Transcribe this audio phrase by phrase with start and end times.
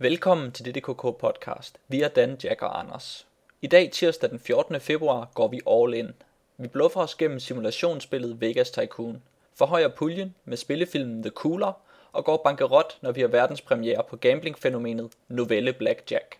[0.00, 1.78] Velkommen til DDKK podcast.
[1.88, 3.26] Vi er Dan, Jack og Anders.
[3.62, 4.80] I dag, tirsdag den 14.
[4.80, 6.12] februar, går vi all in.
[6.56, 9.22] Vi bluffer os gennem simulationsspillet Vegas Tycoon,
[9.54, 11.72] forhøjer puljen med spillefilmen The Cooler
[12.12, 16.38] og går bankerot, når vi har verdenspremiere på gamblingfænomenet Novelle Blackjack.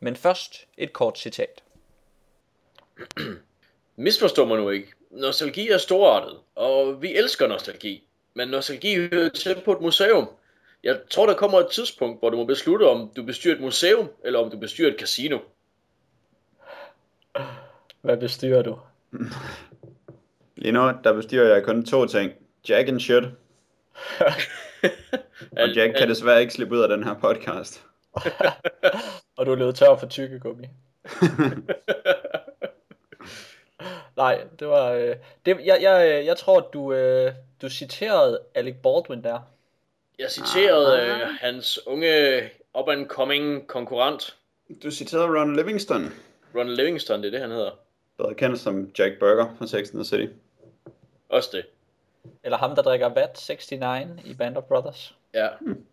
[0.00, 1.62] Men først et kort citat.
[3.96, 4.92] Misforstår man nu ikke.
[5.10, 8.04] Nostalgi er storartet, og vi elsker nostalgi.
[8.34, 10.28] Men nostalgi hører til på et museum.
[10.84, 14.10] Jeg tror, der kommer et tidspunkt, hvor du må beslutte, om du bestyrer et museum,
[14.24, 15.38] eller om du bestyrer et casino.
[18.00, 18.78] Hvad bestyrer du?
[20.56, 22.32] Lige nu, der bestyrer jeg kun to ting.
[22.68, 23.24] Jack and shit.
[25.62, 27.84] og Jack kan desværre ikke slippe ud af den her podcast.
[29.36, 30.66] og du er løbet tør for tykkegummi.
[34.16, 34.90] Nej, det var...
[34.90, 39.40] Øh, det, jeg, jeg, jeg tror, du, øh, du citerede Alec Baldwin der.
[40.22, 41.20] Jeg citerede ah.
[41.20, 42.42] øh, hans unge
[42.74, 44.36] up-and-coming konkurrent.
[44.82, 46.12] Du citerede Ron Livingston.
[46.54, 47.70] Ron Livingston, det er det, han hedder.
[48.18, 50.32] Bedre kendt som Jack Burger fra Sex and the City.
[51.28, 51.66] Også det.
[52.44, 55.14] Eller ham, der drikker vat 69 i Band of Brothers.
[55.34, 55.48] Ja.
[55.60, 55.84] Hmm.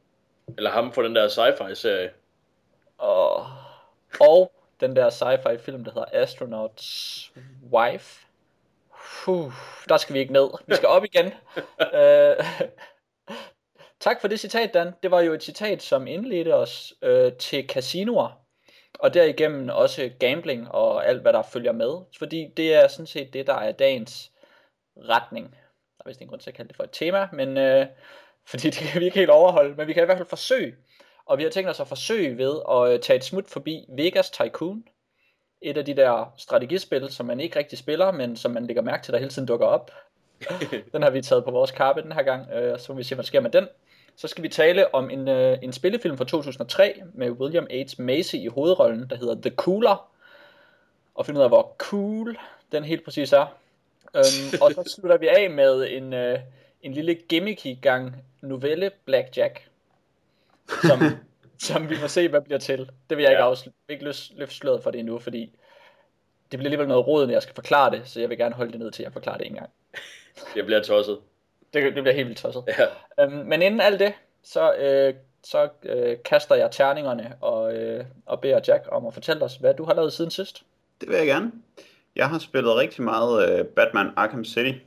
[0.57, 2.09] Eller ham fra den der sci-fi serie.
[2.97, 3.45] Og,
[4.19, 7.31] og den der sci-fi film, der hedder Astronauts
[7.71, 8.25] Wife.
[9.23, 9.53] Puh,
[9.89, 10.49] der skal vi ikke ned.
[10.67, 11.25] Vi skal op igen.
[11.25, 12.45] uh,
[13.99, 14.93] tak for det citat, Dan.
[15.03, 18.41] Det var jo et citat, som indledte os uh, til casinoer.
[18.99, 21.97] Og derigennem også gambling og alt, hvad der følger med.
[22.17, 24.31] Fordi det er sådan set det, der er dagens
[24.97, 25.51] retning.
[25.97, 27.87] Der er vist ingen grund til at kalde det for et tema, men uh,
[28.51, 29.75] fordi det kan vi ikke helt overholde.
[29.75, 30.75] Men vi kan i hvert fald forsøge
[31.29, 34.29] og vi har tænkt os at forsøge ved at øh, tage et smut forbi Vegas
[34.29, 34.83] Tycoon.
[35.61, 39.03] Et af de der strategispil, som man ikke rigtig spiller, men som man lægger mærke
[39.03, 39.91] til, der hele tiden dukker op.
[40.93, 43.15] den har vi taget på vores kappe den her gang, øh, så må vi se,
[43.15, 43.67] hvad der sker med den.
[44.19, 48.01] Så skal vi tale om en, øh, en spillefilm fra 2003 med William H.
[48.01, 50.09] Macy i hovedrollen, der hedder The Cooler.
[51.15, 52.37] Og finde ud af, hvor cool
[52.71, 53.57] den helt præcis er.
[54.15, 56.39] Øhm, og så slutter vi af med en, øh,
[56.81, 59.67] en lille gimmicky gang novelle Blackjack
[60.81, 60.99] som,
[61.67, 62.89] som vi må se, hvad bliver til.
[63.09, 63.37] Det vil jeg ja.
[63.37, 63.79] ikke afslutte.
[63.89, 65.51] ikke løfte sløret for det endnu, fordi
[66.51, 68.71] det bliver alligevel noget råd, når jeg skal forklare det, så jeg vil gerne holde
[68.71, 69.69] det ned til, at jeg forklarer det en gang.
[70.55, 71.19] Det bliver tosset.
[71.73, 72.63] Det, det bliver helt vildt tosset.
[72.67, 73.23] Ja.
[73.23, 74.13] Øhm, men inden alt det,
[74.43, 75.13] så, øh,
[75.43, 79.73] så øh, kaster jeg terningerne og, øh, og beder Jack om at fortælle os, hvad
[79.73, 80.63] du har lavet siden sidst.
[81.01, 81.51] Det vil jeg gerne.
[82.15, 84.77] Jeg har spillet rigtig meget øh, Batman Arkham City,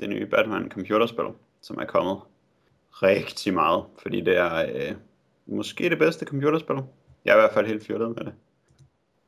[0.00, 1.24] det nye Batman computerspil,
[1.62, 2.20] som er kommet
[2.92, 4.94] rigtig meget, fordi det er øh,
[5.46, 6.76] måske det bedste computerspil.
[7.24, 8.32] Jeg er i hvert fald helt fjollet med det.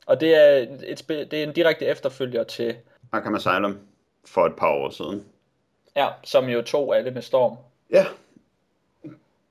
[0.06, 2.76] Og det er, et spil, det er en direkte efterfølger til...
[3.12, 3.78] Arkham Asylum
[4.26, 5.24] for et par år siden.
[5.98, 7.56] Ja, som jo tog alle med storm.
[7.90, 8.06] Ja.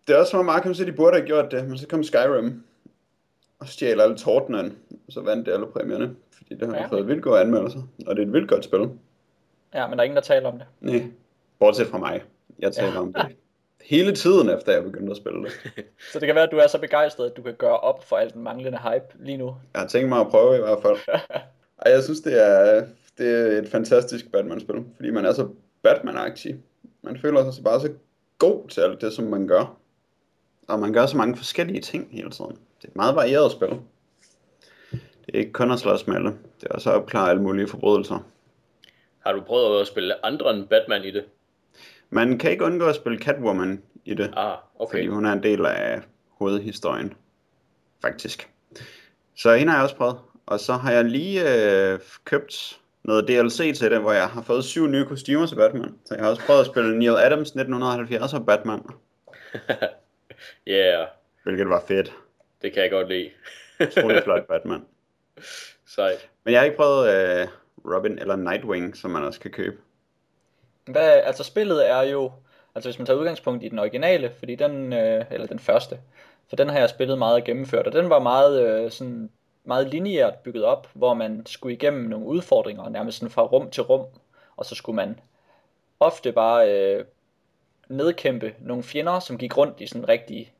[0.07, 2.63] Det er også som om Arkham City burde have gjort det, men så kom Skyrim
[3.59, 4.71] og stjal alle tårtene,
[5.07, 6.85] og så vandt det alle præmierne, fordi det har ja.
[6.85, 8.89] fået vildt gode anmeldelser, og det er et vildt godt spil.
[9.73, 10.67] Ja, men der er ingen, der taler om det.
[10.81, 11.03] Nej,
[11.59, 12.23] bortset fra mig.
[12.59, 12.99] Jeg taler ja.
[12.99, 13.35] om det
[13.81, 15.51] hele tiden, efter jeg begyndte at spille det.
[16.11, 18.15] så det kan være, at du er så begejstret, at du kan gøre op for
[18.15, 19.55] alt den manglende hype lige nu.
[19.73, 20.97] Jeg har tænkt mig at prøve i hvert fald.
[21.85, 22.85] Ej, jeg synes, det er,
[23.17, 25.47] det er et fantastisk Batman-spil, fordi man er så
[25.87, 26.55] Batman-aktiv.
[27.01, 27.93] Man føler sig bare så
[28.37, 29.77] god til alt det, som man gør.
[30.67, 32.51] Og man gør så mange forskellige ting hele tiden.
[32.51, 33.69] Det er et meget varieret spil.
[35.25, 36.29] Det er ikke kun at slås med alle.
[36.29, 38.19] Det er også at opklare alle mulige forbrydelser.
[39.19, 41.25] Har du prøvet at spille andre end Batman i det?
[42.09, 44.91] Man kan ikke undgå at spille Catwoman i det, ah, okay.
[44.91, 47.13] fordi hun er en del af hovedhistorien,
[48.01, 48.49] faktisk.
[49.35, 50.17] Så hende har jeg også prøvet.
[50.45, 51.41] Og så har jeg lige
[51.93, 55.95] øh, købt noget DLC til det, hvor jeg har fået syv nye kostymer til Batman.
[56.05, 58.81] Så jeg har også prøvet at spille Neil Adams 1970 og Batman.
[59.69, 59.75] Ja.
[60.73, 61.07] yeah.
[61.43, 62.13] Hvilket var fedt.
[62.61, 63.29] Det kan jeg godt lide.
[63.81, 64.85] Utrolig flot Batman.
[65.87, 66.29] Sejt.
[66.43, 67.47] Men jeg har ikke prøvet øh,
[67.85, 69.77] Robin eller Nightwing, som man også kan købe.
[70.85, 72.31] Hvad, altså spillet er jo,
[72.75, 75.99] altså hvis man tager udgangspunkt i den originale, fordi den, øh, eller den første,
[76.49, 79.29] for den har jeg spillet meget gennemført, og den var meget øh, sådan
[79.67, 83.83] meget lineært bygget op, hvor man skulle igennem nogle udfordringer, nærmest sådan fra rum til
[83.83, 84.05] rum,
[84.57, 85.19] og så skulle man
[85.99, 87.05] ofte bare øh,
[87.87, 90.53] nedkæmpe nogle fjender, som gik rundt i sådan rigtig,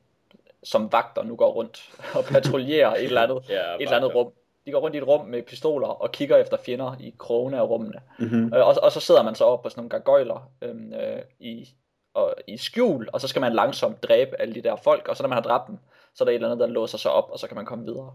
[0.64, 4.32] som vagter nu går rundt og patruljerer et eller andet, ja, et eller andet rum
[4.68, 7.70] de går rundt i et rum med pistoler og kigger efter fjender i krogene af
[7.70, 8.00] rummene.
[8.20, 8.54] Mm-hmm.
[8.54, 11.70] Øh, og, og så sidder man så op på sådan nogle gargoyler øhm, øh, i,
[12.14, 15.24] og, i skjul, og så skal man langsomt dræbe alle de der folk, og så
[15.24, 15.78] når man har dræbt dem,
[16.14, 17.86] så er der et eller andet, der låser sig op, og så kan man komme
[17.86, 18.14] videre.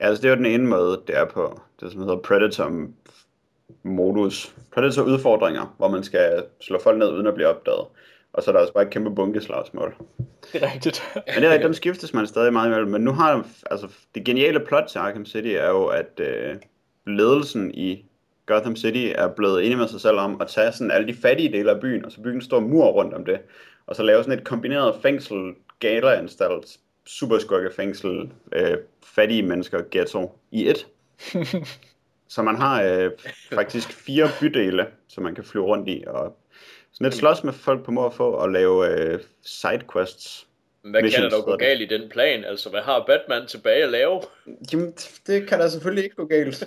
[0.00, 4.54] Ja, altså det er jo den ene måde, det er på det, som hedder Predator-modus.
[4.74, 7.86] Predator-udfordringer, hvor man skal slå folk ned uden at blive opdaget.
[8.32, 9.96] Og så er der også bare et kæmpe bunkeslagsmål.
[10.52, 11.02] Det er rigtigt.
[11.34, 12.90] Men det er dem skiftes man stadig meget imellem.
[12.90, 16.56] Men nu har altså, det geniale plot til Arkham City er jo, at øh,
[17.06, 18.04] ledelsen i
[18.46, 21.52] Gotham City er blevet enige med sig selv om at tage sådan alle de fattige
[21.52, 23.40] dele af byen, og så bygge en stor mur rundt om det.
[23.86, 26.78] Og så lave sådan et kombineret fængsel, galaanstalt,
[27.18, 30.86] superskurkefængsel, øh, fattige mennesker, ghetto i et.
[32.34, 33.10] så man har øh,
[33.52, 36.36] faktisk fire bydele, som man kan flyve rundt i, og
[36.92, 40.46] sådan lidt slås med folk på at få og lave øh, sidequests.
[40.82, 42.44] Hvad kan der dog gå galt i den plan?
[42.44, 44.20] Altså, hvad har Batman tilbage at lave?
[44.72, 44.92] Jamen,
[45.26, 46.64] det kan der selvfølgelig ikke gå galt.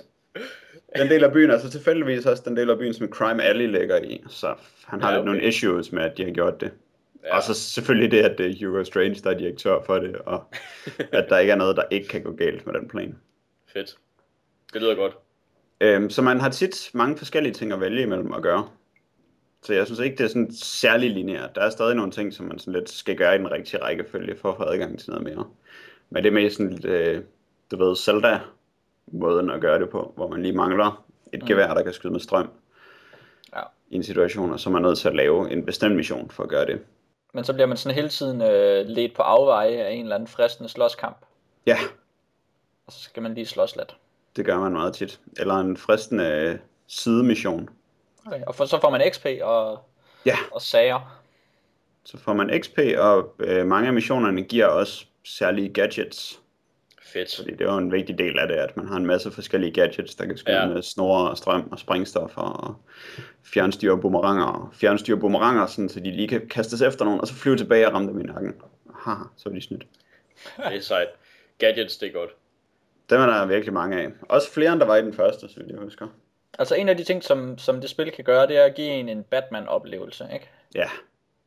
[0.96, 3.66] Den del af byen er så tilfældigvis også den del af byen, som Crime Alley
[3.66, 4.54] ligger i, så
[4.86, 5.18] han har ja, okay.
[5.18, 6.70] lidt nogle issues med, at de har gjort det.
[7.24, 7.36] Ja.
[7.36, 10.44] Og så selvfølgelig det, at det er Hugo Strange, der er direktør for det, og
[11.12, 13.18] at der ikke er noget, der ikke kan gå galt med den plan.
[13.72, 13.96] fedt.
[14.72, 15.16] Det lyder godt.
[15.80, 18.68] Øhm, så man har tit mange forskellige ting at vælge imellem at gøre.
[19.62, 21.50] Så jeg synes ikke, det er sådan særlig lineært.
[21.54, 24.36] Der er stadig nogle ting, som man sådan lidt skal gøre i den rigtige rækkefølge
[24.36, 25.46] for at få adgang til noget mere.
[26.10, 27.22] Men det er mest sådan lidt, øh,
[27.70, 31.46] du ved, Zelda-måden at gøre det på, hvor man lige mangler et Mm.
[31.48, 32.48] gevær, der kan skyde med strøm
[33.56, 33.60] Ja.
[33.90, 36.42] i en situation, og så er man nødt til at lave en bestemt mission for
[36.42, 36.80] at gøre det.
[37.34, 40.26] Men så bliver man sådan hele tiden øh, ledt på afveje af en eller anden
[40.28, 41.16] fristende slåskamp.
[41.66, 41.78] Ja,
[42.86, 43.96] Og så skal man lige slås lidt.
[44.36, 45.20] det gør man meget tit.
[45.36, 47.68] Eller en fristende øh, sidemission.
[48.26, 48.42] Okay.
[48.46, 49.78] Og for, så får man XP og,
[50.26, 50.36] Ja.
[50.52, 51.20] og sager.
[52.04, 56.40] Så får man XP, og øh, mange af missionerne giver også særlige gadgets.
[57.14, 57.36] Fedt.
[57.36, 59.72] Fordi det er jo en vigtig del af det, at man har en masse forskellige
[59.72, 60.66] gadgets, der kan skyde Ja.
[60.66, 62.74] med snore og strøm og sprængstoffer og
[63.44, 67.34] fjernstyre boomeranger og fjernstyre boomeranger, sådan, så de lige kan kastes efter nogen, og så
[67.34, 68.54] flyve tilbage og ramme dem i nakken.
[68.94, 69.86] Haha, så er de snydt.
[70.68, 71.08] Det er sejt.
[71.58, 72.30] Gadgets, det er godt.
[73.10, 74.08] Dem er der virkelig mange af.
[74.22, 76.06] Også flere, end der var i den første, så vidt jeg husker.
[76.58, 78.88] Altså en af de ting, som, som det spil kan gøre, det er at give
[78.88, 80.26] en en Batman-oplevelse.
[80.32, 80.48] Ikke?
[80.74, 80.88] Ja,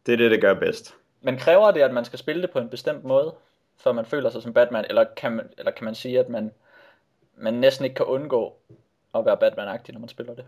[0.05, 0.95] det er det, det gør bedst.
[1.21, 3.33] Men kræver det, at man skal spille det på en bestemt måde,
[3.79, 4.85] før man føler sig som Batman?
[4.89, 6.51] Eller kan man, eller kan man sige, at man,
[7.37, 8.53] man næsten ikke kan undgå
[9.15, 10.45] at være Batman-agtig, når man spiller det?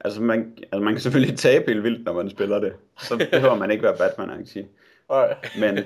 [0.00, 2.72] Altså man, altså man kan selvfølgelig tabe helt vildt, når man spiller det.
[2.98, 4.64] Så behøver man ikke være Batman-aktiv.
[5.08, 5.34] Okay.
[5.58, 5.78] Men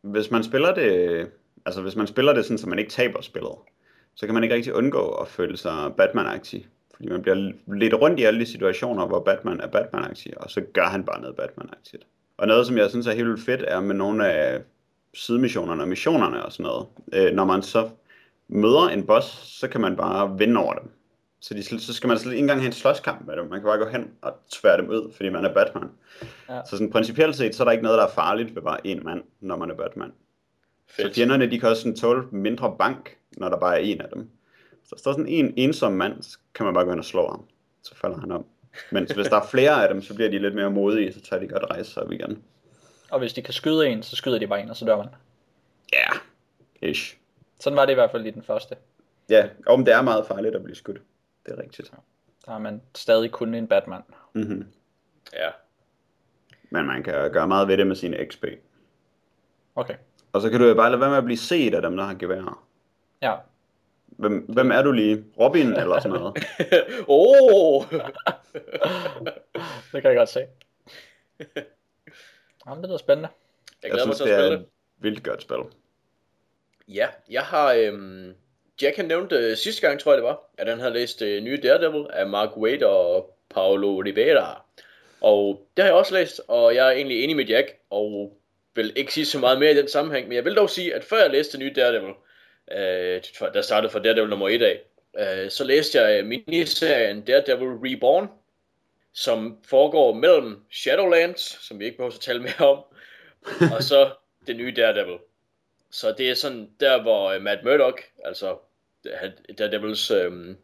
[0.00, 1.30] hvis man spiller det,
[1.66, 3.52] altså hvis man spiller det sådan, så man ikke taber spillet,
[4.14, 6.60] så kan man ikke rigtig undgå at føle sig Batman-aktiv.
[6.94, 10.60] Fordi man bliver lidt rundt i alle de situationer, hvor Batman er Batman-aktiv, og så
[10.60, 12.06] gør han bare noget Batman-aktivt.
[12.36, 14.62] Og noget, som jeg synes er helt vildt fedt, er med nogle af
[15.14, 16.86] sidemissionerne og missionerne og sådan noget.
[17.12, 17.90] Øh, når man så
[18.48, 19.26] møder en boss,
[19.58, 20.90] så kan man bare vinde over dem.
[21.40, 23.46] Så, de, så skal man slet ikke engang have en slåskamp med dem.
[23.50, 25.88] Man kan bare gå hen og tvære dem ud, fordi man er Batman.
[26.48, 26.60] Ja.
[26.64, 29.04] Så sådan principielt set, så er der ikke noget, der er farligt ved bare en
[29.04, 30.12] mand, når man er Batman.
[30.88, 31.14] Så Fedt.
[31.14, 34.28] fjenderne, de kan også sådan tåle mindre bank, når der bare er en af dem.
[34.84, 37.04] Så hvis der er sådan en ensom mand, så kan man bare gå hen og
[37.04, 37.44] slå ham.
[37.82, 38.44] Så falder han om.
[38.92, 41.40] Men hvis der er flere af dem, så bliver de lidt mere modige, så tager
[41.40, 42.42] de godt rejse sig op igen.
[43.10, 45.08] Og hvis de kan skyde en, så skyder de bare en, og så dør man.
[45.92, 46.90] Ja, yeah.
[46.90, 47.16] ish.
[47.60, 48.76] Sådan var det i hvert fald i den første.
[49.28, 51.00] Ja, og det er meget farligt at blive skudt.
[51.46, 51.92] Det er rigtigt.
[52.46, 54.02] Der har man stadig kun en Batman.
[54.32, 54.72] Mm-hmm.
[55.32, 55.50] Ja.
[56.70, 58.44] Men man kan gøre meget ved det med sin XP.
[59.74, 59.94] Okay.
[60.32, 62.04] Og så kan du jo bare lade være med at blive set af dem, der
[62.04, 62.66] har geværer.
[63.22, 63.34] Ja.
[64.06, 65.24] Hvem, hvem er du lige?
[65.40, 66.44] Robin eller sådan noget?
[67.08, 67.84] oh!
[69.92, 70.46] det kan jeg godt se.
[72.68, 73.28] Jamen, det lyder spændende.
[73.28, 74.66] Jeg Jeg glæder mig synes, til at det er spille et
[74.98, 75.58] vildt godt spil.
[76.88, 77.72] Ja, jeg har...
[77.72, 78.34] Øhm,
[78.82, 81.42] Jack han nævnte øh, sidste gang, tror jeg det var, at han havde læst øh,
[81.42, 84.64] nye Daredevil af Mark Waid og Paolo Rivera.
[85.20, 88.38] Og det har jeg også læst, og jeg er egentlig enig med Jack, og
[88.74, 91.04] vil ikke sige så meget mere i den sammenhæng, men jeg vil dog sige, at
[91.04, 92.14] før jeg læste nye Daredevil,
[92.72, 93.22] øh,
[93.54, 94.80] der startede fra Daredevil nummer 1 af,
[95.18, 98.28] øh, så læste jeg miniserien Daredevil Reborn,
[99.18, 102.84] som foregår mellem Shadowlands, som vi ikke behøver at tale mere om,
[103.74, 104.10] og så
[104.46, 105.18] det nye Daredevil.
[105.90, 108.56] Så det er sådan der, hvor øh, Matt Murdock, altså
[109.58, 110.56] Daredevils øhm,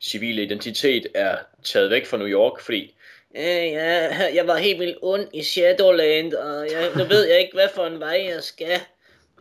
[0.00, 2.94] civile identitet, er taget væk fra New York, fordi
[3.36, 7.54] Øh, ja, jeg var helt vildt ond i Shadowland, og jeg, nu ved jeg ikke,
[7.54, 8.80] hvad for en vej jeg skal.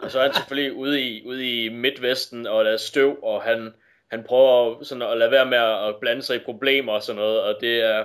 [0.02, 3.42] Og så er han selvfølgelig ude i, ude i Midtvesten, og der er støv, og
[3.42, 3.74] han,
[4.12, 7.42] han prøver sådan at lade være med at blande sig i problemer og sådan noget,
[7.42, 8.04] og det er,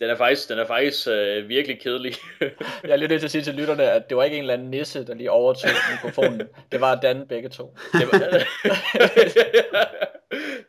[0.00, 2.14] den er faktisk, den er faktisk øh, virkelig kedelig.
[2.82, 4.54] Jeg er lige nødt til at sige til lytterne, at det var ikke en eller
[4.54, 6.42] anden nisse, der lige overtog mikrofonen.
[6.72, 7.76] Det var Dan begge to.
[7.92, 8.18] det var,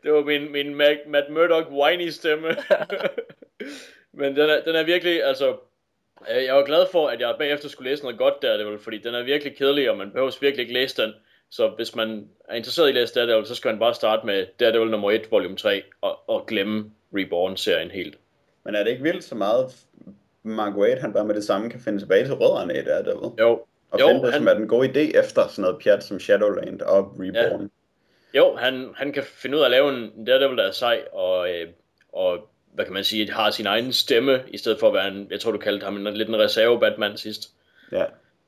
[0.04, 0.76] det var min, min
[1.08, 2.48] Matt Murdock whiny stemme.
[4.20, 5.58] Men den er, den er virkelig, altså,
[6.32, 8.78] øh, jeg var glad for, at jeg bagefter skulle læse noget godt der, det var,
[8.78, 11.14] fordi den er virkelig kedelig, og man behøver virkelig ikke læse den.
[11.52, 14.48] Så hvis man er interesseret i at læse Daredevil, så skal man bare starte med
[14.60, 18.18] Daredevil nummer 1, volume 3, og, og glemme Reborn-serien helt.
[18.66, 19.75] Men er det ikke vildt så meget
[20.44, 23.30] Mark Waid, han bare med det samme kan finde tilbage til rødderne i Daredevil.
[23.39, 23.62] Jo,
[23.92, 26.20] Og Jo, finde det, han- som er den gode idé efter sådan noget pjat som
[26.20, 27.72] Shadowland og Reborn.
[28.34, 31.50] jo han, han kan finde ud af at lave en Daredevil, der er sej, og,
[31.54, 31.68] øh,
[32.13, 35.28] og hvad kan man sige, har sin egen stemme, i stedet for at være en,
[35.32, 37.50] jeg tror du kaldte ham en, lidt en reserve Batman sidst.
[37.92, 38.06] Ja.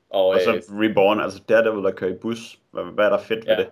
[0.09, 2.59] Og, Og så øh, Reborn, altså Daredevil, der kører i bus.
[2.71, 3.59] Hvad, hvad er der fedt ved Ja.
[3.59, 3.67] det?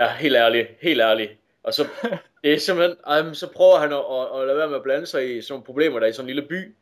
[0.00, 1.32] Ja, helt ærligt, helt ærligt.
[1.62, 1.86] Og så,
[2.46, 5.06] det er simpelthen, um, så prøver han at, at, at, lade være med at blande
[5.06, 6.76] sig i sådan nogle problemer, der er i sådan en lille by.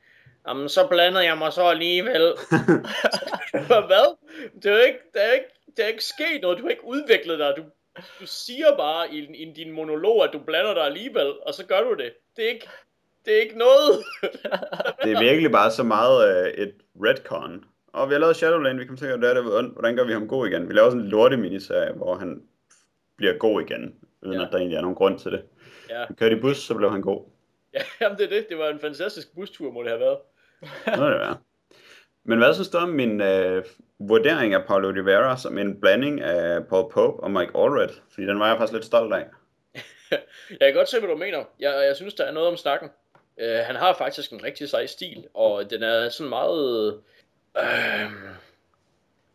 [0.48, 2.22] Jamen, så blander jeg mig så alligevel.
[3.88, 4.16] Hvad?
[4.54, 6.86] Det er jo ikke, det er ikke, det er ikke sket noget, du har ikke
[6.86, 7.54] udviklet dig.
[7.56, 7.62] Du,
[8.20, 11.80] du siger bare i, i din monolog, at du blander dig alligevel, og så gør
[11.80, 12.12] du det.
[12.36, 12.68] Det er ikke,
[13.24, 14.04] det er ikke noget.
[15.04, 17.64] Det er virkelig bare så meget øh, et retcon.
[17.92, 19.72] Og vi har lavet Shadowland, vi til at gøre Daredevil ondt.
[19.72, 20.68] Hvordan gør vi ham god igen?
[20.68, 22.42] Vi laver sådan en lorte miniserie, hvor han
[23.16, 24.46] bliver god igen, uden Ja.
[24.46, 25.42] at der egentlig er nogen grund til det.
[25.90, 27.30] Ja, kørte i bus, så blev han god.
[27.74, 28.46] ja, jamen det er det.
[28.48, 30.18] Det var en fantastisk bustur, må det have været.
[30.98, 31.36] Nå, det være.
[32.24, 33.64] Men hvad synes du om min øh,
[33.98, 37.88] vurdering af Paulo Rivera som en blanding af Paul Pope og Mike Allred?
[38.10, 39.26] Fordi den var jeg faktisk lidt stolt af.
[40.50, 41.44] Jeg kan godt se, hvad du mener.
[41.60, 42.90] Jeg, jeg synes, der er noget om snakken.
[43.42, 46.94] Uh, han har faktisk en rigtig sej stil, og den er sådan meget...
[47.54, 48.12] Uh,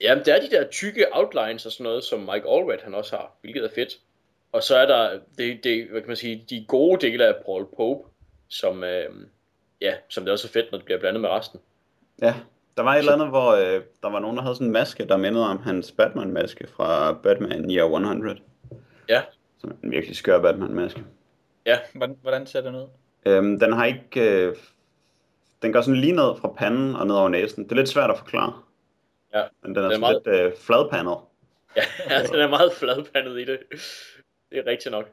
[0.01, 3.15] ja, det er de der tykke outlines og sådan noget, som Mike Allred han også
[3.15, 3.99] har, hvilket er fedt.
[4.51, 7.65] Og så er der det, det, hvad kan man sige, de gode dele af Paul
[7.77, 8.09] Pope,
[8.47, 9.15] som, uh,
[9.81, 11.59] ja, som det også er fedt, når det bliver blandet med resten.
[12.21, 12.35] Ja,
[12.77, 15.05] der var et eller andet, hvor øh, der var nogen, der havde sådan en maske,
[15.05, 18.37] der mindede om hans Batman-maske fra Batman Year 100.
[19.09, 19.21] Ja,
[19.57, 21.03] Som en virkelig skør Batman-maske.
[21.93, 22.87] Hvordan, hvordan ser den ud?
[23.25, 24.31] Øhm, den har ikke...
[24.45, 24.55] Øh,
[25.61, 27.63] den går sådan lige ned fra panden og ned over næsen.
[27.63, 28.53] Det er lidt svært at forklare.
[29.33, 31.17] Ja, Men den er, den er sådan meget- lidt øh, fladpandet.
[31.75, 31.81] ja,
[32.31, 33.59] den er meget fladpandet i det.
[34.51, 35.05] Det er rigtigt nok.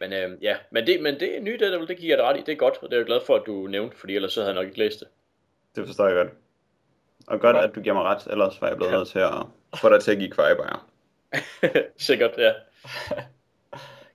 [0.00, 2.36] Men øh, ja, men det, men det er nyt, det, det giver jeg dig ret
[2.36, 2.40] i.
[2.40, 4.40] Det er godt, og det er jeg glad for, at du nævnte, fordi ellers så
[4.40, 5.08] havde jeg nok ikke læst det.
[5.76, 6.28] Det forstår jeg godt.
[7.26, 9.32] Og godt, at du giver mig ret, ellers var jeg blevet nødt til at
[9.76, 10.88] få dig til at give kvejebajer.
[11.96, 12.52] Sikkert, ja.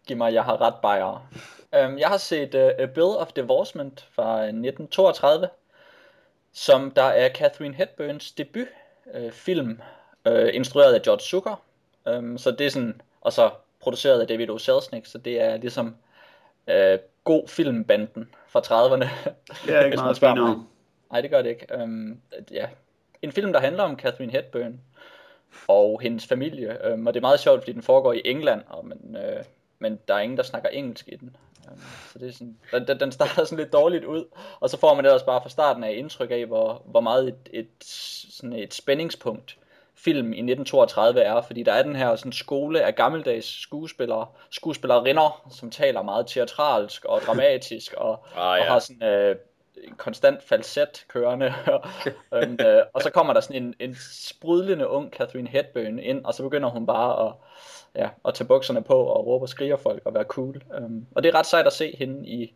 [0.08, 1.30] Giv mig, jeg har ret bajer.
[1.86, 5.50] Um, jeg har set uh, A Bill of Divorcement fra 1932,
[6.54, 8.68] som der er Catherine Hepburns debut
[9.06, 9.82] uh, film,
[10.30, 11.64] uh, instrueret af George Zucker.
[12.06, 13.50] Um, så det er sådan, og så
[13.88, 14.58] produceret af David O.
[14.58, 15.96] Selznick, så det er ligesom
[16.68, 19.08] uh, god filmbanden fra 30'erne.
[19.66, 20.56] Det er ikke man meget mig.
[21.12, 21.84] Nej, det gør det ikke.
[21.84, 22.68] Um, ja.
[23.22, 24.80] En film, der handler om Catherine Hepburn
[25.68, 26.78] og hendes familie.
[26.94, 29.44] Um, og det er meget sjovt, fordi den foregår i England, og men, øh,
[29.80, 31.36] men der er ingen, der snakker engelsk i den.
[31.72, 31.82] Um,
[32.14, 34.26] så det er sådan, den, den- den starter sådan lidt dårligt ud,
[34.60, 37.50] og så får man ellers bare fra starten af indtryk af, hvor, hvor meget et,
[37.54, 37.84] et,
[38.30, 39.58] sådan et spændingspunkt
[39.98, 45.48] film i 1932 er, fordi der er den her sådan skole af gammeldags skuespillere, skuespillerinder,
[45.52, 48.64] som taler meget teatralsk og dramatisk, og, Ah, og ja.
[48.64, 49.36] har sådan øh,
[49.98, 51.54] konstant falset kørende.
[52.32, 56.34] um, øh, og så kommer der sådan en, en sprudlende ung Catherine Hepburn ind, og
[56.34, 57.34] så begynder hun bare at,
[57.96, 60.62] ja, at tage bukserne på og råbe og skrige folk og være cool.
[60.78, 62.54] Um, og det er ret sejt at se hende i,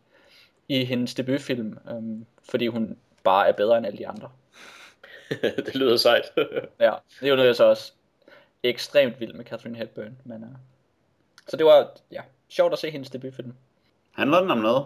[0.68, 4.28] i hendes debutfilm, um, fordi hun bare er bedre end alle de andre.
[5.66, 6.32] det lyder sejt.
[6.80, 7.92] Ja, det er jo noget, jeg så også
[8.62, 10.18] ekstremt vild med Catherine Hepburn.
[10.24, 10.48] Men, uh,
[11.48, 13.54] så det var ja, sjovt at se hendes debutfilm.
[14.12, 14.84] Handler den om noget?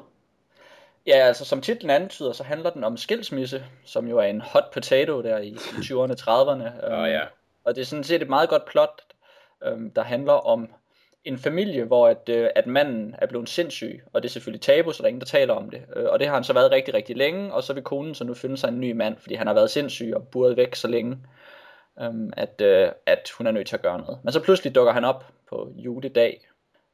[1.07, 4.71] Ja, altså som titlen antyder, så handler den om skilsmisse, som jo er en hot
[4.73, 6.93] potato der i, i 20'erne, 30'erne.
[6.93, 7.23] Åh, ja.
[7.65, 9.03] Og det er sådan set et meget godt plot,
[9.63, 10.69] øhm, der handler om
[11.27, 14.93] en familie, hvor at, øh, at manden er blevet sindssyg, og det er selvfølgelig tabu,
[14.93, 15.83] så der er ingen, der taler om det.
[15.97, 18.25] Øh, og det har han så været rigtig, rigtig længe, og så vil konen så
[18.25, 20.89] nu finde sig en ny mand, fordi han har været sindssyg og buret væk så
[20.89, 21.19] længe,
[22.01, 24.19] øhm, at, øh, at hun er nødt til at gøre noget.
[24.23, 26.49] Men så pludselig dukker han op på juledag,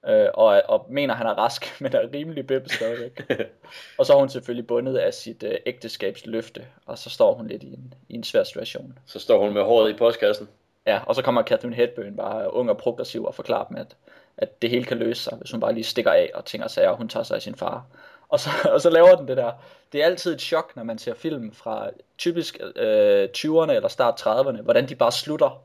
[0.09, 3.33] øh, og, og mener, han er rask, men er rimelig bib stadigvæk.
[3.99, 7.63] og så er hun selvfølgelig bundet af sit øh, ægteskabsløfte, og så står hun lidt
[7.63, 8.99] i en, i en svær situation.
[9.07, 10.49] Så står hun med håret i postkassen.
[10.87, 13.97] Ja, og så kommer Catherine Hepburn bare ung og progressiv og forklarer dem, at,
[14.39, 16.89] at det hele kan løse sig, hvis hun bare lige stikker af og tænker sig,
[16.89, 17.85] og hun tager sig af sin far.
[18.29, 19.53] Og så, og så laver den det der.
[19.93, 24.21] Det er altid et chok, når man ser film fra typisk øh, 20'erne eller start
[24.21, 25.63] 30'erne, hvordan de bare slutter.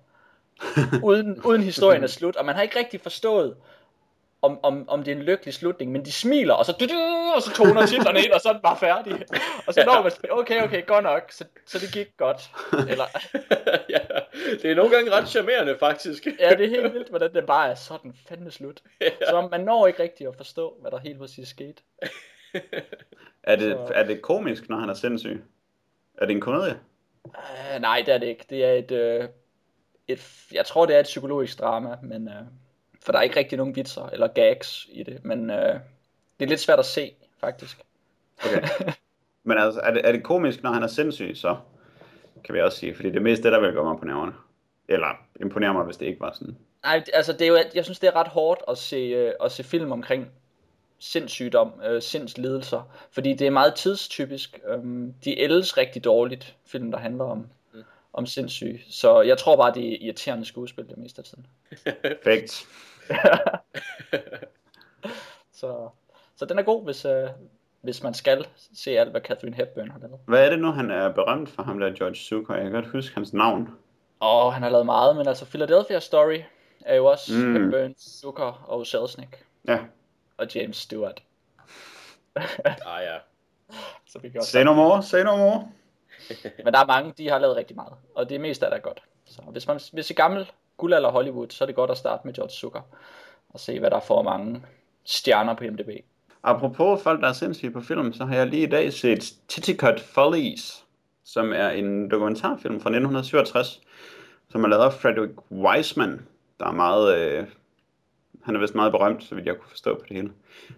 [1.03, 3.55] uden, uden historien er slut, og man har ikke rigtig forstået,
[4.41, 7.31] om, om, om det er en lykkelig slutning, men de smiler, og så, du, du,
[7.35, 9.13] og så toner titlerne ind, og så er den bare færdig.
[9.67, 12.51] Og så når man, okay, okay, godt nok, så, så det gik godt.
[12.89, 13.05] Eller,
[13.95, 13.99] ja,
[14.61, 16.27] det er nogle gange ret charmerende, faktisk.
[16.39, 18.81] Ja, det er helt vildt, hvordan det bare er sådan fandme slut.
[19.29, 21.81] Så man når ikke rigtig at forstå, hvad der helt præcis skete.
[23.43, 25.43] Er det, Så- er det komisk, når han er sindssyg?
[26.17, 26.79] Er det en komedie?
[27.25, 28.45] Uh, nej, det er det ikke.
[28.49, 29.29] Det er et, uh,
[30.07, 32.33] et, jeg tror det er et psykologisk drama, men, uh,
[33.05, 35.55] for der er ikke rigtig nogen vitser eller gags i det, men uh,
[36.39, 37.77] det er lidt svært at se, faktisk.
[38.45, 38.61] Okay.
[39.47, 41.57] Men altså, er det, er det komisk, når han er sindssyg, så
[42.43, 44.33] kan vi også sige, fordi det er mest det, der vil gå mig på nerverne.
[44.87, 45.07] Eller
[45.41, 46.57] imponere mig, hvis det ikke var sådan.
[46.83, 49.51] Nej, altså det er jo, jeg synes det er ret hårdt at se, øh, at
[49.51, 50.27] se film omkring
[50.99, 54.59] sindssygdom, øh, sindslidelser, fordi det er meget tidstypisk.
[54.67, 57.47] Øhm, de ældes rigtig dårligt, film der handler om.
[58.17, 58.81] Om sindssyge.
[58.89, 61.47] Så jeg tror bare, det er irriterende skuespil det meste af tiden.
[62.01, 62.67] Perfekt.
[65.59, 65.89] så,
[66.35, 67.29] så den er god, hvis, øh,
[67.81, 68.45] hvis man skal
[68.75, 70.19] se alt, hvad Catherine Hepburn har lavet.
[70.27, 72.53] Hvad er det nu, han er berømt for, ham der George Zucker?
[72.53, 73.69] Jeg kan godt huske hans navn.
[74.19, 76.39] Og han har lavet meget, men altså Philadelphia Story
[76.85, 77.53] er jo også mm.
[77.53, 79.45] Hepburn, Zucker og Selznick.
[79.67, 79.79] Ja.
[80.37, 81.23] Og James Stewart.
[82.35, 83.17] ah ja.
[84.11, 85.71] Så vi også Say no more, say no more.
[86.65, 89.03] Men der er mange, de har lavet rigtig meget, og det meste er der godt.
[89.25, 92.33] Så hvis man hvis i gammel guldalder Hollywood, så er det godt at starte med
[92.33, 92.81] George Zucker
[93.49, 94.63] og se, hvad der får mange
[95.05, 95.89] stjerner på MDB.
[96.43, 99.99] Apropos folk, der er sindssyge på film, så har jeg lige i dag set Titicut
[99.99, 100.85] Follies,
[101.23, 103.81] som er en dokumentarfilm fra 1967,
[104.49, 106.27] som er lavet af Frederick Wiseman,
[106.59, 107.47] der er meget, øh,
[108.43, 110.31] han er vist meget berømt, så vidt jeg kunne forstå på det hele.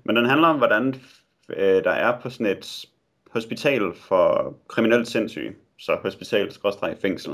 [0.03, 0.96] Men den handler om, hvordan
[1.50, 2.86] øh, der er på sådan et
[3.29, 6.51] hospital for kriminelt sindssyge, så hospital
[7.01, 7.33] fængsel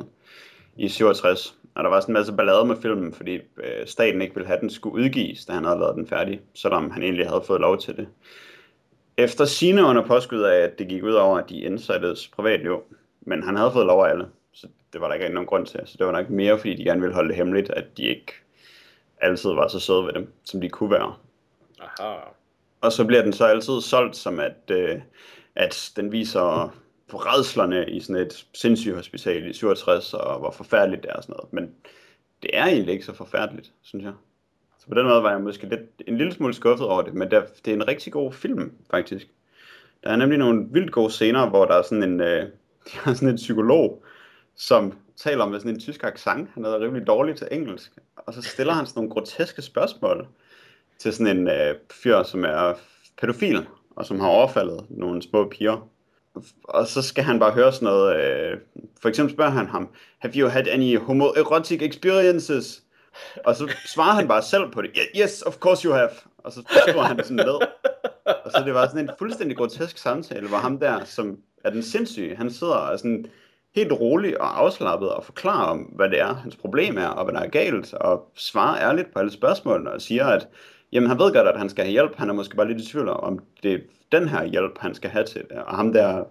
[0.77, 1.55] i 67.
[1.75, 4.55] Og der var sådan en masse ballade med filmen, fordi øh, staten ikke ville have,
[4.55, 7.61] at den skulle udgives, da han havde lavet den færdig, selvom han egentlig havde fået
[7.61, 8.07] lov til det.
[9.17, 12.83] Efter sine under påskud af, at det gik ud over de indsattes privatliv,
[13.21, 15.79] men han havde fået lov af alle, så det var der ikke nogen grund til.
[15.85, 18.33] Så det var nok mere, fordi de gerne ville holde det hemmeligt, at de ikke
[19.21, 21.15] altid var så søde ved dem, som de kunne være.
[21.79, 22.15] Aha.
[22.81, 25.01] Og så bliver den så altid solgt som, at, øh,
[25.55, 26.75] at den viser
[27.13, 31.33] redslerne i sådan et sindssygt hospital i 67, og hvor forfærdeligt det er og sådan
[31.33, 31.53] noget.
[31.53, 31.75] Men
[32.43, 34.13] det er egentlig ikke så forfærdeligt, synes jeg.
[34.79, 37.31] Så på den måde var jeg måske lidt, en lille smule skuffet over det, men
[37.31, 39.27] det er, det er en rigtig god film, faktisk.
[40.03, 42.27] Der er nemlig nogle vildt gode scener, hvor der er sådan en, øh,
[42.93, 44.03] der er sådan en psykolog,
[44.55, 46.50] som taler med sådan en tysk accent.
[46.53, 47.91] Han er rimelig dårlig til engelsk.
[48.15, 50.27] Og så stiller han sådan nogle groteske spørgsmål
[50.97, 52.74] til sådan en øh, fyr, som er
[53.17, 55.88] pædofil, og som har overfaldet nogle små piger
[56.63, 58.58] og så skal han bare høre sådan noget, øh,
[59.01, 62.84] for eksempel spørger han ham, have you had any homoerotic experiences?
[63.45, 66.10] Og så svarer han bare selv på det, yes, of course you have.
[66.38, 67.60] Og så skriver han sådan ned.
[68.25, 71.84] Og så det var sådan en fuldstændig grotesk samtale, hvor ham der, som er den
[71.84, 73.25] sindssyge, han sidder og sådan
[73.75, 77.34] helt rolig og afslappet og forklarer om, hvad det er, hans problem er, og hvad
[77.34, 80.47] der er galt, og svarer ærligt på alle spørgsmålene, og siger, at
[80.95, 82.91] jamen, han ved godt, at han skal have hjælp, han er måske bare lidt i
[82.91, 85.58] tvivl om, det den her hjælp, han skal have til det.
[85.58, 86.23] Og ham der,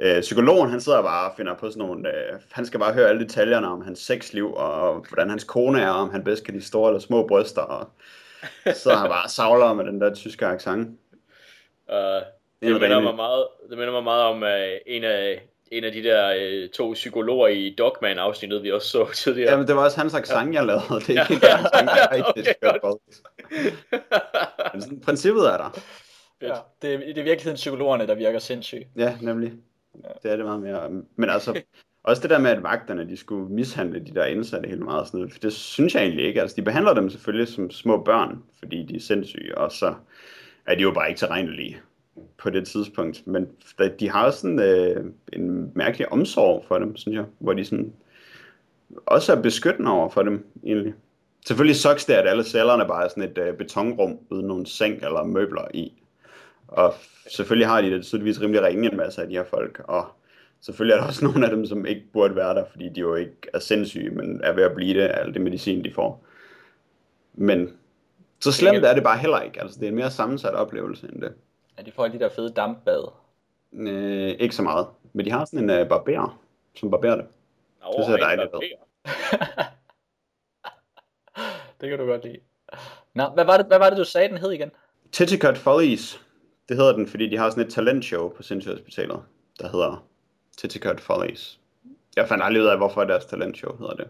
[0.00, 3.08] øh, psykologen, han sidder bare og finder på sådan nogle, øh, han skal bare høre
[3.08, 6.54] alle detaljerne om hans sexliv, og hvordan hans kone er, og om han bedst kan
[6.54, 7.88] de store eller små bryster, og
[8.74, 10.88] så han bare savler med den der tyske accent.
[11.88, 11.94] Uh,
[12.62, 16.02] det, minder mig meget, det minder mig meget om uh, en af en af de
[16.02, 19.50] der uh, to psykologer i Dogman afsnittet, vi også så tidligere.
[19.50, 20.84] Jamen, det var også hans accent, jeg lavede.
[21.06, 21.54] Det er ikke ja.
[21.54, 23.70] accent, jeg rigtig okay,
[24.72, 25.80] Men sådan, princippet er der.
[26.42, 28.88] Ja, det, er, det er virkelig psykologerne, der virker sindssyge.
[28.96, 29.52] Ja, nemlig.
[30.04, 30.08] Ja.
[30.22, 30.90] Det er det meget mere.
[31.16, 31.62] Men altså,
[32.04, 35.20] også det der med, at vagterne de skulle mishandle de der indsatte helt meget, sådan
[35.20, 36.40] noget, det synes jeg egentlig ikke.
[36.40, 39.94] Altså, de behandler dem selvfølgelig som små børn, fordi de er sindssyge, og så
[40.66, 41.80] er de jo bare ikke tilregnelige
[42.38, 43.26] på det tidspunkt.
[43.26, 43.48] Men
[44.00, 47.92] de har også sådan, øh, en mærkelig omsorg for dem, synes jeg, hvor de sådan
[49.06, 50.94] også er beskyttende over for dem, egentlig.
[51.46, 54.94] Selvfølgelig sucks det, at alle cellerne bare er sådan et øh, betonrum uden nogen seng
[54.94, 55.92] eller møbler i.
[56.68, 56.94] Og
[57.30, 60.06] selvfølgelig har de det tydeligvis rimelig ringe en masse af de her folk, og
[60.60, 63.14] selvfølgelig er der også nogle af dem, som ikke burde være der, fordi de jo
[63.14, 66.24] ikke er sindssyge, men er ved at blive det af alt det medicin, de får.
[67.34, 67.70] Men
[68.40, 69.62] så slemt er det bare heller ikke.
[69.62, 71.32] Altså, det er en mere sammensat oplevelse end det.
[71.78, 73.08] Ja, de får de der fede dampbad.
[73.72, 74.86] Øh, ikke så meget.
[75.12, 76.40] Men de har sådan en uh, barber,
[76.74, 77.26] som barberer det.
[77.82, 78.60] Nå, det ser dejligt ud.
[81.80, 82.38] det kan du godt lide.
[83.14, 84.70] Nå, hvad var det, hvad var det du sagde, den hed igen?
[85.12, 86.20] Titicut Follies.
[86.68, 89.22] Det hedder den, fordi de har sådan et talentshow på Sindssygehospitalet,
[89.60, 90.06] der hedder
[90.56, 91.60] Titicut Follies.
[92.16, 94.08] Jeg fandt aldrig ud af, hvorfor deres talentshow hedder det.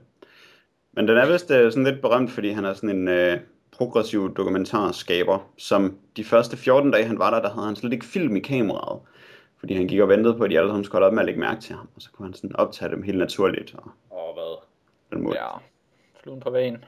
[0.93, 3.41] Men den er vist uh, sådan lidt berømt, fordi han er sådan en uh,
[3.77, 8.07] progressiv dokumentarskaber, som de første 14 dage, han var der, der havde han slet ikke
[8.07, 9.01] film i kameraet.
[9.59, 11.41] Fordi han gik og ventede på, at de alle sammen skulle op med at lægge
[11.41, 13.75] mærke til ham, og så kunne han sådan optage dem helt naturligt.
[13.75, 14.63] Og, og hvad?
[15.13, 15.37] Den måde.
[15.43, 15.49] Ja,
[16.23, 16.85] fluen på vægen.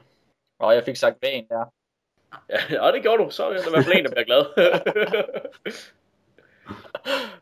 [0.59, 1.65] Og jeg fik sagt der.
[2.49, 3.29] Ja, ja, det gjorde du.
[3.29, 4.45] Så er det i hvert fald en, der bliver glad.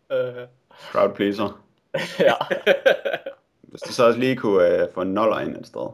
[0.10, 0.48] uh,
[0.92, 1.66] Crowd pleaser.
[2.30, 2.34] ja.
[3.62, 5.88] Hvis du så også lige kunne uh, få en noller ind et sted.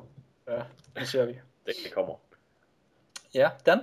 [0.48, 0.62] Ja,
[0.96, 1.34] det ser vi.
[1.66, 2.14] Det, det kommer.
[3.34, 3.80] Ja, Dan?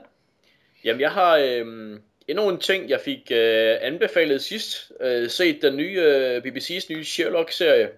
[0.84, 4.92] Jamen, jeg har, øh, endnu en ting, jeg fik øh, anbefalet sidst.
[5.00, 7.90] Øh, set den nye øh, BBC's nye Sherlock-serie.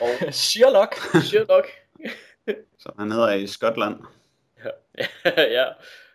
[0.00, 0.94] Og Sherlock?
[1.22, 1.66] Sherlock.
[2.82, 3.96] Så han hedder i Skotland.
[5.26, 5.66] ja.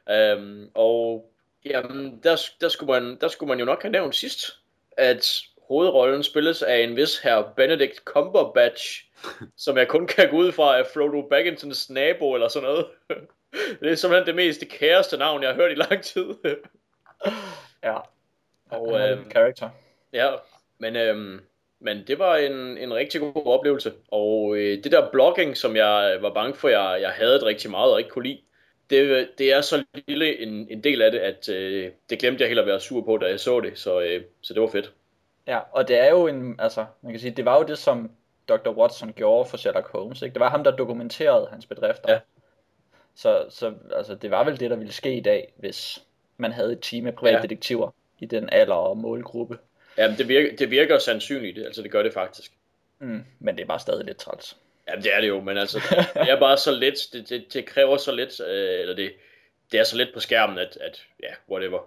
[0.09, 1.31] Øhm, og
[1.65, 4.59] jamen, der, der, skulle man, der skulle man jo nok have nævnt sidst,
[4.97, 9.05] at hovedrollen spilles af en vis her Benedict Cumberbatch,
[9.57, 12.85] som jeg kun kan gå ud fra af Frodo Baggins nabo eller sådan noget.
[13.81, 16.25] Det er simpelthen det mest kæreste navn, jeg har hørt i lang tid.
[17.83, 17.97] ja.
[18.69, 19.69] Og, øhm, character.
[20.13, 20.29] Ja,
[20.77, 21.41] men, øhm,
[21.79, 23.93] men det var en, en rigtig god oplevelse.
[24.07, 27.71] Og øh, det der blogging, som jeg var bange for, jeg, jeg havde det rigtig
[27.71, 28.41] meget og ikke kunne lide,
[28.89, 32.47] det, det er så lille en, en del af det, at øh, det glemte jeg
[32.47, 33.79] helt at være sur på, da jeg så det.
[33.79, 34.93] Så, øh, så det var fedt.
[35.47, 38.11] Ja, og det er jo en, altså, man kan sige, det var jo det, som
[38.49, 38.69] Dr.
[38.69, 40.33] Watson gjorde for Sherlock Holmes, ikke?
[40.33, 42.11] Det var ham, der dokumenterede hans bedrifter.
[42.11, 42.19] Ja.
[43.15, 46.03] Så, så altså, det var vel det, der ville ske i dag, hvis
[46.37, 48.25] man havde et team af privatdetektiver ja.
[48.25, 49.57] i den alder og målgruppe.
[49.97, 52.51] Ja, det virker, det virker sandsynligt, altså det gør det faktisk.
[52.99, 54.57] Mm, men det er bare stadig lidt træls.
[54.87, 55.79] Ja, det er det jo, men altså,
[56.13, 59.13] det er bare så let, det, det, det kræver så let, øh, eller det,
[59.71, 61.79] det er så let på skærmen, at, at ja, whatever.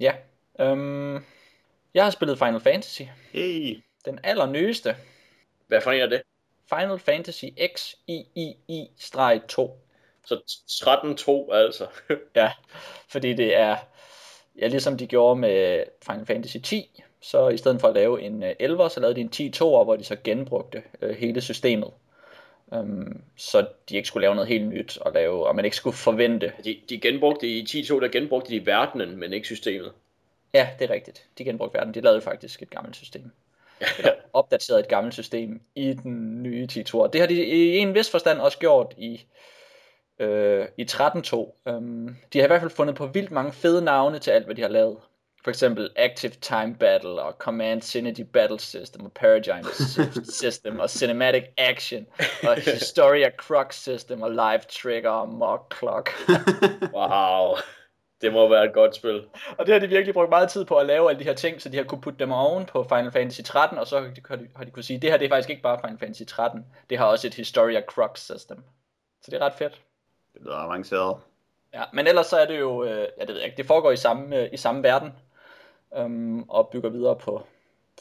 [0.00, 0.14] Ja,
[0.60, 1.24] øhm,
[1.94, 3.02] jeg har spillet Final Fantasy.
[3.32, 3.78] Hey.
[4.04, 4.96] Den allernyeste.
[5.66, 6.22] Hvad for en er det?
[6.68, 9.70] Final Fantasy XIII-2.
[10.24, 10.34] Så
[11.50, 11.86] 13-2 altså.
[12.36, 12.52] ja,
[13.08, 13.76] fordi det er,
[14.58, 18.42] ja, ligesom de gjorde med Final Fantasy 10, så i stedet for at lave en
[18.58, 21.90] 11, så lavede de en 10 2 hvor de så genbrugte øh, hele systemet.
[22.66, 25.96] Um, så de ikke skulle lave noget helt nyt og lave, og man ikke skulle
[25.96, 26.52] forvente.
[26.64, 29.92] De, de genbrugte i 10.2, der genbrugte de verdenen, men ikke systemet.
[30.54, 31.26] Ja, det er rigtigt.
[31.38, 31.94] De genbrugte verden.
[31.94, 33.30] De lavede faktisk et gammelt system.
[33.98, 37.06] Eller opdateret et gammelt system i den nye 10.2.
[37.06, 39.24] Det har de i en vis forstand også gjort i,
[40.18, 41.70] øh, i 13.2.
[41.70, 44.54] Um, de har i hvert fald fundet på vildt mange fede navne til alt, hvad
[44.54, 44.96] de har lavet.
[45.44, 49.64] For eksempel Active Time Battle og Command Synergy Battle System og Paradigm
[50.42, 52.06] System og Cinematic Action
[52.42, 56.10] og Historia Crux System og Live Trigger og Mock Clock.
[56.96, 57.56] wow.
[58.20, 59.24] Det må være et godt spil.
[59.58, 61.62] Og det har de virkelig brugt meget tid på at lave alle de her ting,
[61.62, 64.48] så de har kunne putte dem oven på Final Fantasy 13, og så har de,
[64.56, 66.98] har de kunne sige, det her det er faktisk ikke bare Final Fantasy 13, det
[66.98, 68.64] har også et Historia Crux System.
[69.22, 69.82] Så det er ret fedt.
[70.34, 71.16] Det lyder avanceret.
[71.74, 74.36] Ja, men ellers så er det jo, øh, jeg ved ikke, det foregår i samme,
[74.36, 75.12] øh, i samme verden,
[75.96, 77.42] øhm, og bygger videre på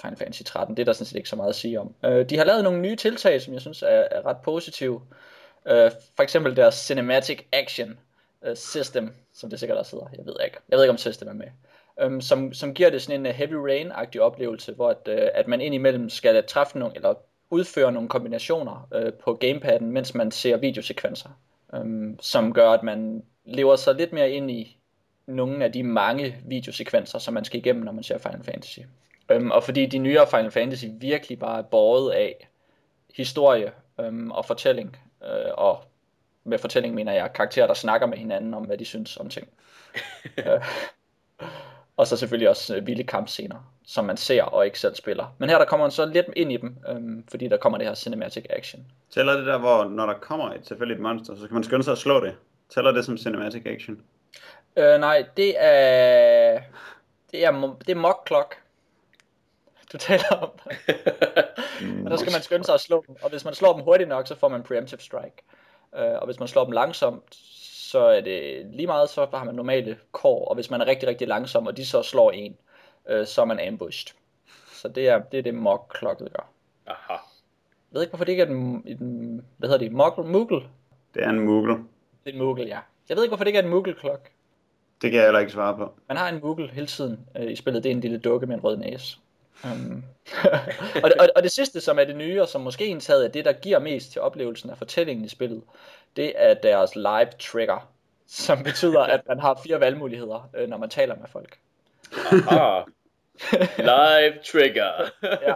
[0.02, 0.78] Final Fantasy 13.
[0.78, 1.96] Det er der sådan set ikke så meget at sige om.
[2.06, 5.02] Øh, de har lavet nogle nye tiltag, som jeg synes er, er ret positive.
[5.66, 8.00] Øh, for eksempel deres Cinematic Action
[8.44, 10.08] øh, System, som det sikkert også hedder.
[10.18, 10.58] Jeg ved ikke.
[10.70, 11.48] Jeg ved ikke, om System er med.
[12.02, 15.48] Øhm, som, som giver det sådan en uh, Heavy Rain-agtig oplevelse, hvor at, øh, at
[15.48, 17.14] man indimellem skal træffe nogle, eller
[17.50, 21.30] udføre nogle kombinationer øh, på gamepadden, mens man ser videosekvenser,
[21.78, 24.78] um, som gør, at man lever sig lidt mere ind i
[25.26, 28.80] nogle af de mange videosekvenser, som man skal igennem, når man ser Final Fantasy.
[29.36, 32.48] Um, og fordi de nyere Final Fantasy virkelig bare er båret af
[33.16, 35.84] historie um, og fortælling, uh, og
[36.44, 39.48] med fortælling mener jeg karakterer, der snakker med hinanden om, hvad de synes om ting.
[40.38, 40.66] uh,
[41.98, 45.36] og så selvfølgelig også uh, vilde kampscener, som man ser og ikke selv spiller.
[45.38, 47.88] Men her der kommer man så lidt ind i dem, um, fordi der kommer det
[47.88, 48.86] her cinematic action.
[49.10, 51.92] Tæller det der, hvor når der kommer et tilfældigt monster, så kan man skynde sig
[51.92, 52.36] at slå det?
[52.70, 54.02] Tæller det som cinematic action?
[54.78, 56.62] Uh, nej, det er...
[57.32, 58.56] Det er, det er mock clock.
[59.94, 60.50] Du taler om.
[62.06, 63.16] og der skal man skynde sig at slå dem.
[63.22, 65.44] Og hvis man slår dem hurtigt nok, så får man preemptive strike.
[65.94, 67.36] Uh, og hvis man slår dem langsomt,
[67.94, 70.46] så er det lige meget, så har man normale kår.
[70.46, 72.58] Og hvis man er rigtig, rigtig langsom, og de så slår en,
[73.12, 74.16] uh, så er man ambushed.
[74.74, 76.50] Så det er det, er det mock clocket gør.
[76.88, 77.14] Aha.
[77.14, 77.20] Jeg
[77.92, 80.32] ved ikke, hvorfor det ikke er den, den hvad hedder det, Moogle?
[80.32, 80.62] Moogle?
[81.14, 81.74] Det er en Moogle.
[81.74, 82.80] Det er en Moogle, ja.
[83.10, 84.30] Jeg ved ikke, hvorfor det ikke er en Moogle clock.
[85.02, 85.92] Det kan jeg heller ikke svare på.
[86.08, 87.84] Man har en Moogle hele tiden øh, i spillet.
[87.84, 89.18] Det er en lille dukke med en rød næse.
[89.64, 90.04] Um,
[91.04, 93.30] og, det, og, og det sidste, som er det nye, og som måske indtaget er
[93.30, 95.64] det, der giver mest til oplevelsen af fortællingen i spillet,
[96.16, 97.90] det er deres live trigger,
[98.28, 101.58] som betyder, at man har fire valgmuligheder, øh, når man taler med folk.
[102.32, 102.84] Aha.
[103.78, 104.92] Live trigger.
[105.24, 105.56] ja.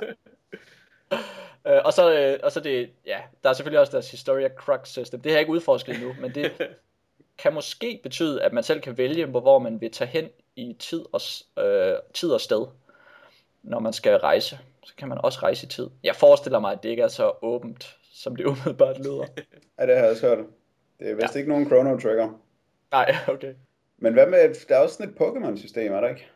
[1.67, 4.89] Øh, og så, øh, og så det, ja, der er selvfølgelig også deres Historia Crux
[4.89, 5.21] System.
[5.21, 6.51] Det har jeg ikke udforsket endnu, men det
[7.43, 11.05] kan måske betyde, at man selv kan vælge, hvor man vil tage hen i tid
[11.11, 11.21] og,
[11.65, 12.65] øh, tid og sted,
[13.63, 14.59] når man skal rejse.
[14.85, 15.89] Så kan man også rejse i tid.
[16.03, 19.25] Jeg forestiller mig, at det ikke er så åbent, som det umiddelbart lyder.
[19.79, 20.45] Ja, det har jeg også hørt.
[20.99, 21.39] Det er vist ja.
[21.39, 22.41] ikke nogen Chrono Trigger.
[22.91, 23.53] Nej, okay.
[23.97, 26.27] Men hvad med, der er også sådan et Pokémon-system, er der ikke?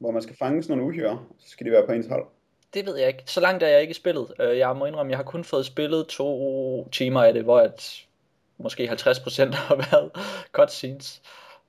[0.00, 2.26] Hvor man skal fange sådan nogle uhyre, så skal de være på ens hold.
[2.74, 3.22] Det ved jeg ikke.
[3.26, 4.32] Så langt er jeg ikke spillet.
[4.38, 8.04] Jeg må indrømme, jeg har kun fået spillet to timer af det, hvor at
[8.58, 8.92] måske 50%
[9.54, 10.10] har været
[10.52, 11.22] cutscenes.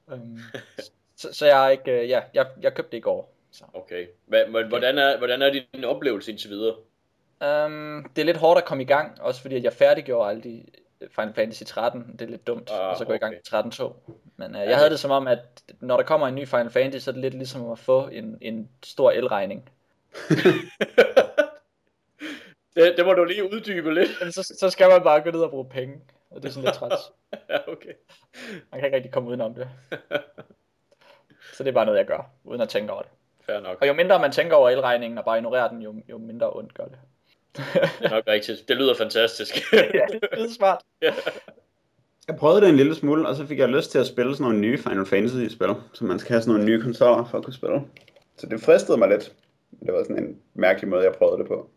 [0.08, 0.39] Um,
[1.15, 3.34] Så, så jeg, er ikke, øh, ja, jeg, jeg købte det i går.
[3.52, 3.63] Så.
[3.74, 4.06] Okay.
[4.06, 6.76] Hva- hva- Hvordan er, hvordan er din oplevelse indtil videre?
[7.65, 10.44] Um, det er lidt hårdt at komme i gang, også fordi at jeg færdiggjorde alle
[10.44, 10.63] de
[11.09, 12.11] Final Fantasy 13.
[12.11, 13.67] Det er lidt dumt, Ah, og så gå i gang okay.
[13.67, 14.11] med 13.2.
[14.37, 15.39] Men uh, jeg havde det som om, at
[15.79, 18.37] når der kommer en ny Final Fantasy, så er det lidt ligesom at få en,
[18.41, 19.69] en stor elregning.
[22.75, 24.09] det, det må du lige uddybe lidt.
[24.21, 26.65] Men så, så skal man bare gå ned og bruge penge, og det er sådan
[26.65, 26.91] lidt træt.
[27.49, 27.93] ja, okay.
[28.71, 29.69] Man kan ikke rigtig komme udenom det.
[31.53, 33.11] Så det er bare noget, jeg gør, uden at tænke over det.
[33.45, 33.77] Fair nok.
[33.81, 36.73] Og jo mindre man tænker over elregningen og bare ignorerer den, jo, jo mindre ondt
[36.73, 36.97] gør det.
[37.57, 37.63] Det
[38.01, 38.67] er nok rigtigt.
[38.67, 39.55] Det lyder fantastisk.
[39.73, 40.81] ja, det er smart.
[42.27, 44.43] Jeg prøvede det en lille smule, og så fik jeg lyst til at spille sådan
[44.43, 47.53] nogle nye Final Fantasy-spil, så man skal have sådan nogle nye konsoller for at kunne
[47.53, 47.81] spille.
[48.37, 49.33] Så det fristede mig lidt.
[49.85, 51.69] Det var sådan en mærkelig måde, jeg prøvede det på.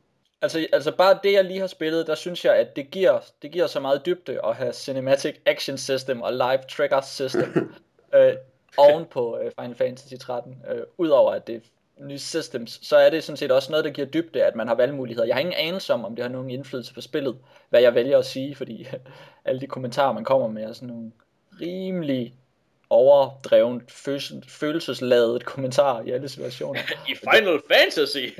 [0.43, 3.51] Altså, altså bare det, jeg lige har spillet, der synes jeg, at det giver, det
[3.51, 7.73] giver så meget dybde at have Cinematic Action System og Live Trigger System
[8.15, 8.35] øh,
[8.77, 10.57] oven på øh, Final Fantasy 13.
[10.71, 11.61] Øh, Udover at det er
[11.99, 14.75] nye systems, så er det sådan set også noget, der giver dybde, at man har
[14.75, 15.27] valgmuligheder.
[15.27, 17.39] Jeg har ingen anelse om, om det har nogen indflydelse på spillet,
[17.71, 18.87] hvad jeg vælger at sige, fordi
[19.45, 21.13] alle de kommentarer, man kommer med, er sådan nogle
[21.61, 22.35] rimelig
[22.91, 26.81] overdrevet, følelses- følelsesladet kommentarer i alle situationer.
[27.11, 28.27] I Final Fantasy!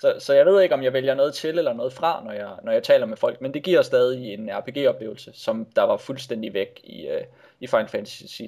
[0.00, 2.50] Så, så jeg ved ikke, om jeg vælger noget til eller noget fra, når jeg,
[2.64, 6.54] når jeg taler med folk, men det giver stadig en RPG-oplevelse, som der var fuldstændig
[6.54, 7.22] væk i, uh,
[7.60, 8.42] i Final Fantasy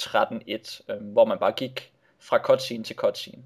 [0.00, 1.93] 13.1, øh, hvor man bare gik
[2.24, 3.42] fra cutscene til cutscene.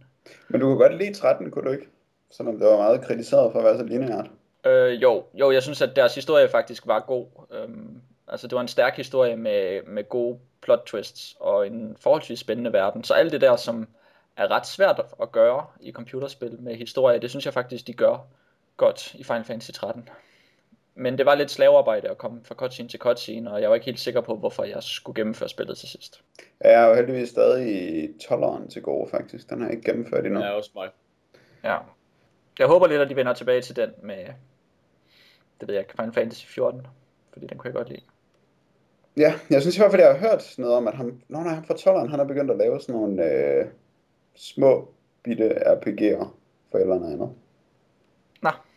[0.48, 1.88] Men du kunne godt lide 13, kunne du ikke?
[2.30, 4.30] Selvom det var meget kritiseret for at være så lineært.
[4.66, 7.26] Øh, jo, jo, jeg synes, at deres historie faktisk var god.
[7.50, 12.38] Øhm, altså, det var en stærk historie med, med gode plot twists og en forholdsvis
[12.38, 13.04] spændende verden.
[13.04, 13.88] Så alt det der, som
[14.36, 18.26] er ret svært at gøre i computerspil med historie, det synes jeg faktisk, de gør
[18.76, 20.08] godt i Final Fantasy 13.
[21.00, 23.86] Men det var lidt slavearbejde at komme fra cutscene til cutscene, og jeg var ikke
[23.86, 26.22] helt sikker på, hvorfor jeg skulle gennemføre spillet til sidst.
[26.60, 29.50] Jeg er jo heldigvis stadig i 12'eren til gode, faktisk.
[29.50, 30.40] Den har jeg ikke gennemført endnu.
[30.40, 30.88] ja, også mig.
[31.64, 31.76] Ja.
[32.58, 34.24] Jeg håber lidt, at de vender tilbage til den med,
[35.60, 36.86] det ved jeg ikke, Final Fantasy 14,
[37.32, 38.02] fordi den kunne jeg godt lide.
[39.16, 41.54] Ja, jeg synes i hvert fald, jeg har hørt noget om, at han, Nå, nej,
[41.54, 43.66] han fra 12'eren, han har begyndt at lave sådan nogle øh,
[44.34, 44.88] små
[45.22, 46.26] bitte RPG'er
[46.70, 47.30] for et eller andet.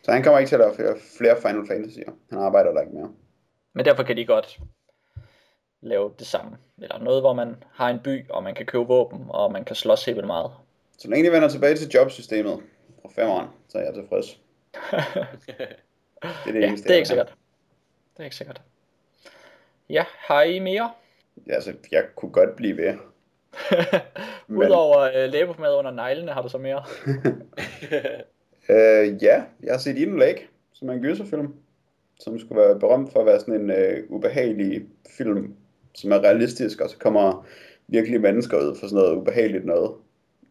[0.04, 2.12] Så han kommer ikke til at lave flere, flere Final Fantasy'er.
[2.30, 3.14] Han arbejder der ikke mere.
[3.74, 4.60] Men derfor kan de godt
[5.82, 6.58] lave det samme.
[6.82, 9.76] Eller noget, hvor man har en by, og man kan købe våben, og man kan
[9.76, 10.52] slås helt vildt meget.
[10.98, 12.60] Så længe de vender tilbage til jobsystemet
[13.02, 14.28] fra femeren, så er jeg tilfreds.
[16.22, 17.36] Det er det ja, eneste, det er ikke sikkert.
[18.14, 18.62] Det er ikke sikkert.
[19.90, 20.92] Ja, har I mere?
[21.48, 22.98] Ja, altså, jeg kunne godt blive ved.
[24.66, 26.84] Udover øh, læbemad under neglene, har du så mere?
[28.72, 31.54] Øh, ja, jeg har set Eden Lake, som er en gyserfilm,
[32.20, 34.86] som skulle være berømt for at være sådan en øh, ubehagelig
[35.18, 35.56] film,
[35.96, 37.48] som er realistisk, og så kommer
[37.88, 39.92] virkelige mennesker ud for sådan noget ubehageligt noget.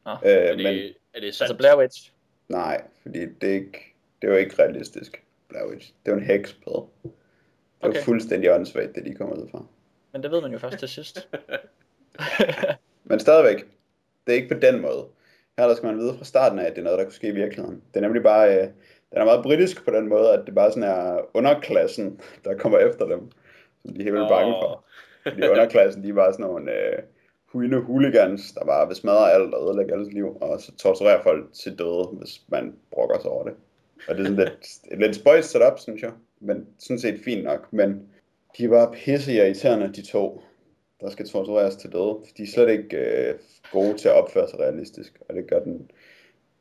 [0.05, 1.51] Nå, Øh, Er men det, er det sandt?
[1.51, 2.13] Altså Blair Witch.
[2.49, 5.23] nej, fordi det er ikke, det jo ikke realistisk.
[5.49, 5.93] Blair Witch.
[6.07, 6.73] Det er jo en hekspæd.
[7.03, 7.11] Det
[7.83, 7.99] er Okay.
[7.99, 9.65] jo fuldstændig åndssvagt, det de kommer ud fra.
[10.13, 11.29] Men det ved man jo først til sidst.
[13.05, 13.57] Men stadigvæk,
[14.27, 15.05] det er ikke på den måde.
[15.61, 17.29] Her der skal man vide fra starten af, at det er noget, der kunne ske
[17.29, 17.83] i virkeligheden.
[17.95, 18.63] Det er nemlig bare, øh,
[19.11, 22.79] den er meget britisk på den måde, at det bare sådan er underklassen, der kommer
[22.79, 23.31] efter dem,
[23.85, 24.85] som de er helt vildt bange for.
[25.23, 26.99] Fordi underklassen, de er bare sådan nogle øh,
[27.53, 31.53] huine hooligans, der bare vil smadre alt og ødelægge alles liv, og så torturerer folk
[31.53, 33.55] til døde, hvis man brokker sig over det.
[34.09, 37.45] Og det er sådan lidt, et lidt spøjs setup, synes jeg, men sådan set fint
[37.45, 38.03] nok, men
[38.59, 40.43] de er bare pisse irriterende, de to,
[41.01, 42.19] der skal tortureres til døde.
[42.37, 43.35] De er slet ikke øh,
[43.73, 45.91] gode til at opføre sig realistisk, og det gør den...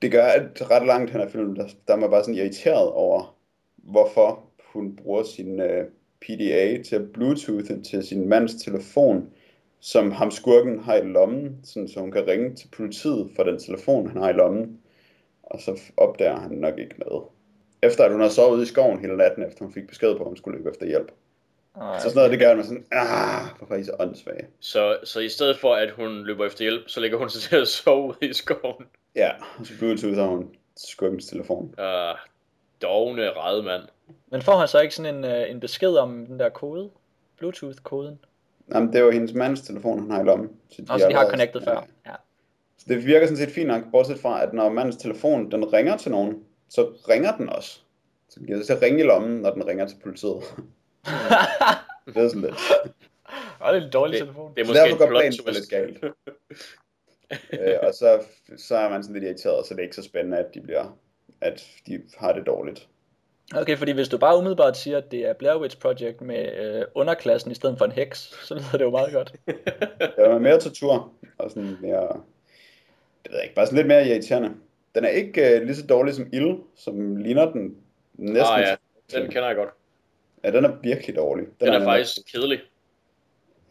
[0.02, 2.92] Det gør, at ret langt hen ad filmen, der, der er man bare sådan irriteret
[2.92, 3.38] over,
[3.78, 5.86] hvorfor hun bruger sin øh,
[6.22, 9.30] PDA til at bluetoothe til sin mands telefon,
[9.80, 13.60] som ham skurken har i lommen, sådan, så hun kan ringe til politiet for den
[13.60, 14.80] telefon, han har i lommen.
[15.44, 17.24] Og så opdager han nok ikke noget.
[17.84, 20.24] Efter at hun har sovet ude i skoven hele natten, efter hun fik besked på,
[20.24, 21.12] at hun skulle løbe efter hjælp.
[21.76, 24.48] Ej, Så sådan noget, det gør man sådan, ah, hvorfor er I så åndssvage?
[24.60, 27.56] Så, så i stedet for, at hun løber efter hjælp, så lægger hun sig til
[27.56, 28.86] at sove ude i skoven.
[29.16, 31.64] Ja, og så bluetoother hun skurkens telefon.
[31.78, 32.18] Uh,
[32.82, 33.32] dogne
[33.64, 33.84] mand.
[34.32, 36.90] Men får han så ikke sådan en, øh, en besked om den der kode?
[37.38, 38.20] Bluetooth-koden?
[38.74, 40.50] Jamen, det er jo hendes mands telefon, han har i lommen.
[40.70, 41.86] Så Og så de har allerede- connected før.
[42.06, 42.14] Ja.
[42.78, 45.98] Så det virker sådan set fint nok, bortset fra, at når mandens telefon, den ringer
[45.98, 47.80] til nogen, så ringer den også.
[48.30, 50.44] Så giver det til at ringe i lommen, når den ringer til politiet.
[52.14, 52.56] det er sådan lidt.
[53.60, 54.54] Og det er en dårlig Det, telefon.
[54.56, 56.04] det er Så måske derfor går planen så lidt galt.
[57.54, 58.22] øh, og så,
[58.58, 60.98] så er man sådan lidt irriteret, så det er ikke så spændende, at de bliver,
[61.42, 62.88] at de har det dårligt.
[63.56, 66.86] Okay, fordi hvis du bare umiddelbart siger, at det er Blair Witch Project med øh,
[66.96, 69.34] underklassen i stedet for en heks, så lyder det jo meget godt.
[70.16, 72.22] Der er mere tortur, og sådan mere,
[73.24, 74.52] det ved jeg ikke, bare sådan lidt mere irriterende.
[74.96, 77.78] Den er ikke øh, lige så dårlig som Ild, som ligner den
[78.14, 78.54] næsten.
[78.56, 78.76] Ah ja,
[79.20, 79.70] den kender jeg godt.
[80.44, 81.46] Ja, den er virkelig dårlig.
[81.46, 82.60] Den, den er faktisk kedelig.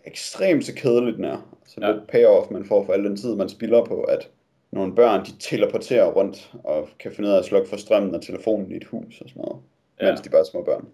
[0.04, 1.56] Ekstremt så kedelig den er.
[1.66, 1.92] Så Ja.
[1.92, 4.30] lidt payoff, man får for al den tid, man spilder på, at
[4.70, 8.22] nogle børn, de teleporterer rundt og kan finde ud af at slukke for strømmen og
[8.22, 9.62] telefonen i et hus og sådan noget,
[10.00, 10.06] Ja.
[10.06, 10.88] mens de bare er små børn.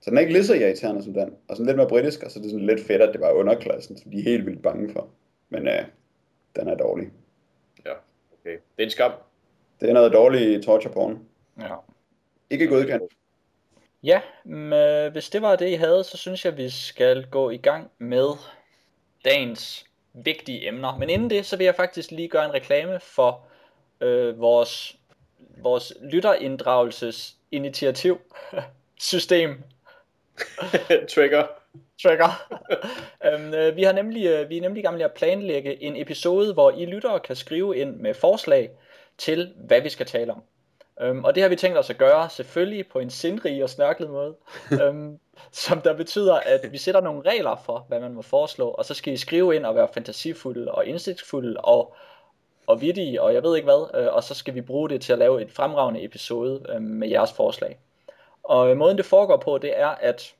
[0.00, 2.30] Så den er ikke lige så irriterende som den, og sådan lidt mere britisk, og
[2.30, 4.62] så er det sådan lidt fedt, at det var underklassen, som de er helt vildt
[4.62, 5.08] bange for.
[5.48, 5.84] Men øh,
[6.56, 7.08] den er dårlig.
[7.86, 7.92] Ja,
[8.40, 8.52] okay.
[8.52, 9.12] Det er en skam.
[9.80, 11.18] Det er noget dårlig torture porn.
[11.60, 11.74] Ja.
[12.50, 13.12] Ikke godkendt.
[14.02, 17.56] Ja, men hvis det var det, I havde, så synes jeg, vi skal gå i
[17.56, 18.28] gang med
[19.24, 20.96] dagens vigtige emner.
[20.96, 23.46] Men inden det, så vil jeg faktisk lige gøre en reklame for
[24.00, 24.96] øh, vores,
[25.62, 28.20] vores lytterinddragelsesinitiativ
[28.98, 29.62] system
[31.14, 31.46] Trigger.
[32.02, 32.46] trigger.
[33.26, 35.96] øhm, øh, vi, har nemlig, øh, vi er nemlig i gang med at planlægge en
[35.96, 38.70] episode, hvor I lyttere kan skrive ind med forslag
[39.18, 40.42] til, hvad vi skal tale om.
[41.00, 44.10] Øhm, og det har vi tænkt os at gøre selvfølgelig på en sindrig og snørklet
[44.10, 44.34] måde,
[44.82, 45.18] øhm,
[45.52, 48.94] som der betyder, at vi sætter nogle regler for, hvad man må foreslå, og så
[48.94, 51.94] skal I skrive ind og være fantasifulde og indsigtsfulde og,
[52.66, 55.12] og vittige, og jeg ved ikke hvad, øh, og så skal vi bruge det til
[55.12, 57.78] at lave et fremragende episode øh, med jeres forslag.
[58.42, 60.34] Og øh, måden det foregår på, det er, at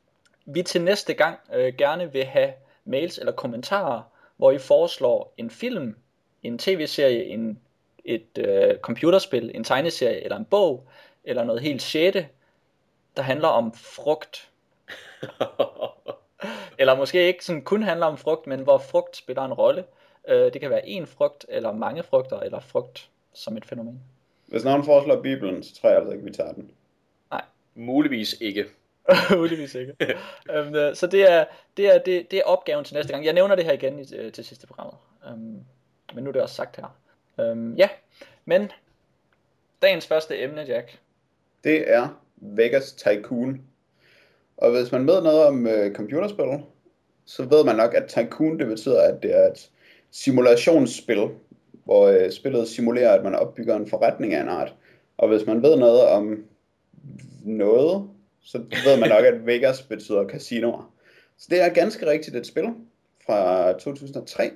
[0.46, 2.52] vi til næste gang øh, gerne vil have
[2.84, 4.02] mails eller kommentarer,
[4.36, 5.96] hvor I foreslår en film,
[6.42, 7.60] en tv-serie, en,
[8.08, 10.88] et øh, computerspil, en tegneserie eller en bog,
[11.24, 12.28] eller noget helt sjette,
[13.16, 14.50] der handler om frugt.
[16.80, 19.84] Eller måske ikke sådan kun handler om frugt, men hvor frugt spiller en rolle.
[20.28, 24.00] Øh, det kan være en frugt, eller mange frugter, eller frugt som et fænomen.
[24.46, 26.70] Hvis nogen foreslår Bibelen, så tror jeg altså ikke, vi tager den.
[27.78, 28.64] Muligvis ikke.
[29.36, 29.94] Muligvis ikke.
[30.58, 31.44] um, så det er,
[31.76, 33.24] det, er, det, det er opgaven til næste gang.
[33.24, 34.94] Jeg nævner det her igen i, øh, til sidste programmet.
[35.32, 35.64] Um,
[36.14, 36.96] men nu er det også sagt her.
[37.38, 37.88] Um, ja,
[38.44, 38.70] men
[39.82, 40.98] dagens første emne, Jack.
[41.64, 43.60] Det er Vegas Tycoon.
[44.56, 46.62] Og hvis man ved noget om øh, computerspil,
[47.24, 49.70] så ved man nok, at Tycoon det betyder, at det er et
[50.10, 51.28] simulationsspil,
[51.84, 54.74] hvor øh, spillet simulerer, at man opbygger en forretning af en art.
[55.18, 56.44] Og hvis man ved noget om
[57.44, 58.08] noget,
[58.42, 60.92] så ved man nok, at Vegas betyder casinoer.
[61.38, 62.64] Så det er ganske rigtigt et spil
[63.26, 64.50] fra 2003,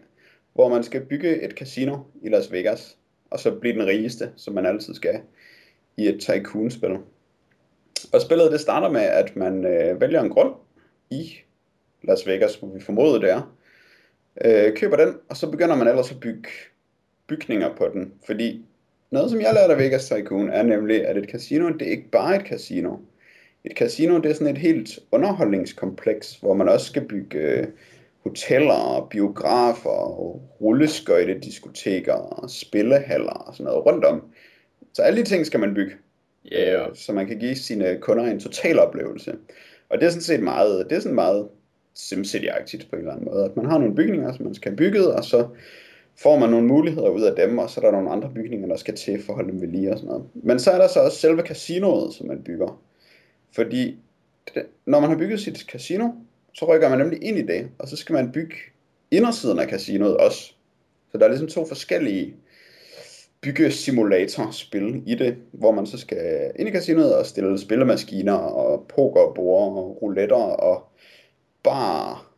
[0.52, 2.96] hvor man skal bygge et casino i Las Vegas,
[3.30, 5.20] og så blive den rigeste, som man altid skal
[5.96, 6.96] i et tycoon-spil.
[8.12, 10.54] Og spillet det starter med, at man øh, vælger en grund
[11.10, 11.32] i
[12.02, 13.56] Las Vegas, hvor vi formoder det er.
[14.44, 16.48] Øh, køber den, og så begynder man ellers at bygge
[17.26, 18.12] bygninger på den.
[18.26, 18.64] Fordi
[19.10, 22.10] noget, som jeg lærte af Vegas Tycoon, er nemlig, at et casino, det er ikke
[22.10, 22.96] bare et casino.
[23.64, 27.66] Et casino, det er sådan et helt underholdningskompleks, hvor man også skal bygge øh,
[28.22, 34.22] hoteller, biografer, og rulleskøjtediskoteker, og spillehaller og sådan noget rundt om.
[34.92, 35.92] Så alle de ting skal man bygge
[36.52, 36.88] yeah.
[36.88, 39.34] øh, så man kan give sine kunder en total oplevelse.
[39.88, 41.48] Og det er sådan set meget, det er sådan meget
[41.94, 44.76] SimCity-agtigt på en eller anden måde, at man har nogle bygninger, som man skal have
[44.76, 45.48] bygget, og så
[46.16, 48.76] får man nogle muligheder ud af dem, og så er der nogle andre bygninger, der
[48.76, 50.24] skal til for at holde dem ved lige og sådan noget.
[50.34, 52.82] Men så er der så også selve casinoet, som man bygger.
[53.54, 53.98] Fordi
[54.54, 56.08] det, når man har bygget sit casino,
[56.54, 58.56] så rykker man nemlig ind i det, og så skal man bygge
[59.10, 60.52] indersiden af casinoet også.
[61.12, 62.34] Så der er ligesom to forskellige
[63.40, 69.72] byggesimulatorspil i det, hvor man så skal ind i casinoet og stille spillemaskiner og pokerbord
[69.72, 70.84] og rouletter og
[71.62, 72.32] bar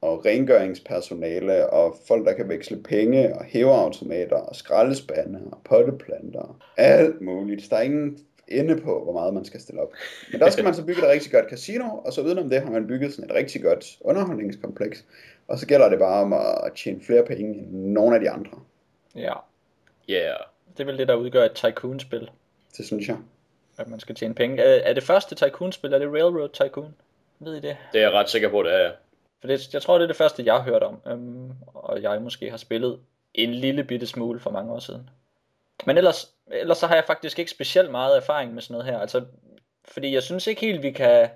[0.00, 6.62] og rengøringspersonale og folk, der kan veksle penge og hæveautomater og skraldespande og potteplanter.
[6.76, 7.70] Alt muligt.
[7.70, 8.18] Der er ingen
[8.58, 9.92] ende på, hvor meget man skal stille op.
[10.32, 12.70] Men der skal man så bygge et rigtig godt casino, og så udenom det har
[12.70, 15.04] man bygget sådan et rigtig godt underholdningskompleks.
[15.48, 18.58] Og så gælder det bare om at tjene flere penge end nogle af de andre.
[19.14, 19.32] Ja,
[20.10, 20.38] Yeah.
[20.76, 22.30] det er vel det, der udgør et tycoon-spil.
[22.76, 23.16] Det synes jeg.
[23.78, 24.62] At man skal tjene penge.
[24.62, 26.94] Er, er det første tycoon-spil, er det Railroad Tycoon?
[27.38, 27.76] Ved I det?
[27.92, 28.90] Det er jeg ret sikker på, det er.
[29.40, 30.96] For det, jeg tror, det er det første, jeg har hørt om.
[31.06, 32.98] Øhm, og jeg måske har spillet
[33.34, 35.10] en lille bitte smule for mange år siden.
[35.86, 38.98] Men ellers, ellers så har jeg faktisk ikke specielt meget erfaring med sådan noget her.
[38.98, 39.24] Altså,
[39.84, 41.28] fordi jeg synes ikke helt, vi kan...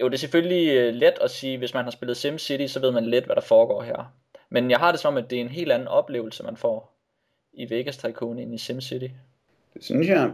[0.00, 2.90] Jo, det er selvfølgelig øh, let at sige, hvis man har spillet SimCity, så ved
[2.90, 4.14] man lidt, hvad der foregår her.
[4.50, 6.98] Men jeg har det som, at det er en helt anden oplevelse, man får
[7.52, 9.06] i Vegas Tycoon end i SimCity.
[9.74, 10.30] Det synes jeg,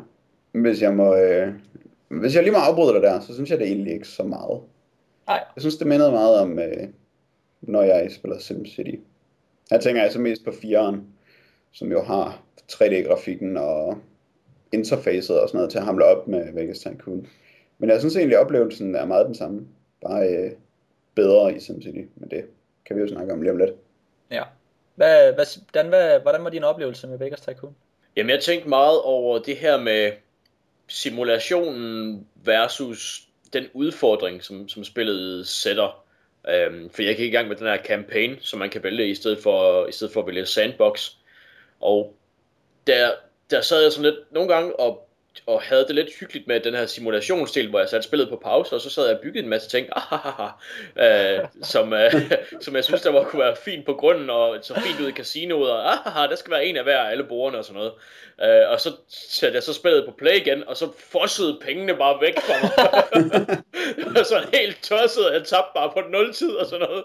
[0.53, 1.55] hvis jeg må, øh,
[2.09, 4.61] hvis jeg lige må afbryde dig der, så synes jeg det egentlig ikke så meget.
[5.27, 6.89] Nej, Jeg synes, det mindede meget om, øh,
[7.61, 8.97] når jeg spiller SimCity.
[9.70, 10.97] Her tænker jeg så mest på 4'eren,
[11.75, 13.99] som jo har 3D-grafikken og
[14.72, 17.27] interfacet og sådan noget til at hamle op med Vegas Tycoon.
[17.79, 19.66] Men jeg synes egentlig, at oplevelsen er meget den samme.
[20.01, 20.51] Bare øh,
[21.14, 22.45] bedre i SimCity, men det
[22.87, 23.70] kan vi jo snakke om lige om lidt.
[24.31, 24.43] Ja.
[24.95, 27.77] Hvad, hvad, Dan, hvad, hvordan var din oplevelse med Vegas Tycoon?
[28.16, 30.12] Jamen, jeg tænkte meget over det her med
[30.89, 36.05] simulationen versus den udfordring, som, som spillet sætter.
[36.49, 39.14] Øhm, for jeg gik i gang med den her campaign, som man kan vælge i
[39.14, 41.11] stedet for, i stedet for at vælge sandbox.
[41.85, 42.14] Og
[42.87, 43.11] der,
[43.51, 45.05] der sad jeg sådan lidt nogle gange og
[45.47, 48.74] og havde det lidt hyggeligt med den her simulationsdel, hvor jeg satte spillet på pause,
[48.74, 49.89] og så sad jeg og byggede en masse ting,
[51.05, 52.12] øh, som, øh,
[52.64, 55.12] som jeg synes, der var, kunne være fint på grunden, og så fint ud i
[55.12, 57.93] casinoet, og ah, der skal være en af hver alle bordene og sådan noget.
[58.43, 62.20] Øh, og så satte jeg så spillet på play igen, og så fossede pengene bare
[62.20, 63.59] væk fra mig.
[64.20, 67.05] og så helt tosset, jeg tabte bare på nul tid og sådan noget.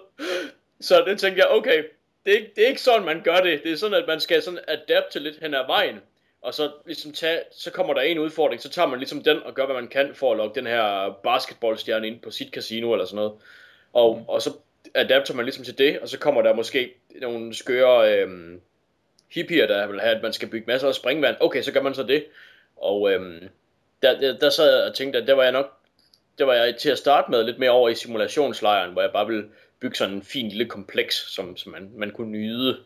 [0.82, 1.84] Så det tænkte jeg, okay,
[2.26, 3.63] det er, ikke, det er ikke sådan, man gør det.
[3.63, 5.99] Det er sådan, at man skal sådan adapte lidt hen ad vejen
[6.41, 9.53] og så ligesom tage, så kommer der en udfordring, så tager man ligesom den og
[9.53, 13.05] gør, hvad man kan for at lokke den her basketballstjerne ind på sit casino eller
[13.05, 13.34] sådan noget.
[13.93, 14.24] Og, mm.
[14.28, 14.53] og så
[14.95, 18.61] adapter man ligesom til det, og så kommer der måske nogle skøre øhm,
[19.30, 21.36] hippier, der vil have, at man skal bygge masser af springvand.
[21.39, 22.26] Okay, så gør man så det.
[22.78, 23.49] Og øhm,
[24.01, 25.80] der, der, der sad jeg og tænkte, at det var jeg nok
[26.38, 29.28] det var jeg til at starte med lidt mere over i simulationslejren, hvor jeg bare
[29.28, 29.49] ville
[29.82, 32.77] bygge sådan en fin lille kompleks, som, som man, man kunne nyde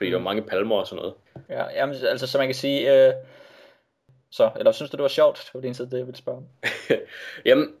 [0.00, 0.12] fordi mm.
[0.12, 1.14] der var mange palmer og sådan noget.
[1.48, 3.14] Ja, jamen, altså, så man kan sige, øh,
[4.30, 5.36] så, eller synes du, det var sjovt?
[5.36, 6.44] Det var det eneste, det jeg ville spørge om.
[7.48, 7.74] jamen,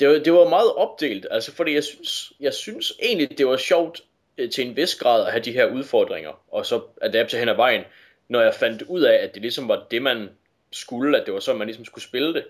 [0.00, 3.56] det var, det var meget opdelt, altså fordi jeg synes, jeg synes egentlig, det var
[3.56, 4.00] sjovt
[4.38, 7.54] øh, til en vis grad at have de her udfordringer, og så adapte hen ad
[7.54, 7.82] vejen,
[8.28, 10.28] når jeg fandt ud af, at det ligesom var det, man
[10.72, 12.44] skulle, at det var sådan, man ligesom skulle spille det.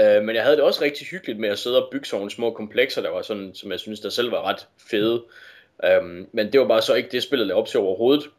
[0.00, 2.30] Uh, men jeg havde det også rigtig hyggeligt med at sidde og bygge sådan nogle
[2.30, 5.24] små komplekser, der var sådan, som jeg synes, der selv var ret fede.
[6.00, 8.30] Um, men det var bare så ikke det, spillet lavede op til overhovedet.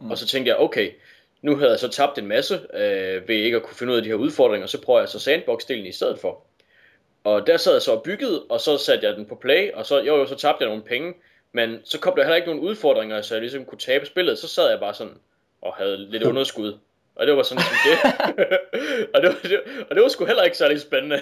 [0.00, 0.10] Mm.
[0.10, 0.90] Og så tænkte jeg, okay,
[1.42, 4.02] nu havde jeg så tabt en masse øh, ved ikke at kunne finde ud af
[4.02, 6.44] de her udfordringer, så prøver jeg så sandbox-delen i stedet for.
[7.24, 9.86] Og der sad jeg så og byggede, og så satte jeg den på play, og
[9.86, 11.14] så, jo, jo, så tabte jeg nogle penge,
[11.52, 14.48] men så kom der heller ikke nogen udfordringer, så jeg ligesom kunne tabe spillet, så
[14.48, 15.18] sad jeg bare sådan
[15.62, 16.78] og havde lidt underskud.
[17.16, 18.12] Og det var sådan som det.
[19.14, 19.60] og, det var, det,
[19.90, 21.20] og det var sgu heller ikke særlig spændende.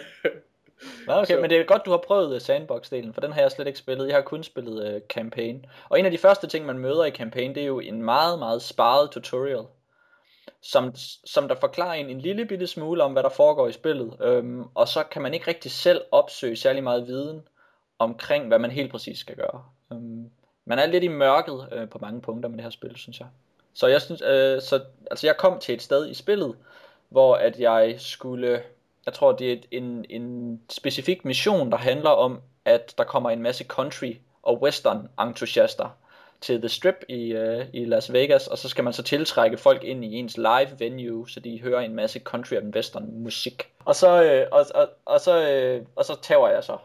[1.06, 1.40] Nå, okay, så.
[1.40, 3.78] men det er godt, du har prøvet uh, sandbox-delen, for den har jeg slet ikke
[3.78, 4.08] spillet.
[4.08, 5.66] Jeg har kun spillet uh, campaign.
[5.88, 8.38] Og en af de første ting, man møder i campaign, det er jo en meget,
[8.38, 9.64] meget sparet tutorial,
[10.62, 14.16] som, som der forklarer en en lille bitte smule om, hvad der foregår i spillet.
[14.20, 17.42] Øhm, og så kan man ikke rigtig selv opsøge særlig meget viden
[17.98, 19.64] omkring, hvad man helt præcis skal gøre.
[19.92, 20.30] Øhm,
[20.64, 23.28] man er lidt i mørket øh, på mange punkter med det her spil, synes jeg.
[23.74, 26.56] Så jeg synes, øh, så, altså jeg kom til et sted i spillet,
[27.08, 28.62] hvor at jeg skulle
[29.06, 33.42] jeg tror, det er en, en specifik mission, der handler om, at der kommer en
[33.42, 35.96] masse country og western entusiaster
[36.40, 39.84] til The Strip i, øh, i Las Vegas, og så skal man så tiltrække folk
[39.84, 43.68] ind i ens live venue, så de hører en masse country og western musik.
[43.84, 46.76] Og så, øh, og, og, og, så, øh, og så tager jeg så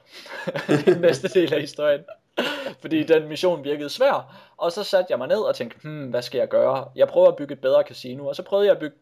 [1.02, 2.02] næste del af historien.
[2.82, 4.36] Fordi den mission virkede svær.
[4.58, 6.88] Og så satte jeg mig ned og tænkte, hmm, hvad skal jeg gøre?
[6.96, 8.96] Jeg prøver at bygge et bedre casino, og så prøvede jeg at bygge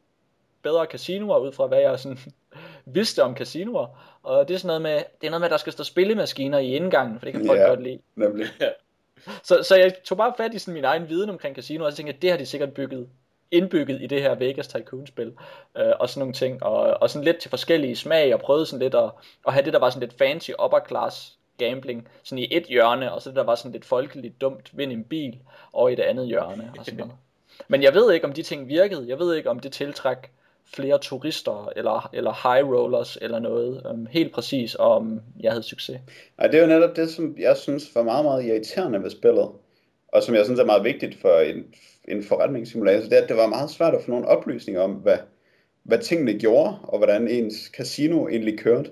[0.62, 2.18] bedre casinoer ud fra, hvad jeg sådan
[2.86, 3.88] vidste om casinoer.
[4.24, 6.60] Og det er sådan noget med, det er noget med, at der skal stå spillemaskiner
[6.60, 8.00] i indgangen, for det kan folk ja, godt lide.
[8.16, 8.48] Nemlig.
[9.44, 11.96] Så, så jeg tog bare fat i sådan min egen viden omkring casinoer, og så
[11.98, 13.10] tænkte jeg, det har de sikkert bygget
[13.52, 15.34] indbygget i det her Vegas Tycoon-spil,
[15.78, 18.80] øh, og sådan nogle ting, og, og sådan lidt til forskellige smag, og prøvede sådan
[18.80, 19.12] lidt at,
[19.48, 23.12] at have det, der var sådan lidt fancy upper class gambling, sådan i et hjørne,
[23.12, 25.38] og så det, der var sådan lidt folkeligt dumt, vind en bil,
[25.72, 27.14] og i det andet hjørne, og sådan noget.
[27.68, 30.32] Men jeg ved ikke, om de ting virkede, jeg ved ikke, om det tiltræk
[30.74, 36.00] flere turister eller, eller high rollers eller noget um, helt præcis, om jeg havde succes.
[36.38, 39.50] Nej, det er jo netop det, som jeg synes var meget, meget irriterende ved spillet,
[40.08, 41.66] og som jeg synes er meget vigtigt for en,
[42.08, 45.18] en forretningssimulator, det er, at det var meget svært at få nogle oplysninger om, hvad,
[45.84, 48.92] hvad tingene gjorde, og hvordan ens casino egentlig kørte.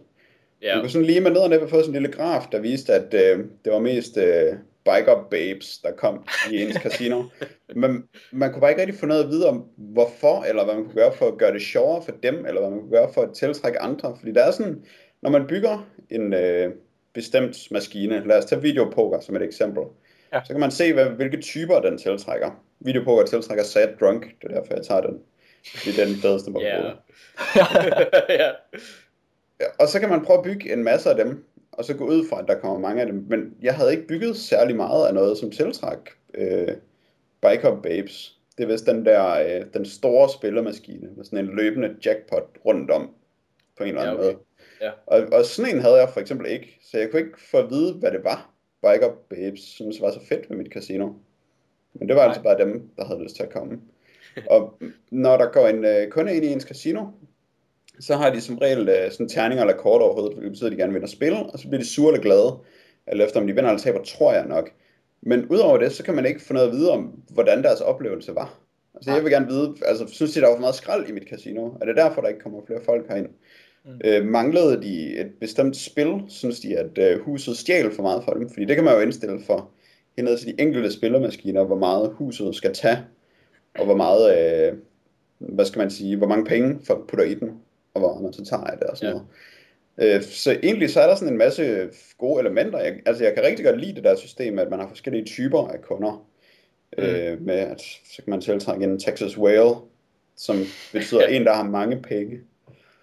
[0.64, 0.76] Ja.
[0.76, 2.94] Du kunne sådan lige med ned og ned få sådan en lille graf, der viste,
[2.94, 4.54] at øh, det var mest øh,
[4.86, 7.24] biker babes, der kom i ens casino.
[7.76, 10.84] Men man kunne bare ikke rigtig få noget at vide om, hvorfor, eller hvad man
[10.84, 13.22] kunne gøre for at gøre det sjovere for dem, eller hvad man kunne gøre for
[13.22, 14.16] at tiltrække andre.
[14.20, 14.86] Fordi der er sådan,
[15.22, 16.72] når man bygger en øh,
[17.14, 19.84] bestemt maskine, lad os tage videopoker som et eksempel,
[20.34, 20.40] ja.
[20.46, 22.64] så kan man se, hvad, hvilke typer den tiltrækker.
[22.80, 25.20] Videopoker tiltrækker sad drunk, det er derfor jeg tager den.
[25.86, 26.66] Det er den fedeste måde.
[26.66, 26.96] Yeah.
[28.30, 28.50] ja.
[29.80, 32.28] Og så kan man prøve at bygge en masse af dem, og så gå ud
[32.30, 33.26] fra, at der kommer mange af dem.
[33.30, 35.98] Men jeg havde ikke bygget særlig meget af noget, som tiltræk
[36.34, 36.68] øh,
[37.42, 38.40] Biker Babes.
[38.58, 42.92] Det er vist den der, øh, den store spillermaskine, med sådan en løbende jackpot rundt
[42.92, 43.10] om,
[43.78, 44.34] på en eller anden ja, okay.
[44.34, 44.44] måde.
[44.82, 44.92] Ja.
[45.06, 47.70] Og, og sådan en havde jeg for eksempel ikke, så jeg kunne ikke få at
[47.70, 51.14] vide, hvad det var, Biker Babes synes var så fedt ved mit casino.
[51.94, 52.28] Men det var Nej.
[52.28, 53.82] altså bare dem, der havde lyst til at komme.
[54.50, 54.80] og
[55.12, 57.06] når der går en øh, kunde ind i ens casino,
[58.00, 60.72] så har de som regel øh, sådan terninger eller kort over hovedet, det betyder, at
[60.72, 62.58] de gerne vil spille, og så bliver de sure eller glade,
[63.08, 64.72] eller efter om de vinder eller taber, tror jeg nok.
[65.22, 68.36] Men udover det, så kan man ikke få noget at vide om, hvordan deres oplevelse
[68.36, 68.60] var.
[68.96, 71.30] Altså jeg vil gerne vide, altså synes de, der var for meget skrald i mit
[71.30, 71.70] casino?
[71.82, 73.28] Er det derfor, der ikke kommer flere folk herind?
[73.86, 74.02] Mm.
[74.06, 78.32] Øh, manglede de et bestemt spil, synes de, at øh, huset stjal for meget for
[78.32, 78.50] dem?
[78.50, 79.70] Fordi det kan man jo indstille for
[80.18, 82.98] henad til de enkelte spillermaskiner, hvor meget huset skal tage,
[83.80, 84.74] og hvor meget, øh,
[85.40, 87.52] hvad skal man sige, hvor mange penge folk putter i den,
[87.94, 89.22] og man så tager af det og sådan ja.
[89.98, 90.16] noget.
[90.16, 92.80] Øh, så egentlig så er der sådan en masse gode elementer.
[92.80, 95.68] Jeg, altså jeg kan rigtig godt lide det der system, at man har forskellige typer
[95.68, 96.28] af kunder.
[96.98, 97.04] Mm.
[97.04, 99.76] Øh, med at så kan man tiltrække en Texas Whale,
[100.36, 100.58] som
[100.92, 102.40] betyder en, der har mange penge.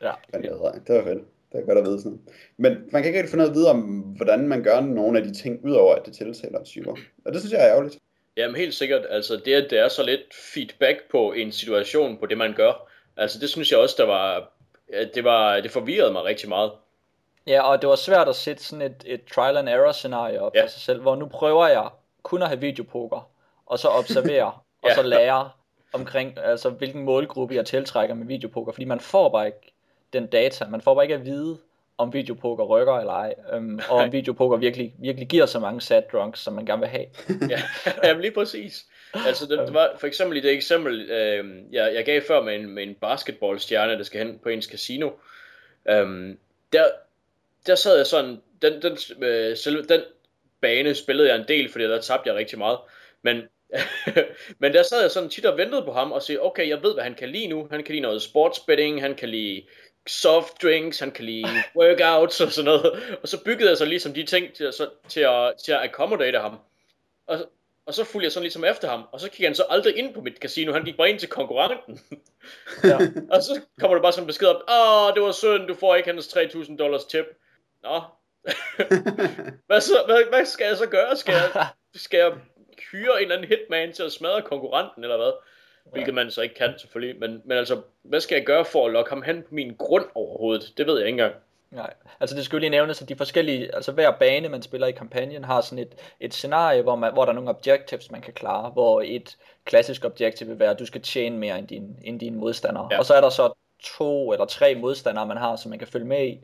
[0.03, 0.13] Ja.
[0.33, 1.25] Men det var, fedt.
[1.53, 2.21] Det er godt at vide sådan
[2.57, 3.81] Men man kan ikke rigtig noget at vide om,
[4.17, 6.95] hvordan man gør nogle af de ting, udover at det tiltaler typer.
[7.25, 7.99] Og det synes jeg er ærgerligt.
[8.37, 12.27] Jamen helt sikkert, altså det, at det er så lidt feedback på en situation, på
[12.27, 14.53] det man gør, altså det synes jeg også, der var,
[15.15, 16.73] det var, det forvirrede mig rigtig meget.
[17.47, 20.55] Ja, og det var svært at sætte sådan et, et trial and error scenarie op
[20.55, 20.63] ja.
[20.63, 21.89] for sig selv, hvor nu prøver jeg
[22.23, 23.31] kun at have videopoker,
[23.67, 24.53] og så observere,
[24.85, 24.85] ja.
[24.89, 25.51] og så lære
[25.93, 29.75] omkring, altså hvilken målgruppe jeg tiltrækker med videopoker, fordi man får bare ikke
[30.13, 31.59] den data, man får bare ikke at vide,
[31.99, 36.03] om videopoker rykker eller ej, øhm, og om videopoker virkelig, virkelig giver så mange sad
[36.13, 37.07] drunks, som man gerne vil have.
[37.51, 37.61] ja,
[38.05, 38.87] jamen lige præcis.
[39.15, 42.55] Altså det, det var for eksempel i det eksempel, øh, jeg, jeg gav før med
[42.55, 45.11] en, med en basketballstjerne, der skal hen på ens casino,
[45.89, 46.37] øh,
[46.73, 46.85] der,
[47.67, 50.01] der sad jeg sådan, den, den, øh, selve, den
[50.61, 52.79] bane spillede jeg en del, fordi der tabte jeg rigtig meget,
[53.23, 53.43] men
[54.61, 56.95] men der sad jeg sådan tit og ventede på ham og sagde, okay, jeg ved,
[56.95, 57.69] hvad han kan lide nu.
[57.71, 59.67] Han kan lide noget sportsbetting, han kan lide
[60.07, 61.49] soft drinks, han kan lide
[61.81, 63.19] workouts og sådan noget.
[63.23, 66.39] Og så byggede jeg så ligesom de ting til, så, til, at, til at accommodate
[66.39, 66.59] ham.
[67.27, 67.39] Og,
[67.91, 70.15] og så fulgte jeg sådan ligesom efter ham, og så kiggede han så aldrig ind
[70.15, 72.01] på mit casino, han gik bare ind til konkurrenten.
[72.85, 72.99] ja.
[73.35, 75.97] og så kommer der bare sådan en besked op, åh, det var synd, du får
[75.97, 77.25] ikke hans 3.000 dollars tip.
[77.83, 78.01] Nå,
[79.69, 81.17] hvad, så, hvad, hvad skal jeg så gøre?
[81.17, 81.67] Skal jeg,
[82.07, 82.33] skal jeg
[82.93, 85.33] hyre en eller anden hitman til at smadre konkurrenten, eller hvad?
[85.93, 87.21] Hvilket man så ikke kan selvfølgelig.
[87.21, 90.07] Men, men altså, hvad skal jeg gøre for at lokke ham hen på min grund
[90.15, 90.73] overhovedet?
[90.77, 91.35] Det ved jeg ikke engang.
[91.71, 94.93] Nej, altså det skulle lige nævnes, at de forskellige, altså hver bane, man spiller i
[94.93, 98.33] kampagnen, har sådan et, et scenarie, hvor, man, hvor der er nogle objectives, man kan
[98.33, 102.21] klare, hvor et klassisk objektiv vil være, at du skal tjene mere end, din, end
[102.21, 102.89] dine modstandere.
[102.91, 102.99] Ja.
[102.99, 103.53] Og så er der så
[103.83, 106.41] to eller tre modstandere, man har, som man kan følge med i,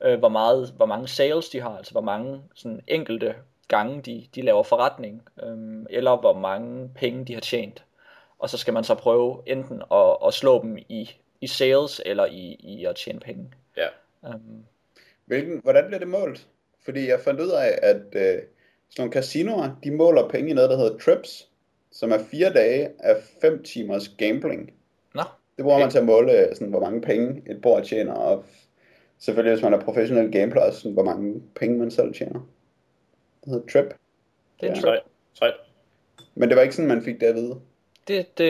[0.00, 3.34] øh, hvor, meget, hvor mange sales de har, altså hvor mange sådan enkelte
[3.68, 7.84] gange de, de laver forretning, øh, eller hvor mange penge de har tjent.
[8.38, 11.10] Og så skal man så prøve enten at, at slå dem i,
[11.40, 13.52] i sales, eller i, i at tjene penge.
[13.76, 13.86] Ja.
[14.26, 14.64] Um,
[15.24, 16.46] Hvilken, hvordan bliver det målt?
[16.84, 18.42] Fordi jeg fandt ud af, at øh,
[18.88, 21.48] sådan nogle casinoer, de måler penge i noget, der hedder trips,
[21.92, 24.72] som er fire dage af fem timers gambling.
[25.14, 25.22] Nå.
[25.56, 25.84] Det bruger okay.
[25.84, 28.44] man til at måle, sådan, hvor mange penge et bord tjener, og
[29.18, 32.48] selvfølgelig hvis man er professionel gambler, også sådan, hvor mange penge man selv tjener.
[33.44, 33.94] Det hedder trip.
[34.60, 34.80] Det er ja.
[34.80, 35.02] trip.
[35.34, 35.54] Trip.
[36.34, 37.60] Men det var ikke sådan, man fik det at vide.
[38.08, 38.48] Det, det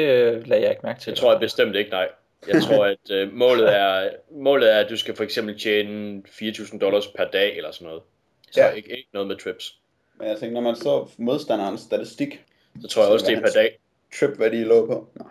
[0.48, 1.10] lagde jeg ikke mærke til.
[1.10, 2.08] Det tror jeg bestemt ikke, nej.
[2.48, 6.78] Jeg tror, at øh, målet, er, målet er, at du skal for eksempel tjene 4.000
[6.78, 8.02] dollars per dag eller sådan noget.
[8.50, 8.70] Så ja.
[8.70, 9.78] ikke, ikke noget med trips.
[10.18, 12.44] Men jeg tænker, når man så modstanderens statistik,
[12.82, 13.78] så tror jeg også, det er per dag.
[14.20, 15.08] Trip, hvad de lå på.
[15.14, 15.24] Nå.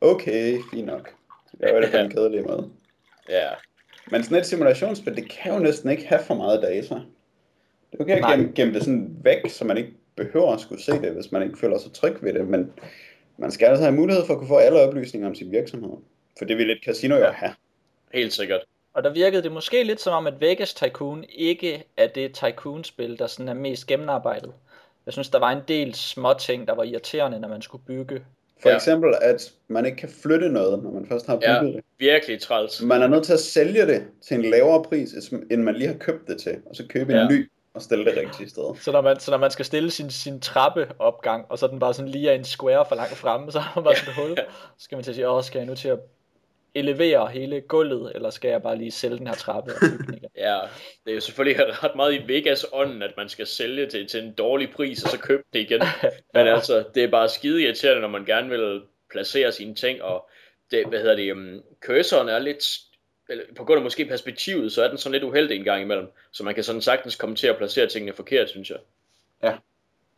[0.00, 1.14] Okay, fint nok.
[1.52, 2.70] Det er jo det en kedelig måde.
[3.28, 3.48] Ja.
[4.10, 6.94] Men sådan et simulationsspil, det kan jo næsten ikke have for meget data.
[7.98, 10.92] Du kan ikke gemme, gemme det sådan væk, så man ikke behøver at skulle se
[10.92, 12.48] det, hvis man ikke føler sig tryg ved det.
[12.48, 12.72] Men
[13.36, 15.96] man skal altså have mulighed for at kunne få alle oplysninger om sin virksomhed.
[16.38, 17.52] For det vil et casino jo have.
[18.12, 18.60] Helt sikkert.
[18.94, 23.18] Og der virkede det måske lidt som om, at Vegas Tycoon ikke er det Tycoon-spil,
[23.18, 24.52] der sådan er mest gennemarbejdet.
[25.06, 28.24] Jeg synes, der var en del små ting, der var irriterende, når man skulle bygge.
[28.62, 28.74] For ja.
[28.74, 31.84] eksempel, at man ikke kan flytte noget, når man først har bygget ja, det.
[31.98, 32.82] virkelig træls.
[32.82, 35.94] Man er nødt til at sælge det til en lavere pris, end man lige har
[35.94, 37.22] købt det til, og så købe ja.
[37.22, 38.76] en ny og stille det rigtige sted.
[38.80, 41.94] Så når man, så når man skal stille sin, sin trappeopgang, og så den bare
[41.94, 44.36] sådan lige er en square for langt fremme, så har man bare sådan et hul,
[44.78, 45.98] så skal man til at sige, åh, skal jeg nu til at
[46.78, 50.58] elevere hele gulvet, eller skal jeg bare lige sælge den her trappe og bygge Ja,
[51.04, 54.24] det er jo selvfølgelig ret meget i Vegas ånden, at man skal sælge det til
[54.24, 55.82] en dårlig pris, og så købe det igen.
[56.34, 60.30] Men altså, det er bare skide irriterende, når man gerne vil placere sine ting, og
[60.70, 62.78] det, hvad hedder det, um, cursoren er lidt
[63.28, 66.12] eller på grund af måske perspektivet, så er den sådan lidt uheldig en gang imellem.
[66.32, 68.78] Så man kan sådan sagtens komme til at placere tingene forkert, synes jeg.
[69.42, 69.56] Ja,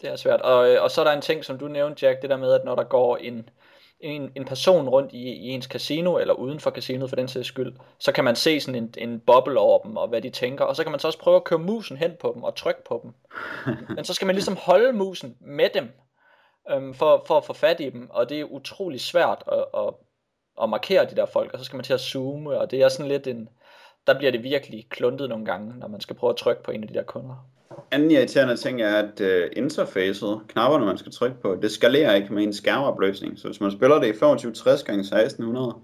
[0.01, 0.41] det er svært.
[0.41, 2.53] Og, øh, og så er der en ting, som du nævnte, Jack, det der med,
[2.53, 3.49] at når der går en,
[4.01, 7.49] en, en person rundt i, i ens casino, eller uden for casinoet for den sags
[7.49, 10.65] skyld, så kan man se sådan en, en boble over dem, og hvad de tænker,
[10.65, 12.85] og så kan man så også prøve at køre musen hen på dem, og trykke
[12.85, 13.15] på dem.
[13.97, 15.91] Men så skal man ligesom holde musen med dem,
[16.71, 19.95] øhm, for, for at få fat i dem, og det er utrolig svært at, at,
[20.63, 22.89] at markere de der folk, og så skal man til at zoome, og det er
[22.89, 23.49] sådan lidt en,
[24.07, 26.83] der bliver det virkelig kluntet nogle gange, når man skal prøve at trykke på en
[26.83, 27.49] af de der kunder.
[27.91, 32.35] Anden irriterende ting er, at uh, interfacet, knapperne man skal trykke på, det skalerer ikke
[32.35, 33.39] med en skærmopløsning.
[33.39, 35.75] Så hvis man spiller det i 2560 x 1600,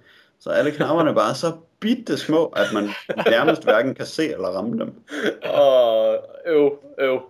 [0.40, 2.88] så er alle knapperne bare så bitte små, at man
[3.30, 5.04] nærmest hverken kan se eller ramme dem.
[5.44, 7.20] Og øv, øv.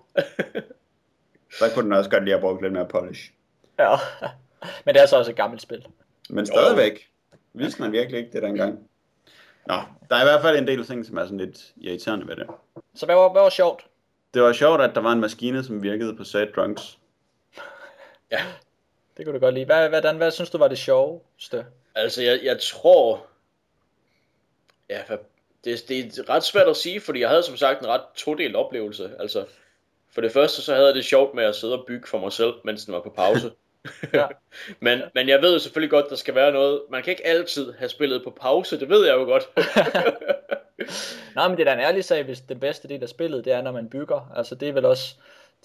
[1.59, 3.31] Så kunne den også godt lige have brugt lidt mere polish.
[3.79, 3.97] Ja,
[4.85, 5.87] men det er så også et gammelt spil.
[6.31, 7.09] Men stadigvæk,
[7.53, 8.79] vidste man virkelig ikke det dengang.
[9.67, 9.75] Nå,
[10.11, 12.47] der er i hvert fald en del ting, som er sådan lidt irriterende ved det.
[12.95, 13.87] Så hvad var, hvad var sjovt?
[14.35, 16.99] Det var sjovt, at der var en maskine, som virkede på Sad Drunks.
[18.31, 18.45] Ja,
[19.17, 19.65] Det kunne du godt lide.
[19.67, 21.67] Hvad, hvordan, hvad synes du var det sjoveste?
[21.95, 23.27] altså jeg, jeg tror...
[24.91, 25.19] Ja, hvad-
[25.65, 28.57] det, det er ret svært at sige, fordi jeg havde som sagt en ret todelt
[28.57, 29.11] oplevelse.
[29.21, 29.47] Altså,
[30.15, 32.33] for det første så havde jeg det sjovt med at sidde og bygge for mig
[32.33, 33.51] selv, mens den var på pause.
[34.13, 34.27] Ja.
[34.81, 36.83] men, men jeg ved jo selvfølgelig godt, der skal være noget.
[36.91, 39.49] Man kan ikke altid have spillet på pause, det ved jeg jo godt.
[41.37, 43.53] Nej, men det er da en ærlig sag, hvis den bedste del af spillet, det
[43.53, 44.33] er, når man bygger.
[44.37, 45.15] Altså det er vel også,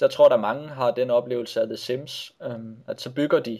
[0.02, 3.60] jeg tror, der mange har den oplevelse af The Sims, øhm, at så bygger de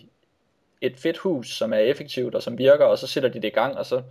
[0.82, 3.52] et fedt hus, som er effektivt og som virker, og så sætter de det i
[3.52, 4.02] gang, og så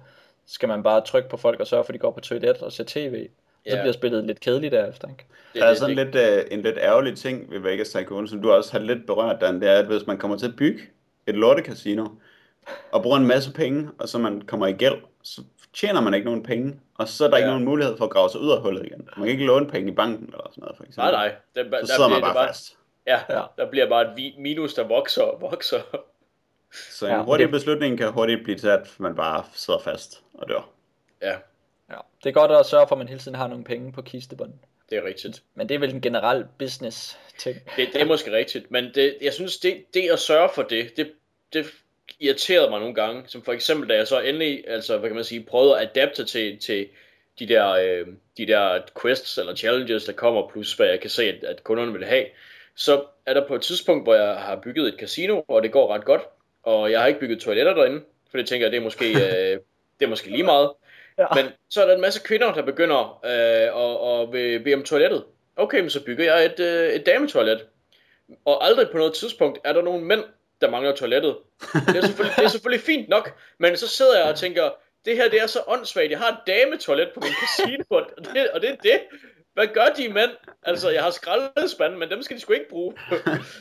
[0.46, 2.72] skal man bare trykke på folk og sørge for, at de går på toilet og
[2.72, 3.28] ser tv.
[3.68, 3.82] Og så Ja.
[3.82, 5.24] bliver spillet lidt kedeligt derefter, ikke?
[5.52, 8.28] Det, Der er det- sådan det- lidt, øh, en lidt ærgerlig ting ved Vegas Tycoon,
[8.28, 10.56] som du også har lidt berørt, Dan, det er, at hvis man kommer til at
[10.56, 10.80] bygge
[11.26, 12.06] et lortecasino,
[12.92, 15.42] og bruger en masse penge, og så man kommer i gæld, så
[15.74, 17.38] tjener man ikke nogen penge, og så er der ja.
[17.38, 17.50] ikke Ja.
[17.52, 19.08] nogen mulighed for at grave sig ud af hullet igen.
[19.16, 21.12] Man kan ikke låne penge i banken eller sådan noget, for eksempel.
[21.12, 21.34] Nej, nej.
[21.54, 22.76] Der, der, Så sidder man bliver det bare fast.
[23.06, 23.42] Ja, Ja.
[23.58, 25.80] der bliver bare et minus, der vokser og vokser.
[26.90, 29.80] Så en Ja, ja, hurtig det- beslutning kan hurtigt blive til, at man bare sidder
[29.80, 30.68] fast og dør.
[31.22, 31.34] Ja,
[31.90, 31.96] Ja.
[32.24, 34.60] Det er godt at sørge for, at man hele tiden har nogle penge på kistebunden.
[34.90, 35.42] det er rigtigt.
[35.54, 37.56] Men det er vel en generel business ting.
[37.76, 40.96] Det, det er måske rigtigt, men det, jeg synes, det, det at sørge for det,
[40.96, 41.12] det,
[41.52, 41.66] det
[42.20, 43.22] irriterede mig nogle gange.
[43.26, 46.24] Som for eksempel, da jeg så endelig, altså, hvad kan man sige, prøvede at adapte
[46.24, 46.88] til, til
[47.38, 51.24] de der, øh, de der quests eller challenges, der kommer, plus hvad jeg kan se,
[51.24, 52.24] at, at kunderne vil have.
[52.74, 55.94] Så er der på et tidspunkt, hvor jeg har bygget et casino, og det går
[55.94, 56.22] ret godt,
[56.62, 59.58] og jeg har ikke bygget toiletter derinde, for det tænker jeg, det er måske, øh,
[60.00, 60.70] det er måske lige meget.
[61.18, 61.26] Ja.
[61.34, 64.82] Men så er der en masse kvinder, der begynder øh, og, og vil bede om
[64.82, 65.24] toilettet.
[65.56, 67.66] Okay, men så bygger jeg et, øh, et dametoilet.
[68.44, 70.24] Og aldrig på noget tidspunkt er der nogen mænd,
[70.60, 71.36] der mangler toilettet.
[71.72, 74.70] Det er selvfølgelig, det er selvfølgelig fint nok, men så sidder jeg og tænker,
[75.04, 76.10] det her det er så åndssvagt.
[76.10, 79.00] Jeg har et dametoilet på min casino, og det, og det er det.
[79.54, 80.30] Hvad gør de mænd?
[80.62, 82.94] Altså, jeg har skraldespande, men dem skal de sgu ikke bruge.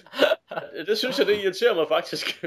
[0.87, 2.43] det synes jeg, det irriterer mig faktisk.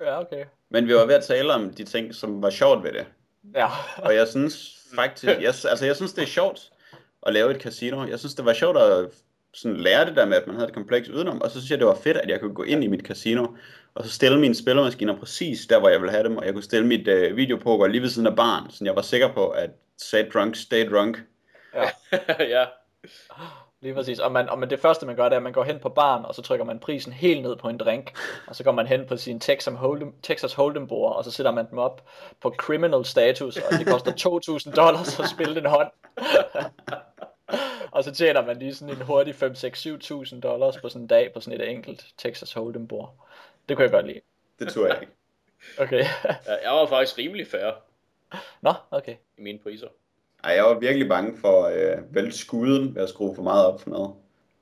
[0.00, 0.44] Ja, okay.
[0.70, 3.06] Men vi var ved at tale om de ting, som var sjovt ved det.
[3.54, 3.68] Ja.
[3.96, 6.60] Og jeg synes faktisk, jeg, altså jeg synes det er sjovt
[7.26, 8.06] at lave et casino.
[8.06, 9.06] Jeg synes det var sjovt at
[9.54, 11.42] sådan lære det der med, at man havde et kompleks udenom.
[11.42, 13.46] Og så synes jeg det var fedt, at jeg kunne gå ind i mit casino,
[13.94, 16.36] og så stille mine spillermaskiner præcis der, hvor jeg ville have dem.
[16.36, 19.02] Og jeg kunne stille mit øh, videopoker lige ved siden af barn, så jeg var
[19.02, 19.70] sikker på, at
[20.00, 21.22] stay drunk, stay drunk.
[22.38, 22.64] ja,
[23.84, 24.18] Lige præcis.
[24.18, 25.88] Og, man, og man, det første man gør, det er, at man går hen på
[25.88, 28.18] baren, og så trykker man prisen helt ned på en drink.
[28.48, 31.52] Og så går man hen på sin Texas Hold'em, Texas Hold'em bord, og så sætter
[31.52, 32.08] man dem op
[32.40, 34.12] på criminal status, og det koster
[34.70, 35.90] 2.000 dollars at spille den hånd.
[37.94, 41.06] og så tjener man lige sådan en hurtig 5, 6, 7.000 dollars på sådan en
[41.06, 43.14] dag på sådan et enkelt Texas Hold'em bord.
[43.68, 44.20] Det kunne jeg godt lide.
[44.58, 45.12] Det tror jeg ikke.
[45.78, 46.04] Okay.
[46.64, 47.72] jeg var faktisk rimelig fair
[48.60, 49.14] Nå, okay.
[49.38, 49.88] i mine priser.
[50.44, 53.80] Ej, jeg var virkelig bange for øh, vælte skuden ved at skrue for meget op
[53.80, 54.10] for noget.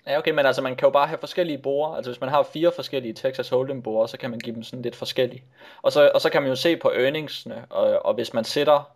[0.07, 1.97] Ja, okay, men altså man kan jo bare have forskellige borde.
[1.97, 4.83] Altså hvis man har fire forskellige Texas Hold'em borde, så kan man give dem sådan
[4.83, 5.45] lidt forskellige.
[5.83, 8.91] Og så, og så kan man jo se på earningsene, og, og hvis man sætter...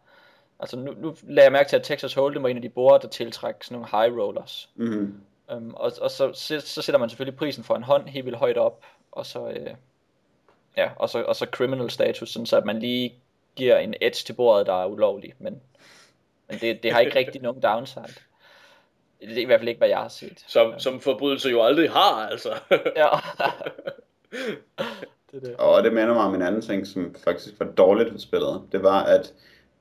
[0.60, 3.02] Altså nu, nu lagde jeg mærke til, at Texas Hold'em var en af de borde,
[3.02, 4.68] der tiltrækker sådan nogle high rollers.
[4.74, 5.20] Mm-hmm.
[5.56, 8.38] Um, og og så, så, så sætter man selvfølgelig prisen for en hånd helt vildt
[8.38, 9.70] højt op, og så, øh,
[10.76, 13.14] ja, og så, og så criminal status, sådan så at man lige
[13.56, 15.34] giver en edge til bordet, der er ulovlig.
[15.38, 15.60] Men,
[16.48, 18.04] men det, det har ikke rigtig nogen downside.
[19.20, 20.44] Det er i hvert fald ikke, hvad jeg har set.
[20.46, 22.50] Som, som forbrydelser jo aldrig har, altså.
[22.96, 23.08] Ja.
[25.30, 25.56] det er det.
[25.56, 28.62] Og det minder mig om en anden ting, som faktisk var dårligt ved spillet.
[28.72, 29.32] Det var, at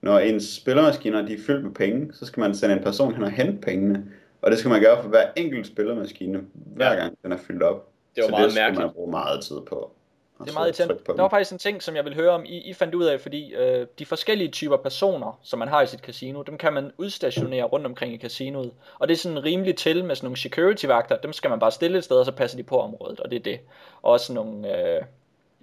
[0.01, 3.23] når ens spillermaskiner de er fyldt med penge, så skal man sende en person hen
[3.23, 4.05] og hente pengene.
[4.41, 6.95] Og det skal man gøre for hver enkelt spillermaskine, hver Ja.
[6.99, 7.89] gang den er fyldt op.
[8.15, 8.85] Det var så meget det skal mærkeligt.
[8.85, 9.94] man bruge meget tid på.
[10.43, 12.57] Det er meget på Der var faktisk en ting, som jeg vil høre om, I,
[12.57, 15.99] I fandt ud af, fordi øh, de forskellige typer personer, som man har i sit
[15.99, 18.71] casino, dem kan man udstationere rundt omkring i casinoet.
[18.99, 21.97] Og det er sådan rimeligt til med sådan nogle security-vagter, dem skal man bare stille
[21.97, 23.59] et sted, og så passer de på området, og det er det.
[24.01, 25.01] Og også nogle øh,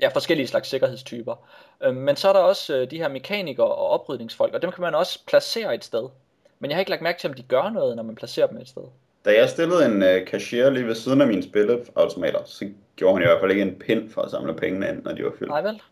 [0.00, 1.34] ja, forskellige slags sikkerhedstyper.
[1.82, 4.82] Øh, men så er der også øh, de her mekanikere og oprydningsfolk, og dem kan
[4.82, 6.08] man også placere et sted.
[6.58, 8.58] Men jeg har ikke lagt mærke til, om de gør noget, når man placerer dem
[8.58, 8.82] et sted.
[9.24, 13.22] Da jeg stillede en uh, cashier lige ved siden af mine spilleautomater, så gjorde han
[13.22, 15.50] i hvert fald ikke en pind for at samle pengene ind, når de var fyldt.
[15.50, 15.82] Nej vel?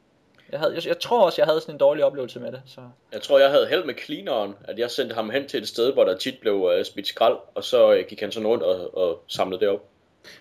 [0.52, 2.62] Jeg, havde, jeg, jeg tror også, jeg havde sådan en dårlig oplevelse med det.
[2.66, 2.80] Så.
[3.12, 5.92] Jeg tror, jeg havde held med cleaneren, at jeg sendte ham hen til et sted,
[5.92, 8.96] hvor der tit blev uh, smidt skrald, og så uh, gik han sådan rundt og,
[8.98, 9.80] og samlede det op.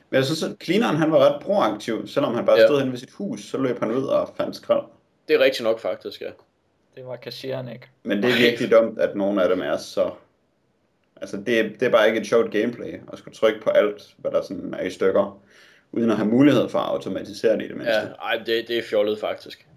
[0.10, 2.08] Men jeg synes, at cleaneren han var ret proaktiv.
[2.08, 2.66] Selvom han bare Ja.
[2.68, 4.84] stod hen ved sit hus, så løb han ud og fandt skrald.
[5.28, 6.30] Det er rigtigt nok faktisk, ja.
[6.96, 7.88] Det var kassieren ikke.
[8.04, 10.12] Men det er virkelig dumt, at nogle af dem er så...
[11.22, 14.16] Altså, det, er- det er bare ikke et sjovt gameplay at skulle trykke på alt,
[14.18, 15.42] hvad der sådan er i stykker,
[15.92, 17.96] uden at have mulighed for at automatisere det i det mindste.
[17.96, 19.68] ja ej, det, det er fjollet faktisk.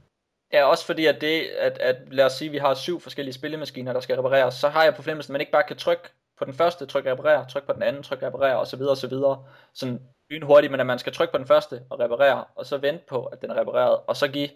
[0.53, 3.35] Ja, også fordi at det, at, at lad os sige, at vi har syv forskellige
[3.35, 6.03] spillemaskiner, der skal repareres, så har jeg på fornemmelsen, at man ikke bare kan trykke
[6.39, 8.97] på den første, trykke reparere, trykke på den anden, trykke reparere, og så videre, og
[8.97, 9.45] så videre.
[9.75, 9.99] Sådan
[10.43, 13.25] hurtigt, men at man skal trykke på den første og reparere, og så vente på,
[13.25, 14.49] at den er repareret, og så give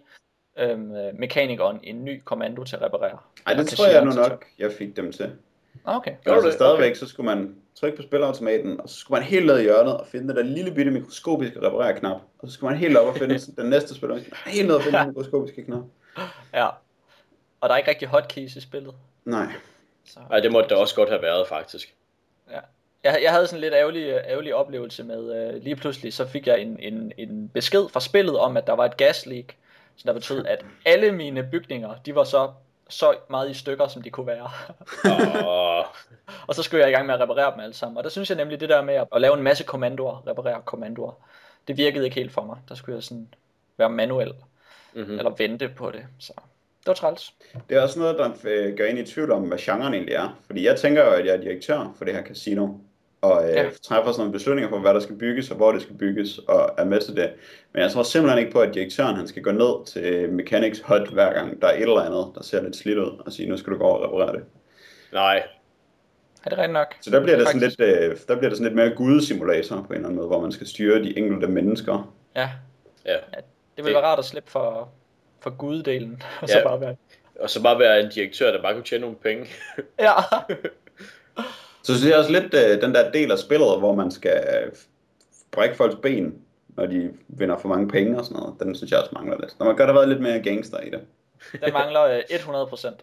[0.58, 3.18] øhm, øh, mekanikeren en ny kommando til at reparere.
[3.46, 5.32] Ej, det tror jeg nu nok, jeg fik dem til.
[5.84, 6.14] Ah, Okay.
[6.24, 6.54] Men altså det?
[6.54, 9.96] stadigvæk, så skulle man trykke på spilautomaten, og så skulle man helt ned i hjørnet
[9.96, 12.20] og finde den der lille bitte mikroskopiske reparere-knap.
[12.38, 14.32] Og så skulle man helt op og finde den næste spilautomat.
[14.46, 15.82] Helt ned og finde den mikroskopiske knap.
[16.54, 16.66] Ja.
[17.60, 18.94] Og der er ikke rigtig hotkeys i spillet.
[19.24, 19.46] Nej.
[20.04, 20.20] Så.
[20.30, 21.94] Ej, det måtte det også godt have været faktisk.
[22.50, 22.58] Ja.
[23.04, 26.46] Jeg, jeg havde sådan en lidt ærgerlig, ærgerlig oplevelse med, øh, lige pludselig så fik
[26.46, 29.44] jeg en, en, en besked fra spillet om, at der var et gasleak,
[29.96, 32.50] så der betød, at alle mine bygninger, de var så,
[32.88, 34.50] så meget i stykker, som de kunne være.
[36.46, 37.96] Og, så skulle jeg i gang med at reparere dem alle sammen.
[37.98, 40.62] Og der synes jeg nemlig, det der med at, at lave en masse kommandoer, reparere
[40.64, 41.12] kommandoer,
[41.68, 42.56] det virkede ikke helt for mig.
[42.68, 43.28] Der skulle jeg sådan
[43.78, 44.32] være manuel,
[44.94, 45.18] mm-hmm.
[45.18, 46.04] eller vente på det.
[46.18, 46.32] Så
[46.80, 47.34] det var træls.
[47.68, 50.38] Det er også noget, der øh, gør en i tvivl om, hvad genren egentlig er.
[50.46, 52.68] Fordi jeg tænker jo, at jeg er direktør for det her casino.
[53.22, 53.62] Og øh, Ja.
[53.62, 53.70] ja.
[53.82, 56.70] træffer sådan nogle beslutninger for, hvad der skal bygges, og hvor det skal bygges, og
[56.78, 57.32] er med til det.
[57.72, 61.08] Men jeg tror simpelthen ikke på, at direktøren han skal gå ned til Mechanics Hut
[61.08, 63.56] hver gang, der er et eller andet, der ser lidt slidt ud, og sige, nu
[63.56, 64.44] skal du gå over og reparere det.
[65.12, 65.42] Nej,
[66.46, 66.94] Er det rigtigt nok?
[67.00, 67.78] Så der bliver det, sådan Faktisk.
[67.78, 70.40] lidt, øh, der bliver det sådan lidt mere gudesimulator på en eller anden måde, hvor
[70.40, 72.14] man skal styre de enkelte mennesker.
[72.36, 72.50] Ja,
[73.06, 73.16] ja.
[73.76, 74.88] det ville være rart at slippe for,
[75.40, 76.64] for guddelen, og så Ja.
[76.68, 76.96] bare være...
[77.40, 79.46] Og så bare være en direktør, der bare kunne tjene nogle penge.
[80.00, 80.12] Ja.
[81.82, 84.72] Så synes jeg også lidt øh, den der del af spillet, hvor man skal øh,
[85.50, 86.34] brække folks ben,
[86.68, 89.58] når de vinder for mange penge og sådan noget, den synes jeg også mangler lidt.
[89.58, 91.00] Når man gør der været lidt mere gangster i det.
[91.64, 92.94] Den mangler øh, 100%.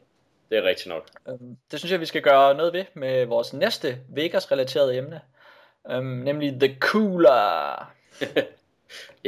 [0.50, 1.08] Det er rigtigt nok.
[1.30, 5.22] Øhm, Det synes jeg, vi skal gøre noget ved med vores næste Vegas-relaterede emne.
[5.92, 7.92] Øhm, nemlig The Cooler.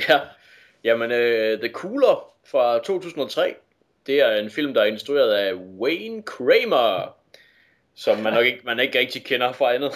[0.10, 0.20] Ja,
[0.84, 3.56] jamen uh, The Cooler fra 2003,
[4.08, 7.16] det er en film, der er instrueret af Wayne Kramer,
[7.96, 9.92] som man nok ikke, man ikke rigtig kender fra andet.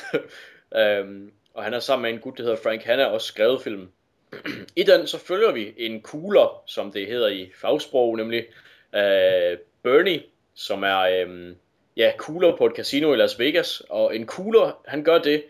[1.03, 3.91] um, og han er sammen med en gut, der hedder Frank Hanna, også skrevet film.
[4.75, 8.45] I den så følger vi en cooler, som det hedder i fagsprog, nemlig
[8.93, 10.23] uh, Bernie,
[10.59, 11.55] som er um,
[11.97, 13.83] ja, cooler på et casino i Las Vegas.
[13.89, 15.43] Og en cooler, han gør det,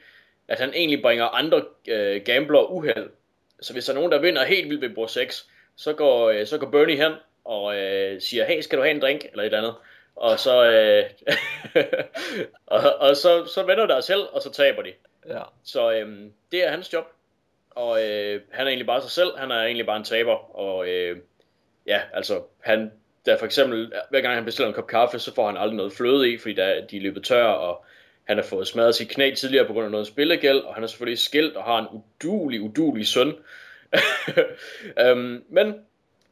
[0.48, 1.58] at han egentlig bringer andre
[1.92, 3.10] uh, gamblere uheld.
[3.62, 6.48] Så hvis der er nogen, der vinder helt vildt ved bord 6, så går, øh,
[6.48, 7.12] så går Bernie hen
[7.46, 9.26] og øh, siger, hey, skal du have en drink?
[9.32, 9.76] Eller et andet.
[10.16, 11.04] Og så, øh,
[12.66, 14.94] og, og så, så vender der selv, og så taber de.
[15.28, 15.42] Ja.
[15.64, 17.06] Så øh, det er hans job.
[17.70, 19.38] Og øh, han er egentlig bare sig selv.
[19.38, 20.56] Han er egentlig bare en taber.
[20.60, 21.18] Og øh,
[21.86, 22.92] ja, altså, han,
[23.30, 25.94] der for eksempel, hver gang han bestiller en kop kaffe, så får han aldrig noget
[25.94, 27.86] fløde i, fordi der, de er løbet tør, og
[28.24, 30.88] han har fået smadret sit knæ tidligere på grund af noget spillegæld, og han er
[30.88, 33.34] selvfølgelig skilt og har en udulig, udulig søn.
[35.06, 35.74] øhm, men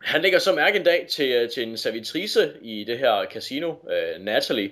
[0.01, 4.21] han lægger så mærke en dag til, til en servitrice i det her casino, øh,
[4.21, 4.71] Natalie,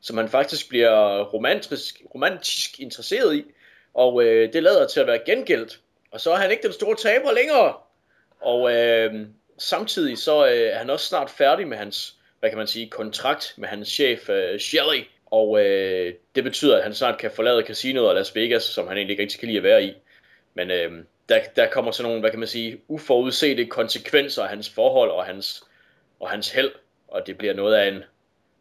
[0.00, 3.44] som han faktisk bliver romantisk, romantisk interesseret i,
[3.94, 5.80] og øh, det lader til at være gengældt.
[6.10, 7.74] Og så er han ikke den store taber længere.
[8.40, 9.26] Og øh,
[9.58, 13.54] samtidig så øh, er han også snart færdig med hans, hvad kan man sige, kontrakt
[13.56, 15.04] med hans chef øh, Shelley.
[15.26, 18.96] Og øh, det betyder, at han snart kan forlade casinoet og Las Vegas, som han
[18.96, 19.94] egentlig ikke rigtig kan lide at være i.
[20.54, 24.70] Men øh, der, der kommer sådan nogle, hvad kan man sige, uforudsete konsekvenser af hans
[24.70, 25.64] forhold og hans,
[26.20, 26.72] og hans held.
[27.08, 28.02] Og det bliver noget af en,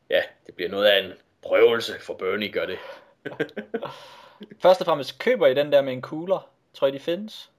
[0.10, 2.78] ja, det bliver noget af en prøvelse for Bernie, gør det.
[4.64, 6.50] Først og fremmest køber I den der med en cooler.
[6.74, 7.50] Tror I, de findes?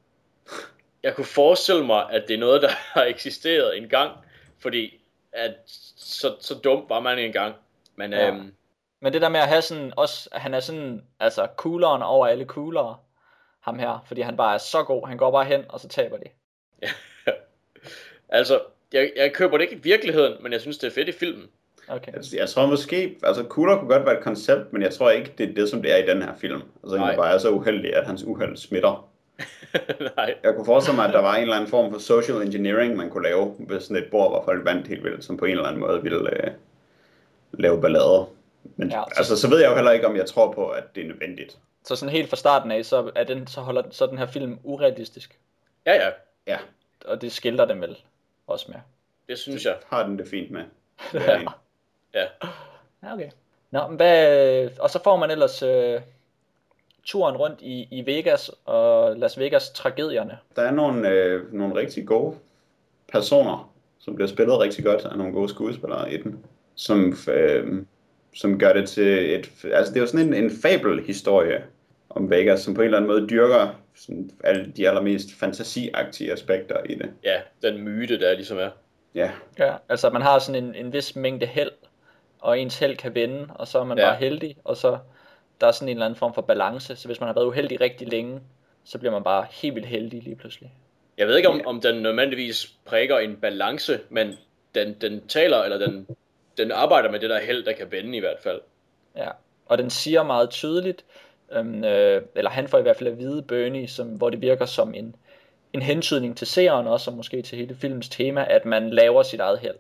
[1.05, 4.13] Jeg kunne forestille mig, at det er noget, der har eksisteret en gang,
[4.59, 5.01] fordi
[5.33, 5.55] at
[5.97, 7.55] så, så dum var man engang.
[7.97, 8.29] Men Ja.
[8.29, 8.55] øhm,
[9.01, 12.45] Men det der med at have sådan, også, han er sådan, altså cooleren over alle
[12.45, 12.97] coolere,
[13.61, 16.17] ham her, fordi han bare er så god, han går bare hen, og så taber
[16.17, 16.25] de.
[18.29, 18.61] altså,
[18.93, 21.47] jeg, jeg køber det ikke i virkeligheden, men jeg synes, det er fedt i filmen.
[21.89, 22.13] Okay.
[22.15, 25.35] Altså, jeg tror måske, altså Cooler kunne godt være et koncept, men jeg tror ikke,
[25.39, 26.63] det er det, som det er i den her film.
[26.83, 27.07] Altså, Nej.
[27.07, 29.11] han bare er så uheldig, at hans uheld smitter.
[30.17, 30.35] Nej.
[30.43, 33.11] Jeg kunne forestille mig, at der var en eller anden form for social engineering, man
[33.11, 35.65] kunne lave ved sådan et bord, hvor folk vandt helt vildt, som på en eller
[35.65, 36.51] anden måde ville øh,
[37.53, 38.31] lave ballader.
[38.77, 39.19] Men Ja, ja, så- så...
[39.21, 41.59] altså, så ved jeg jo heller ikke, om jeg tror på, at det er nødvendigt.
[41.85, 44.59] Så sådan helt fra starten af, så, er den, så holder så den her film
[44.63, 45.39] urealistisk.
[45.87, 46.09] Ja, ja.
[46.47, 46.59] Ja,
[47.05, 47.97] Og det skilter dem vel
[48.47, 48.77] også med.
[49.29, 49.75] Det synes jeg.
[49.89, 50.63] Har den det fint med.
[51.13, 51.49] Det en.
[52.15, 52.25] Ja.
[53.03, 53.31] Ja, okay.
[53.71, 56.01] Nå, men hvad, og så får man ellers øh,
[57.07, 60.39] turen rundt i, i Vegas og Las Vegas tragedierne.
[60.57, 62.37] Der er nogle, øh, nogle rigtig gode
[63.13, 66.45] personer, som bliver spillet rigtig godt af nogle gode skuespillere i den,
[66.75, 67.83] som, øh,
[68.35, 69.51] som gør det til et...
[69.73, 71.65] Altså, det er jo sådan en, en fabelhistorie
[72.11, 76.77] om Vegas, som på en eller anden måde dyrker sådan alle de allermest fantasiagtige aspekter
[76.85, 77.11] i det.
[77.25, 78.71] Ja, den myte, der ligesom er.
[79.15, 81.71] Ja, Ja, altså man har sådan en, en vis mængde held,
[82.41, 84.05] og ens held kan vende, og så er man Ja.
[84.05, 84.11] ja.
[84.11, 84.99] bare heldig, og så
[85.61, 87.81] der er sådan en eller anden form for balance, så hvis man har været uheldig
[87.81, 88.41] rigtig længe,
[88.85, 90.73] så bliver man bare helt vildt heldig lige pludselig.
[91.19, 94.33] Jeg ved ikke, om, om den nødvendigvis præger en balance, men
[94.75, 96.07] den, den taler, eller den,
[96.57, 98.61] den arbejder med det der held, der kan vende i hvert fald.
[99.17, 99.29] Ja,
[99.67, 101.05] og den siger meget tydeligt,
[101.53, 104.67] øhm, øh, eller han får i hvert fald at vide Bernie, som, hvor det virker
[104.67, 105.17] som en,
[105.73, 109.41] en hentydning til seeren også, og måske til hele filmens tema, at man laver sit
[109.41, 109.75] eget held.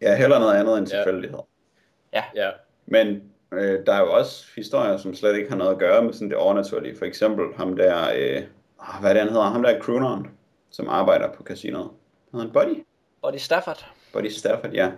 [0.00, 0.96] ja heller noget andet end Ja.
[0.96, 1.38] tilfældighed.
[2.12, 2.50] Ja,
[2.86, 3.22] Men
[3.52, 6.28] øh, der er jo også historier, som slet ikke har noget at gøre med sådan
[6.28, 6.96] det overnaturlige.
[6.98, 8.42] For eksempel ham der, øh,
[8.80, 10.26] ah, hvad er det han hedder, ham der crooneren,
[10.70, 11.90] som arbejder på casinoet.
[12.32, 12.84] Hedder han Buddy?
[13.22, 14.90] Og det Stafford, Buddy Stafford, ja.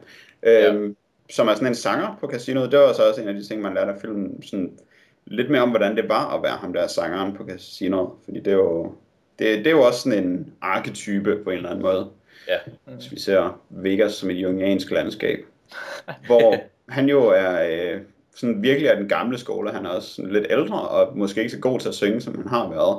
[0.42, 0.96] Øhm,
[1.30, 2.72] Som er sådan en sanger på casinoet.
[2.72, 4.42] Det var så også en af de ting, man lærte af filmen.
[4.42, 4.78] Sådan
[5.24, 8.10] lidt mere om, hvordan det var at være ham der sangeren på casinoet.
[8.24, 8.94] Fordi det er jo,
[9.38, 12.10] det, det er jo også sådan en arketype på en eller anden måde.
[12.48, 12.58] ja.
[12.84, 15.38] Hvis vi ser Vegas som et jungiansk landskab.
[16.26, 16.56] Hvor
[16.88, 18.00] han jo er øh,
[18.40, 19.70] sådan virkelig er den gamle skole.
[19.70, 22.34] Han er også sådan lidt ældre og måske ikke så god til at synge, som
[22.34, 22.98] han har været.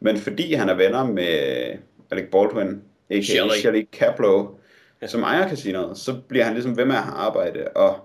[0.00, 1.28] Men fordi han er venner med
[2.10, 3.22] Alec Baldwin, a.k.a.
[3.22, 3.54] Shelley.
[3.54, 4.48] Shelley Caplow,
[5.06, 7.68] som ejer casinoet, så bliver han ligesom ved med at arbejde.
[7.74, 7.96] Og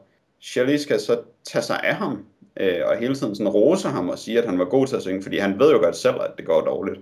[0.42, 2.26] Shelley skal så tage sig af ham
[2.60, 5.02] øh, og hele tiden sådan rose ham og sige, at han var god til at
[5.02, 7.00] synge, fordi han ved jo godt selv, at det går dårligt.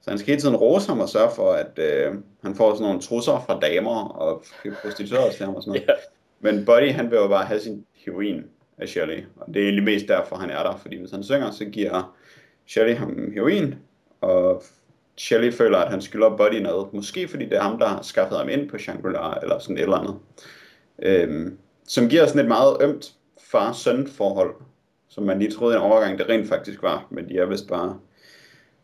[0.00, 2.86] Så han skal hele tiden rose ham og sørge for, at øh, han får sådan
[2.86, 4.44] nogle trusser fra damer og
[4.82, 5.88] prostituerede til ham og sådan noget.
[5.88, 5.94] Ja.
[6.40, 8.44] Men Buddy, han vil jo bare have sin heroin
[8.78, 9.24] af Shelley.
[9.36, 10.76] Og det er egentlig mest derfor, han er der.
[10.76, 12.16] Fordi hvis han synger, så giver
[12.66, 13.74] Shelley ham heroin.
[14.20, 14.62] Og
[15.16, 16.92] Shelley føler, at han skylder Buddy noget.
[16.92, 19.82] Måske fordi det er ham, der har skaffet ham ind på Shangri-La, eller sådan et
[19.82, 20.16] eller andet.
[20.98, 21.58] Øhm,
[21.88, 23.12] som giver sådan et meget ømt
[23.50, 24.54] far-søn forhold.
[25.08, 27.06] Som man lige troede i en overgang, det rent faktisk var.
[27.10, 27.98] Men de er vist bare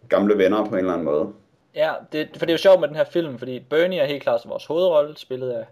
[0.08, 1.32] gamle venner på en eller anden måde.
[1.74, 4.22] Ja, det, for det er jo sjovt med den her film, fordi Bernie er helt
[4.22, 5.64] klart vores hovedrolle, spillet af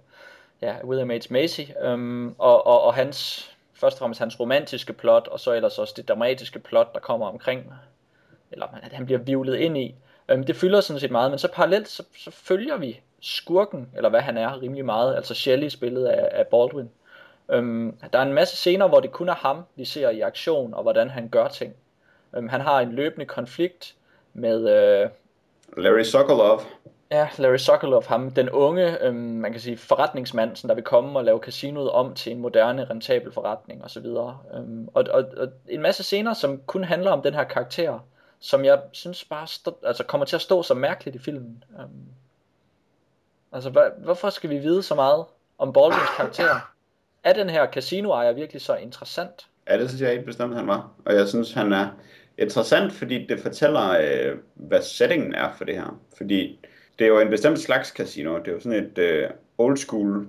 [0.62, 1.32] ja, William H.
[1.32, 3.49] Macy, øhm, og, og, og hans,
[3.80, 7.26] først og fremmest hans romantiske plot, og så ellers også det dramatiske plot, der kommer
[7.26, 7.72] omkring,
[8.52, 9.94] eller at han bliver vivlet ind i.
[10.28, 14.08] Øhm, det fylder sådan set meget, men så parallelt, så, så følger vi skurken, eller
[14.08, 16.90] hvad han er, rimelig meget, altså Shelley spillet af, af Baldwin.
[17.50, 20.74] Øhm, der er en masse scener, hvor det kun er ham, vi ser i aktion,
[20.74, 21.74] og hvordan han gør ting.
[22.36, 23.94] Øhm, han har en løbende konflikt
[24.34, 25.08] med, øh,
[25.76, 26.62] Larry Sokolov,
[27.12, 31.18] Ja, Larry Sokolov, ham, den unge, øhm, man kan sige, forretningsmand, som der vil komme
[31.18, 34.06] og lave casinoet om til en moderne, rentabel forretning osv.
[34.54, 37.98] Øhm, og, og, og en masse scener, som kun handler om den her karakter,
[38.40, 41.64] som jeg synes bare stå, altså kommer til at stå så mærkeligt i filmen.
[41.80, 42.06] Øhm,
[43.52, 45.24] altså, hvad, hvorfor skal vi vide så meget
[45.58, 46.72] om Baldwins karakter?
[47.24, 49.46] Er den her casinoejer virkelig så interessant?
[49.68, 50.90] Ja, det synes jeg ikke bestemt, han var.
[51.04, 51.88] Og jeg synes, han er
[52.38, 56.00] interessant, fordi det fortæller, øh, hvad settingen er for det her.
[56.16, 56.60] Fordi
[57.00, 58.38] det er jo en bestemt slags casino.
[58.38, 59.28] Det er jo sådan et øh,
[59.58, 60.26] old school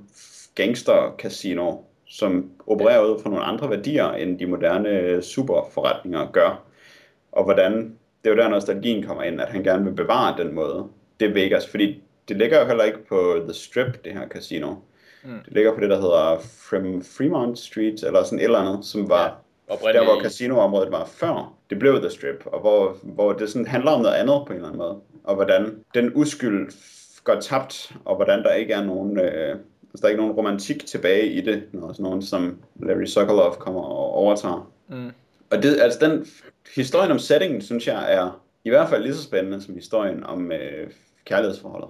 [0.55, 6.63] gangster casino, som opererer ud fra nogle andre værdier, end de moderne superforretninger gør.
[7.31, 7.73] Og hvordan,
[8.23, 10.87] det er jo der nostalgien kommer ind, at han gerne vil bevare den måde.
[11.19, 14.75] Det er Vegas, fordi det ligger jo heller ikke på The Strip, det her casino.
[15.23, 15.39] Mm.
[15.45, 19.09] Det ligger på det, der hedder Frem Fremont Street, eller sådan et eller andet, som
[19.09, 19.41] var
[19.83, 21.53] Ja, der, hvor casinoområdet var før.
[21.71, 24.55] Det blev The Strip, og hvor, hvor det sådan handler om noget andet på en
[24.55, 24.99] eller anden måde.
[25.23, 26.71] Og hvordan den uskyld
[27.23, 30.85] går tabt, og hvordan der ikke er nogen, øh, altså, der er ikke nogen romantik
[30.85, 34.71] tilbage i det, når sådan nogen som Larry Sokolov kommer og overtager.
[34.87, 35.11] Mm.
[35.51, 36.25] Og det, altså den
[36.75, 40.51] historien om settingen, synes jeg er i hvert fald lige så spændende som historien om
[40.51, 40.91] øh,
[41.25, 41.89] kærlighedsforholdet.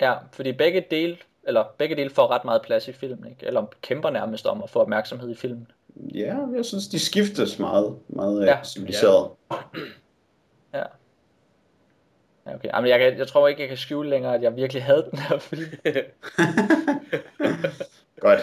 [0.00, 3.46] Ja, fordi begge dele, eller begge dele får ret meget plads i filmen, ikke?
[3.46, 5.66] Eller kæmper nærmest om at få opmærksomhed i filmen.
[5.96, 8.56] Ja, jeg synes, de skiftes meget, meget Ja.
[8.56, 8.64] ja.
[8.64, 9.30] civiliseret.
[10.72, 10.82] Ja.
[12.46, 12.68] Ja, okay.
[12.74, 15.18] Jamen, jeg, kan, jeg tror ikke, jeg kan skjule længere, at jeg virkelig havde den
[15.18, 15.70] her film.
[18.20, 18.40] Godt.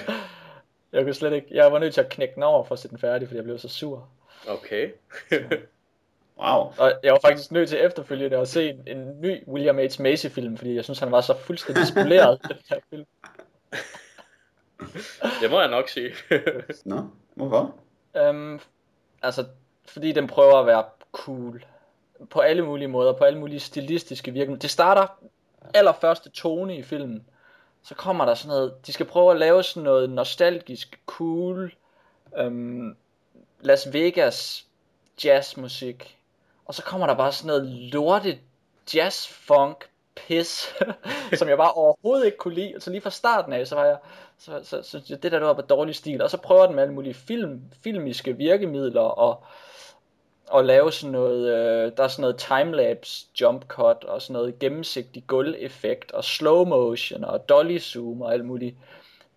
[0.93, 2.89] Jeg kunne slet ikke, jeg var nødt til at knække den over for at se
[2.89, 4.07] den færdig, fordi jeg blev så sur.
[4.47, 4.89] Okay.
[6.37, 6.73] Wow.
[6.77, 10.01] Og jeg var faktisk nødt til efterfølgende at se en, en ny William H.
[10.01, 13.05] Macy film, fordi jeg synes, han var så fuldstændig spoleret i den her film.
[15.41, 16.11] det må jeg nok sige.
[16.85, 17.03] Nå,
[17.35, 17.75] hvorfor?
[18.15, 18.59] Øhm,
[19.21, 19.45] altså,
[19.85, 21.65] fordi den prøver at være cool.
[22.29, 24.59] På alle mulige måder, på alle mulige stilistiske virkemidler.
[24.59, 25.07] Det starter
[25.73, 27.25] allerførste tone i filmen,
[27.83, 31.73] så kommer der sådan noget, de skal prøve at lave sådan noget nostalgisk, cool,
[32.37, 32.95] øhm,
[33.61, 34.67] Las Vegas
[35.23, 36.17] jazzmusik,
[36.65, 38.39] og så kommer der bare sådan noget lortet
[38.93, 40.73] jazz funk pis,
[41.39, 42.73] som jeg bare overhovedet ikke kunne lide.
[42.79, 43.97] Så lige fra starten af, så var jeg,
[44.45, 46.21] så, så, så, det der, det var på dårlig stil.
[46.21, 49.43] Og så prøver den med alle mulige film, filmiske virkemidler, og,
[50.47, 54.59] og lave sådan noget, øh, der er sådan noget timelapse jump cut, og sådan noget
[54.59, 58.75] gennemsigtig gulveffekt, og slow motion, og dolly zoom, og alt muligt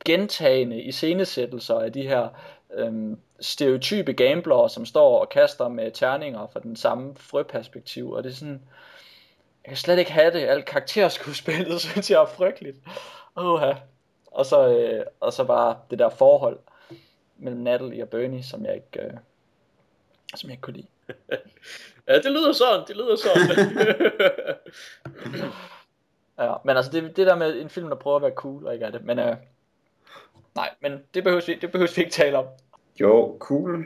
[0.04, 2.28] gentagende iscenesættelser af de her
[2.74, 8.30] øh, stereotype gamblere, som står og kaster med terninger fra den samme frøperspektiv, og det
[8.30, 8.62] er sådan,
[9.64, 12.76] jeg kan slet ikke have det, alt karakterskuespillet synes jeg er frygteligt,
[13.36, 13.72] Oha
[14.34, 16.58] og så, øh, og så bare det der forhold
[17.36, 19.12] mellem Natalie og Bernie, som jeg ikke, øh,
[20.34, 20.86] som jeg ikke kunne lide.
[22.08, 23.56] ja, det lyder sådan, det lyder sådan.
[26.48, 28.74] ja, men altså det, det der med en film, der prøver at være cool, og
[28.74, 29.36] ikke er det, men øh,
[30.54, 32.46] nej, men det behøver vi, det behøver vi ikke tale om.
[33.00, 33.84] Jo, cool.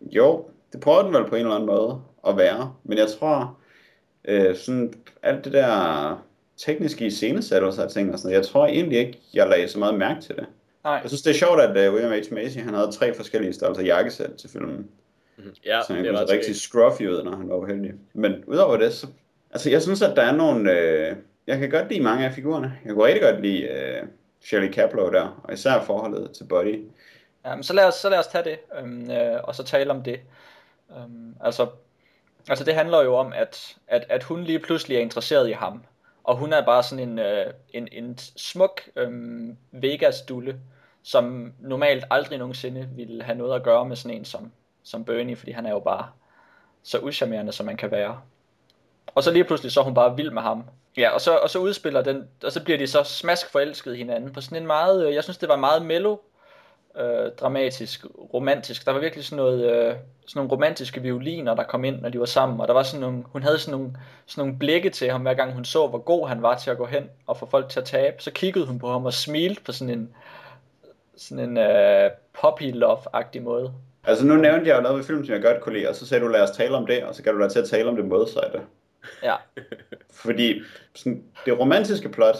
[0.00, 3.58] Jo, det prøver den vel på en eller anden måde at være, men jeg tror,
[4.24, 6.24] øh, sådan alt det der
[6.64, 9.94] tekniske iscenesættelser af ting og sådan noget, jeg tror egentlig ikke, jeg lagde så meget
[9.94, 10.46] mærke til det.
[10.84, 10.92] Nej.
[10.92, 12.34] Jeg synes, det er sjovt, at uh, William H.
[12.34, 14.88] Macy, han havde tre forskellige størrelser jakkesæt til filmen.
[15.66, 17.92] ja, så han det kunne er se rigtig scruffy ud, når han var uheldig.
[18.12, 19.06] Men udover det, så...
[19.50, 20.72] Altså, jeg synes, at der er nogle...
[20.72, 22.78] Øh, jeg kan godt lide mange af figurerne.
[22.84, 24.02] Jeg kunne rigtig godt lide øh,
[24.40, 26.84] Shirley Caplow der, og især forholdet til Buddy.
[27.44, 29.90] Ja, men så lad os, så lad os tage det, øhm, øh, og så tale
[29.90, 30.20] om det.
[30.96, 31.66] Øhm, altså,
[32.48, 35.82] altså det handler jo om, at, at, at hun lige pludselig er interesseret i ham.
[36.24, 39.12] Og hun er bare sådan en, øh, en, en smuk øh,
[39.72, 40.60] Vegas-dulle,
[41.02, 44.52] som normalt aldrig nogensinde ville have noget at gøre med sådan en som,
[44.82, 46.06] som Bernie, fordi han er jo bare
[46.82, 48.20] så uschammerende, som man kan være.
[49.14, 50.64] Og så lige pludselig så er hun bare vild med ham.
[50.96, 54.32] Ja, og så, og så udspiller den, og så bliver de så smask forelskede hinanden
[54.32, 56.18] på sådan en meget, øh, jeg synes det var meget mellow,
[56.96, 58.86] øh, dramatisk, romantisk.
[58.86, 59.94] Der var virkelig sådan noget, øh,
[60.26, 63.00] sådan nogle romantiske violiner, der kom ind, når de var sammen, og der var sådan
[63.00, 65.98] nogle, hun havde sådan nogle, sådan nogle blikke til ham, hver gang hun så, hvor
[65.98, 68.16] god han var til at gå hen og få folk til at tabe.
[68.22, 70.14] Så kiggede hun på ham og smilte på sådan en,
[71.16, 72.10] sådan en øh,
[72.40, 73.72] poppy love-agtig måde.
[74.04, 76.06] Altså nu nævnte jeg jo noget ved film, som jeg godt kunne lide, og så
[76.06, 77.88] sagde du, lad os tale om det, og så kan du lade til at tale
[77.88, 78.60] om det modsatte.
[79.22, 79.34] Ja.
[80.24, 80.62] Fordi
[80.94, 82.36] sådan, det romantiske plot,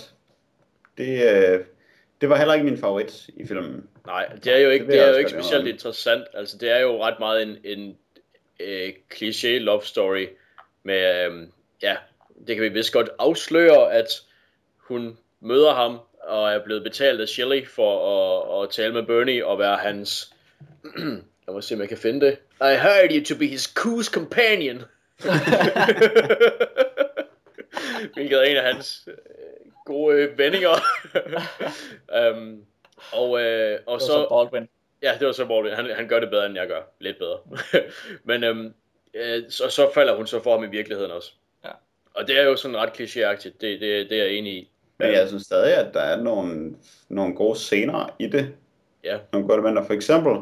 [0.98, 1.60] det, øh,
[2.20, 3.86] det var heller ikke min favorit i filmen.
[4.10, 5.70] Nej, det er jo ikke, Det det er jo ikke specielt indrømme.
[5.70, 6.24] interessant.
[6.34, 7.96] Altså, det er jo ret meget en, en
[8.60, 10.26] øh, cliché love story
[10.82, 11.46] med, øh,
[11.82, 11.96] ja,
[12.46, 14.06] det kan vi vist godt afsløre, at
[14.76, 17.92] hun møder ham og er blevet betalt af Shelley for
[18.60, 20.32] at, at tale med Bernie og være hans,
[21.46, 22.38] jeg må se om jeg kan finde det.
[22.60, 24.82] I hired you to be his coos companion.
[28.14, 29.14] Hvilket er en af hans øh,
[29.84, 30.70] gode vendinger.
[32.32, 32.64] um,
[33.12, 34.68] og, øh, og Og så, så, Baldwin.
[35.02, 35.72] Ja, det var så Baldwin.
[35.72, 36.82] Han, han gør det bedre, end jeg gør.
[36.98, 37.38] Lidt bedre.
[38.28, 38.74] Men øhm,
[39.14, 41.32] øh, så, så falder hun så for ham i virkeligheden også.
[41.64, 41.70] Ja.
[42.14, 43.58] Og det er jo sådan ret klichéagtigt.
[43.60, 44.70] Det, det, det er jeg enig i.
[44.98, 46.74] Men jeg synes stadig, at der er nogle,
[47.08, 48.54] nogle gode scener i det.
[49.04, 49.18] Ja.
[49.32, 49.84] Nogle gode elementer.
[49.84, 50.32] For eksempel,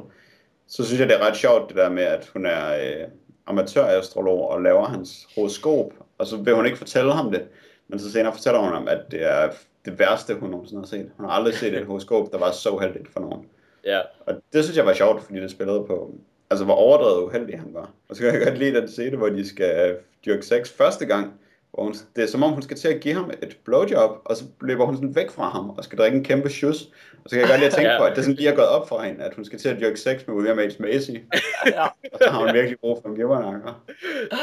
[0.66, 3.09] så synes jeg, det er ret sjovt, det der med, at hun er øh,
[3.46, 5.92] amatørastrolog og laver hans horoskop.
[6.18, 7.48] Og så vil hun ikke fortælle ham det.
[7.88, 9.50] Men så senere fortæller hun ham, at det er
[9.85, 11.11] det værste, hun nogensinde har set.
[11.16, 13.47] Hun har aldrig set et horoskop, der var så uheldigt for nogen.
[13.85, 14.01] Ja.
[14.26, 16.14] Og det synes jeg var sjovt, fordi det spillede på,
[16.51, 17.91] altså hvor overdrevet uheldig han var.
[18.09, 21.33] Og så kan jeg godt lide den scene, hvor de skal dyrke sex første gang,
[21.70, 24.37] hvor hun, det er som om hun skal til at give ham et blowjob, og
[24.37, 26.83] så løber hun sådan væk fra ham, og skal drikke en kæmpe shoes.
[27.24, 27.99] Og så kan jeg godt lide at tænke Ja.
[27.99, 29.81] på, at det sådan lige er gået op for hende, at hun skal til at
[29.81, 30.83] dyrke sex med William H.
[30.83, 31.11] Macy,
[31.66, 31.83] Ja.
[32.12, 33.85] og så har hun virkelig brug for en givernakker.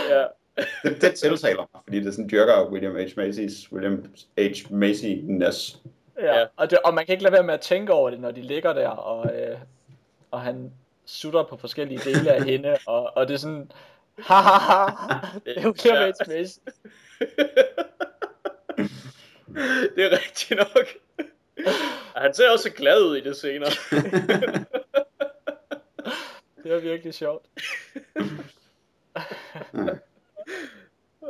[0.09, 0.23] ja.
[0.83, 2.99] Det, det tiltaler fordi det sådan dyrker William H.
[3.19, 4.05] Macy's William
[4.37, 4.71] H.
[4.71, 5.77] Macy-ness.
[6.19, 6.45] Ja, Ja.
[6.55, 8.41] og, det, og man kan ikke lade være med at tænke over det, når de
[8.41, 9.57] ligger der, og, øh,
[10.31, 10.71] og han
[11.05, 13.71] sutter på forskellige dele af hende, og, og det er sådan,
[14.19, 15.91] ha ha ha, det er jo Ja.
[15.91, 16.29] William H.
[16.29, 16.57] Macy.
[19.95, 20.87] det er rigtigt nok.
[22.15, 23.69] Og Han ser også glad ud i det senere.
[26.63, 27.45] Det er virkelig sjovt.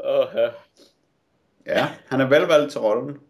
[0.06, 0.50] Åh, ja.
[1.66, 3.08] Ja, han er velvalgt til rollen.
[3.08, 3.22] Det.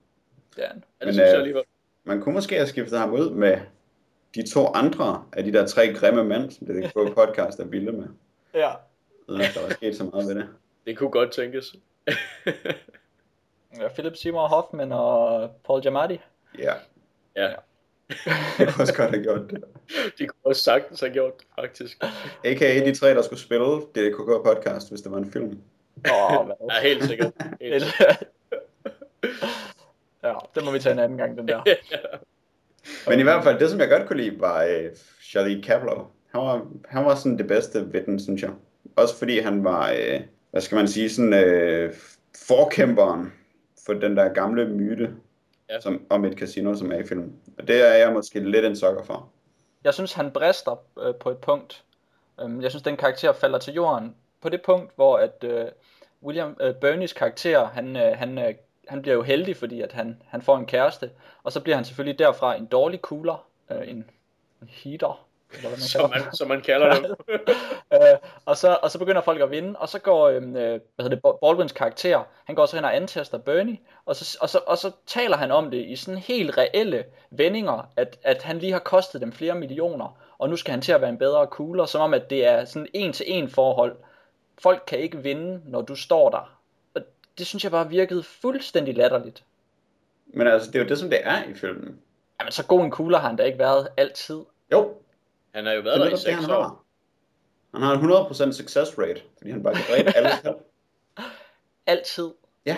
[0.58, 1.64] Ja, Men, det synes jeg øh, alligevel.
[2.04, 3.58] Man kunne måske have skiftet ham ud med
[4.36, 7.92] de to andre af de der tre grimme mænd, som det på podcast er vilde
[7.92, 8.08] med.
[8.54, 8.72] Ja.
[9.28, 10.50] Uden at der var sket så meget ved det.
[10.86, 11.76] Det kunne godt tænkes.
[13.78, 13.88] ja.
[13.94, 16.20] Philip Seymour Hoffman og Paul Giamatti.
[16.60, 16.74] Ja,
[17.36, 17.48] Ja,
[18.58, 19.64] det kunne også godt have gjort det.
[20.20, 22.04] de kunne også sagtens have gjort det, faktisk.
[22.44, 22.86] A.k.a.
[22.86, 25.62] de tre, der skulle spille DDKK podcast, hvis det var en film.
[26.12, 26.56] Åh, hvad?
[26.72, 27.34] Ja, helt sikkert.
[27.62, 28.24] Helt sikkert.
[30.24, 31.64] Ja, det må vi tage en anden gang, den der.
[33.10, 34.89] Men i hvert fald, det som jeg godt kunne lide, var øh,
[35.24, 36.12] Charlie Kaplov.
[36.32, 38.52] Han var, han var sådan det bedste ved den, synes jeg.
[38.96, 40.22] Også fordi han var, øh,
[40.52, 41.93] hvad skal man sige, sådan øh,
[42.48, 43.34] forkæmperen
[43.86, 45.16] for den der gamle myte
[45.70, 45.80] Ja.
[45.80, 47.34] som, om et casino, som er i filmen.
[47.58, 49.30] Og det er jeg måske lidt en sokker for.
[49.84, 51.84] Jeg synes, han brister øh, på et punkt.
[52.41, 54.16] Øhm, jeg synes, den karakter falder til jorden
[54.46, 55.66] på det punkt, hvor at øh,
[56.24, 58.54] William øh, Bernies karakter, han, øh, han, øh,
[58.88, 61.10] han bliver jo heldig, fordi at han, han får en kæreste,
[61.43, 64.10] og så bliver han selvfølgelig derfra en dårlig cooler, øh, en,
[64.62, 67.16] en heater, eller hvad man som, man, som man kalder det.
[67.93, 71.10] øh, og, så, og så begynder folk at vinde, og så går øh, hvad hedder
[71.10, 74.78] det, Baldwins karakter, han går så hen og antester Bernie, og så, og, så, og
[74.78, 78.80] så taler han om det i sådan helt reelle vendinger, at, at han lige har
[78.80, 82.02] kostet dem flere millioner, og nu skal han til at være en bedre cooler, som
[82.02, 83.96] om at det er sådan en til en forhold.
[84.62, 86.60] Folk kan ikke vinde, når du står der.
[86.95, 87.01] Og
[87.38, 89.43] det synes jeg bare virkede fuldstændig latterligt.
[90.28, 91.99] Men altså, det er jo det, som det er i filmen.
[92.39, 94.41] Jamen, så god en cooler har han da ikke været altid.
[94.72, 94.93] Jo,
[95.53, 96.62] Han har jo det været er der i netop det, 6 han år.
[96.62, 96.82] har.
[97.74, 100.56] Han har en 100% success rate, fordi han bare kan dræbe alle selv.
[101.86, 102.30] Altid.
[102.66, 102.78] Ja,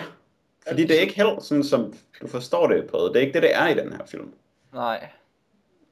[0.68, 2.98] fordi det er ikke held, sådan som du forstår det på.
[2.98, 4.34] Det er ikke det, det er i den her film.
[4.72, 5.08] Nej.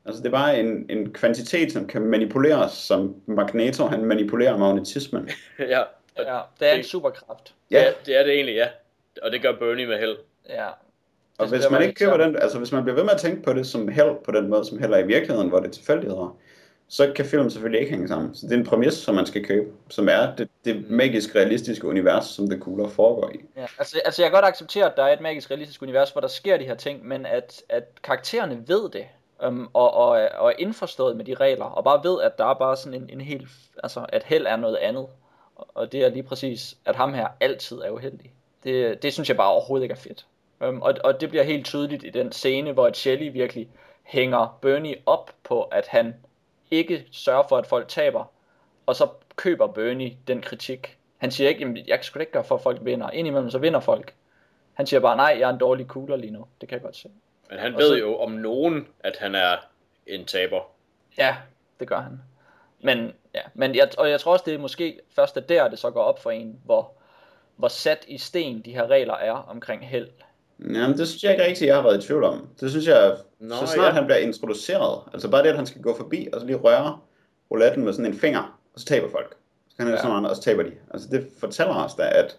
[0.07, 5.31] Altså, det er bare en, en kvantitet, som kan manipuleres, som Magneto, han manipulerer magnetismen.
[5.59, 5.83] ja,
[6.19, 7.55] Ja, det er en superkraft.
[7.71, 7.83] ja.
[7.83, 8.69] Ja, Det, er det egentlig, ja.
[9.23, 10.17] Og det gør Bernie med held.
[10.49, 10.67] Ja.
[11.39, 13.53] og hvis man ikke køber den, altså hvis man bliver ved med at tænke på
[13.53, 16.37] det som held på den måde, som held er i virkeligheden, hvor det er tilfældigheder,
[16.89, 18.35] så kan filmen selvfølgelig ikke hænge sammen.
[18.35, 21.87] Så det er en præmis, som man skal købe, som er det, det magisk realistiske
[21.87, 23.39] univers, som det cooler foregår i.
[23.57, 26.21] Ja, altså, altså jeg kan godt acceptere, at der er et magisk realistisk univers, hvor
[26.21, 29.05] der sker de her ting, men at, at karaktererne ved det,
[29.43, 32.55] øhm, og, og, og er indforstået med de regler, og bare ved, at der er
[32.55, 33.49] bare sådan en, en helt,
[33.83, 35.07] altså at held er noget andet.
[35.57, 38.33] Og, det er lige præcis, at ham her altid er uheldig.
[38.65, 40.27] Det, det synes jeg bare overhovedet ikke er fedt.
[40.63, 43.69] Øhm, og, og det bliver helt tydeligt i den scene, hvor Shelly virkelig
[44.03, 46.15] hænger Bernie op på, at han
[46.71, 48.25] ikke sørger for, at folk taber,
[48.87, 50.99] og så køber Bernie den kritik.
[51.19, 53.11] Han siger ikke, jamen, jeg kan sgu ikke gøre for, at folk vinder.
[53.11, 54.15] Indimellem så vinder folk.
[54.75, 56.47] Han siger bare, nej, jeg er en dårlig cooler lige nu.
[56.61, 57.09] Det kan jeg godt se.
[57.51, 59.57] Men han Og ved så- jo om nogen, at han er
[60.07, 60.61] en taber.
[61.19, 61.37] Ja,
[61.81, 62.21] det gør han.
[62.81, 65.79] Men, ja, men jeg, og jeg tror også, det er måske først er der, det
[65.79, 66.93] så går op for en, hvor,
[67.57, 70.09] hvor sat i sten de her regler er omkring held.
[70.61, 72.49] Jamen, det synes jeg ikke rigtig, jeg har været i tvivl om.
[72.61, 73.93] Det synes jeg, Nå, så snart ja.
[73.93, 76.99] han bliver introduceret, altså bare det, at han skal gå forbi, og så lige røre
[77.51, 79.37] rouletten med sådan en finger, og så taber folk.
[79.69, 80.01] Så kan han Ja.
[80.01, 80.73] sådan noget, og så taber de.
[80.91, 82.37] Altså det fortæller os da, at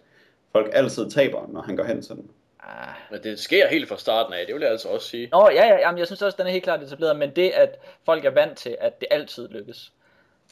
[0.52, 2.30] folk altid taber, når han går hen til den.
[2.60, 2.94] Ah.
[3.10, 5.28] Men det sker helt fra starten af, det vil jeg altså også sige.
[5.32, 7.78] Nå, ja, ja, jamen, jeg synes også, den er helt klart etableret, men det, at
[8.04, 9.92] folk er vant til, at det altid lykkes,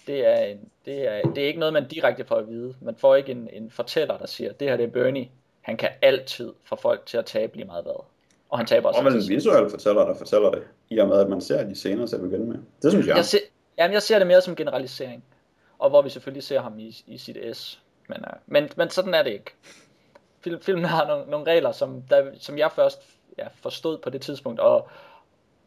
[0.06, 2.74] det er, en, det er, det er ikke noget, man direkte får at vide.
[2.80, 5.28] Man får ikke en, en fortæller, der siger, det her det er Bernie.
[5.62, 8.04] Han kan altid få folk til at tabe lige meget hvad.
[8.50, 9.30] Og han taber også Og altid.
[9.30, 12.16] en visuel fortæller, der fortæller det, i og med, at man ser de scener til
[12.16, 12.58] at begynde med.
[12.82, 13.16] Det synes jeg.
[13.16, 13.38] Jeg, ser,
[13.78, 15.24] jamen, jeg ser det mere som generalisering.
[15.78, 17.80] Og hvor vi selvfølgelig ser ham i, i sit S.
[18.08, 19.54] Men, uh, men, men sådan er det ikke.
[20.46, 23.02] Film, filmen har nogle, nogle regler, som, der, som jeg først
[23.38, 24.88] ja, forstod på det tidspunkt, og,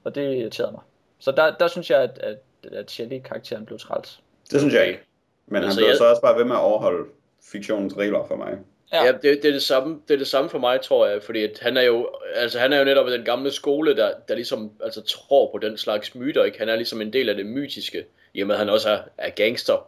[0.04, 0.82] og det irriterede mig.
[1.20, 2.38] Så der, der synes jeg, at, at,
[2.74, 4.20] at Shelley-karakteren blev træls.
[4.52, 5.00] Det synes jeg ikke.
[5.48, 7.10] Men han Altså, bliver jeg- så også bare ved med at overholde
[7.52, 8.58] fiktionens regler for mig.
[8.92, 11.24] Ja, ja det, det, er det, samme, det er det samme for mig, tror jeg,
[11.24, 14.36] fordi at han er jo, altså han er jo netop den gamle skole, der, der
[14.36, 16.60] ligesom altså, tror på den slags myter, ikke?
[16.60, 19.00] Han er ligesom en del af det mytiske, i og med at han også er,
[19.18, 19.88] er gangster.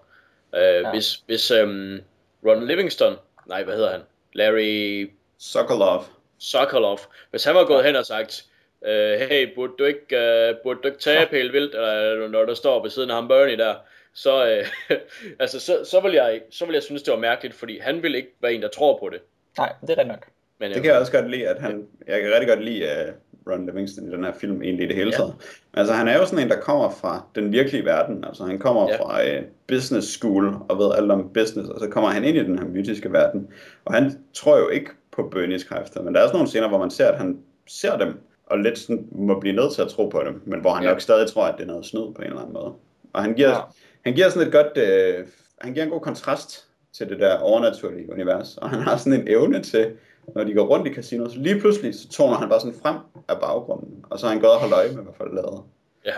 [0.53, 0.91] Uh, ja.
[0.91, 1.99] Hvis, hvis um,
[2.45, 3.15] Ron Livingston,
[3.47, 4.01] nej, hvad hedder han?
[4.33, 6.03] Larry Sokolov.
[6.39, 8.45] Sokolov, hvis han var gået hen og sagt,
[8.81, 12.53] uh, hey, burde du ikke, uh, burde du ikke tabe helt vildt, eller, når der
[12.53, 13.75] står ved siden af ham Bernie der,
[14.13, 14.95] så, uh,
[15.41, 18.15] altså, så, så, vil jeg, så vil jeg synes, det var mærkeligt, fordi han vil
[18.15, 19.21] ikke være en, der tror på det.
[19.57, 20.27] Nej, det er rigtigt nok.
[20.59, 21.87] Men, Det øh, kan jeg også godt lide, at han...
[22.07, 23.13] Jeg kan rigtig godt lide uh,
[23.47, 25.17] Ron Livingston i den her film, egentlig i det hele Ja.
[25.17, 25.33] taget.
[25.73, 28.23] Altså, han er jo sådan en, der kommer fra den virkelige verden.
[28.23, 28.95] Altså, han kommer Ja.
[28.95, 29.03] ja.
[29.03, 32.43] fra uh, business school og ved alt om business, og så kommer han ind i
[32.43, 33.47] den her mytiske verden.
[33.85, 36.77] Og han tror jo ikke på Bernies kræfter, men der er også nogle scener, hvor
[36.79, 37.37] man ser, at han
[37.67, 40.71] ser dem, og lidt sådan må blive nødt til at tro på dem, men hvor
[40.71, 40.89] han Ja.
[40.89, 40.93] ja.
[40.93, 42.73] nok stadig tror, at det er noget snyd på en eller anden måde.
[43.13, 43.55] Og han giver, Ja.
[43.55, 43.61] ja.
[44.05, 44.77] han giver sådan et godt...
[44.77, 45.25] Øh,
[45.61, 49.27] han giver en god kontrast til det der overnaturlige univers, og han har sådan en
[49.27, 49.91] evne til,
[50.35, 53.39] når de går rundt i casinos, lige pludselig så toner han bare sådan frem af
[53.39, 55.63] baggrunden, og så har han gået og holdt øje med, hvad folk lavede.
[56.05, 56.15] ja,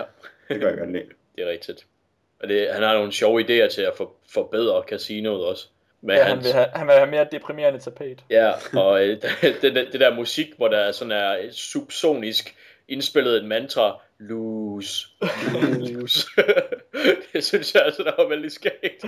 [0.49, 1.05] Det kan jeg godt lide.
[1.35, 1.85] det er rigtigt.
[2.41, 5.67] Og det, han har nogle sjove idéer til at for, forbedre casinoet også.
[6.01, 8.23] Med Ja, hans, han, vil have, han vil have mere deprimerende tapet.
[8.29, 12.55] Ja, og øh, det, det, det der musik, hvor der er sådan er subsonisk
[12.87, 15.07] indspillet et mantra, lose,
[15.53, 16.27] lose.
[17.33, 19.05] det synes jeg altså, der var vældig skægt.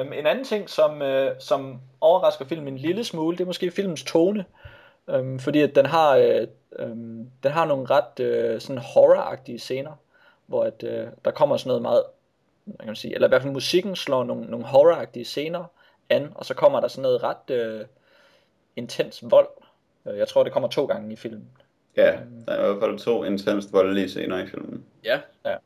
[0.00, 3.70] Um, en anden ting, som, øh, som overrasker filmen en lille smule, det er måske
[3.70, 4.44] filmens tone.
[5.08, 6.46] øhm, fordi at den har, øh,
[6.78, 9.92] øhm, den har nogle ret øh, sådan horror-agtige scener,
[10.46, 12.02] hvor at, øh, der kommer sådan noget meget,
[12.64, 15.64] hvad kan man sige, eller i hvert fald musikken slår nogle, nogle horror-agtige scener
[16.08, 17.84] an, og så kommer der sådan noget ret øh,
[18.76, 19.48] intens vold.
[20.06, 21.48] Øh, Jeg tror, det kommer to gange i filmen.
[21.96, 24.84] Ja, der er i hvert fald to intenst voldelige scener i filmen.
[25.44, 25.56] Ja,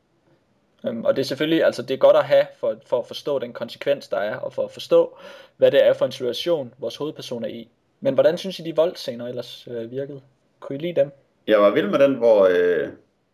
[0.87, 3.39] Øhm, og det er selvfølgelig, altså det er godt at have for, for at forstå
[3.39, 5.17] den konsekvens, der er, og for at forstå,
[5.57, 7.69] hvad det er for en situation, vores hovedperson er i.
[8.01, 10.21] Men hvordan synes I, de voldscener ellers øh, virkede?
[10.59, 11.11] Kunne I lide dem?
[11.47, 12.87] Jeg var vild med den, hvor, øh,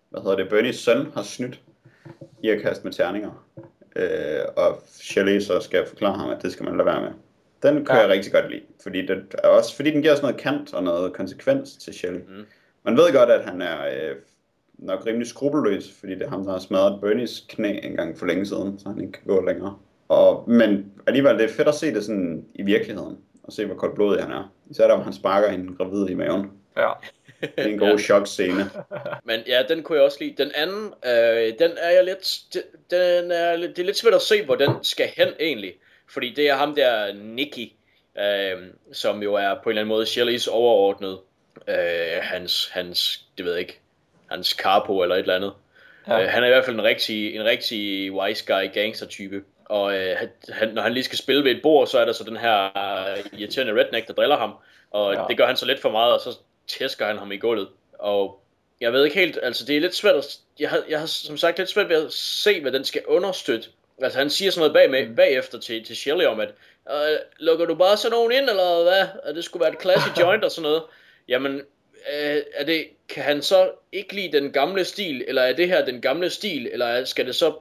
[0.09, 1.59] hvad hedder det, Bernies søn har snydt
[2.43, 3.45] i at kaste med terninger.
[3.95, 7.11] Øh, og Shelley så skal forklare ham, at det skal man lade være med.
[7.63, 8.01] Den kan Ja.
[8.01, 10.84] jeg rigtig godt lide, fordi, det er også, fordi den giver sådan noget kant og
[10.84, 12.19] noget konsekvens til Shelley.
[12.27, 12.45] Mm.
[12.84, 14.15] Man ved godt, at han er øh,
[14.80, 18.26] nok rimelig skrupelløs, fordi det er ham, der har smadret Bernies knæ en gang for
[18.26, 19.78] længe siden, så han ikke kan gå længere.
[20.08, 23.76] Og, men alligevel, det er fedt at se det sådan i virkeligheden, og se, hvor
[23.76, 24.54] koldt blodig han er.
[24.72, 26.52] Især der, hvor han sparker hende gravid i maven.
[26.78, 26.90] Ja.
[27.41, 27.98] Det er en god Ja.
[27.98, 28.70] chok-scene.
[29.24, 30.36] Men ja, den kunne jeg også lide.
[30.44, 34.14] Den anden, øh, den er jeg lidt, det- den er, lidt- det er lidt svært
[34.14, 35.74] at se, hvor den skal hen egentlig.
[36.10, 37.72] Fordi det er ham der, Nicky,
[38.20, 41.18] øh, som jo er på en eller anden måde Shelley's overordnet.
[41.68, 41.76] Øh,
[42.22, 43.80] hans, hans, det ved jeg ikke,
[44.32, 45.54] hans capo eller et eller andet.
[46.08, 46.22] Ja.
[46.24, 49.44] Øh, han er i hvert fald en rigtig, en rigtig wise guy gangster type.
[49.66, 50.16] Og øh,
[50.50, 52.66] han, når han lige skal spille ved et bord, så er der så den her
[52.78, 54.54] øh, irriterende redneck, der driller ham.
[54.91, 55.24] Og Ja.
[55.30, 56.30] det gør han så lidt for meget, og så
[56.68, 57.68] tæsker han ham i gulvet.
[58.00, 58.40] Og
[58.82, 61.38] jeg ved ikke helt, altså det er lidt svært at, jeg har, jeg har som
[61.38, 63.70] sagt lidt svært ved at se, hvad den skal understøtte.
[64.02, 65.16] Altså han siger sådan noget bag med, Mm.
[65.16, 66.50] bagefter til, til Shelley om, at
[66.91, 69.08] øh, lukker du bare sådan nogen ind, eller hvad?
[69.24, 70.84] At det skulle være et classic joint og sådan noget.
[71.28, 71.62] Jamen,
[72.13, 75.85] øh, er det, kan han så ikke lide den gamle stil, eller er det her
[75.85, 77.53] den gamle stil, eller er- skal det så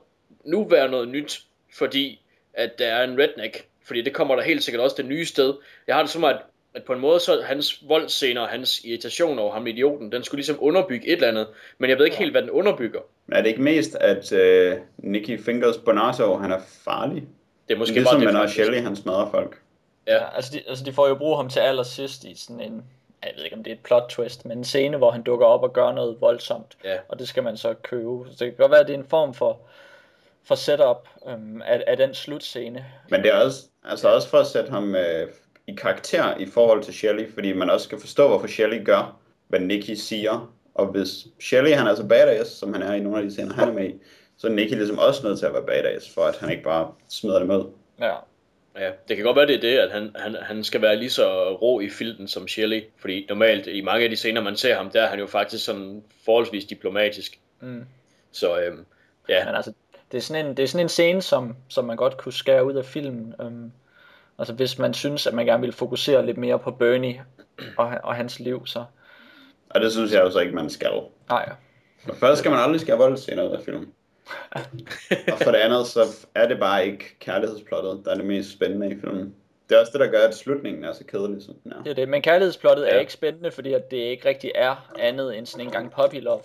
[0.44, 1.40] nu være noget nyt,
[1.74, 2.20] fordi
[2.54, 3.64] at der er en redneck?
[3.84, 5.54] Fordi det kommer der helt sikkert også det nye sted.
[5.86, 6.36] Jeg har det som, at,
[6.74, 10.38] at på en måde, så hans voldscener og hans irritation over ham idioten, den skulle
[10.38, 11.46] ligesom underbygge et eller andet,
[11.78, 13.00] men jeg ved ikke helt, hvad den underbygger.
[13.26, 17.22] Men er det ikke mest, at øh, Nicky Fingers Bonato, han er farlig?
[17.68, 18.64] Det er måske Ligesom bare man det, og faktisk.
[18.64, 19.58] Shelley, han smadrer folk.
[20.06, 20.14] Ja.
[20.14, 22.82] Ja, altså, de, altså de får jo brug ham til allersidst i sådan en,
[23.22, 25.46] jeg ved ikke om det er et plot twist, men en scene, hvor han dukker
[25.46, 26.96] op og gør noget voldsomt, Ja.
[27.08, 28.24] og det skal man så købe.
[28.30, 29.58] Så det kan godt være, at det er en form for,
[30.44, 32.84] for setup øhm, af, af den slutscene.
[33.10, 35.28] Men det er også, altså også for at sætte ham øh,
[35.66, 39.60] i karakter i forhold til Shelley, fordi man også skal forstå, hvorfor Shelley gør, hvad
[39.60, 40.52] Nicky siger.
[40.74, 43.54] Og hvis Shelley han er så badass, som han er i nogle af de scener,
[43.54, 43.94] han er med i,
[44.38, 46.92] så er Nicky ligesom også nødt til at være badass, for at han ikke bare
[47.08, 47.64] smider dem ud.
[48.00, 48.14] Ja,
[48.78, 51.10] Ja, det kan godt være, det er det, at han, han, han skal være lige
[51.10, 52.82] så rå i filten som Shelley.
[52.98, 55.64] Fordi normalt i mange af de scener, man ser ham, der er han jo faktisk
[55.64, 57.38] sådan forholdsvis diplomatisk.
[57.60, 57.84] mm.
[58.32, 58.84] Så øhm,
[59.28, 59.72] ja, men altså,
[60.12, 62.64] det er sådan en, det er sådan en scene, som, som man godt kunne skære
[62.64, 63.34] ud af filmen.
[63.40, 63.72] Øhm,
[64.38, 67.24] altså hvis man synes, at man gerne vil fokusere lidt mere på Bernie
[67.76, 68.84] og, og hans liv, så
[69.70, 70.92] Og det synes jeg jo så ikke, man skal.
[71.28, 71.52] nej.
[72.06, 73.92] For først skal man aldrig skære voldscener ud af filmen.
[75.32, 78.90] Og for det andet, så er det bare ikke kærlighedsplottet, der er det mest spændende
[78.90, 79.34] i filmen.
[79.68, 81.82] Det er også det, der gør, at slutningen er så kedelig, som den er.
[81.82, 82.08] Det er det.
[82.08, 82.90] Men kærlighedsplottet ja.
[82.90, 86.20] er ikke spændende, fordi at det ikke rigtig er andet end sådan en gang puppy
[86.20, 86.40] love.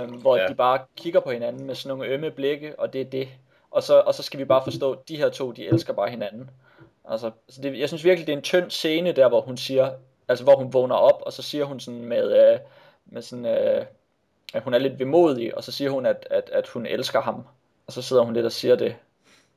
[0.00, 0.36] Øhm, hvor.
[0.36, 0.46] Ja.
[0.46, 3.28] de bare kigger på hinanden med sådan nogle ømme blikke, og det er det.
[3.70, 6.10] Og så, og så skal vi bare forstå, at de her to, de elsker bare
[6.10, 6.50] hinanden.
[7.04, 9.90] Altså, så det, jeg synes virkelig, det er en tynd scene der, hvor hun siger,
[10.28, 12.58] altså hvor hun vågner op, og så siger hun sådan med, øh,
[13.06, 13.84] med sådan, øh,
[14.52, 17.46] at hun er lidt vemodig, og så siger hun, at, at, at hun elsker ham.
[17.86, 18.96] Og så sidder hun lidt og siger det,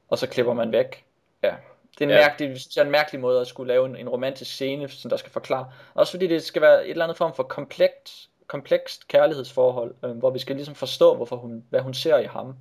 [0.09, 1.05] og så klipper man væk.
[1.43, 1.53] Ja.
[1.99, 2.27] Det er en, ja.
[2.27, 4.89] Mærkelig, det synes jeg er en mærkelig måde at skulle lave en, en romantisk scene,
[4.89, 5.71] som der skal forklare.
[5.93, 10.29] Også fordi det skal være et eller andet form for komplekst, komplekst kærlighedsforhold, øh, hvor
[10.29, 12.55] vi skal ligesom forstå, hvorfor hun, hvad hun ser i ham.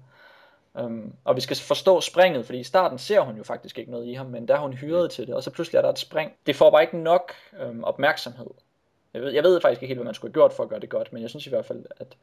[0.80, 4.06] Um, og vi skal forstå springet, fordi i starten ser hun jo faktisk ikke noget
[4.06, 5.98] i ham, men der er hun hyret til det, og så pludselig er der et
[5.98, 6.32] spring.
[6.46, 8.46] Det får bare ikke nok øhm, opmærksomhed.
[9.14, 10.80] Jeg ved, jeg ved faktisk ikke helt, hvad man skulle have gjort for at gøre
[10.80, 12.16] det godt, men jeg synes i hvert fald, at,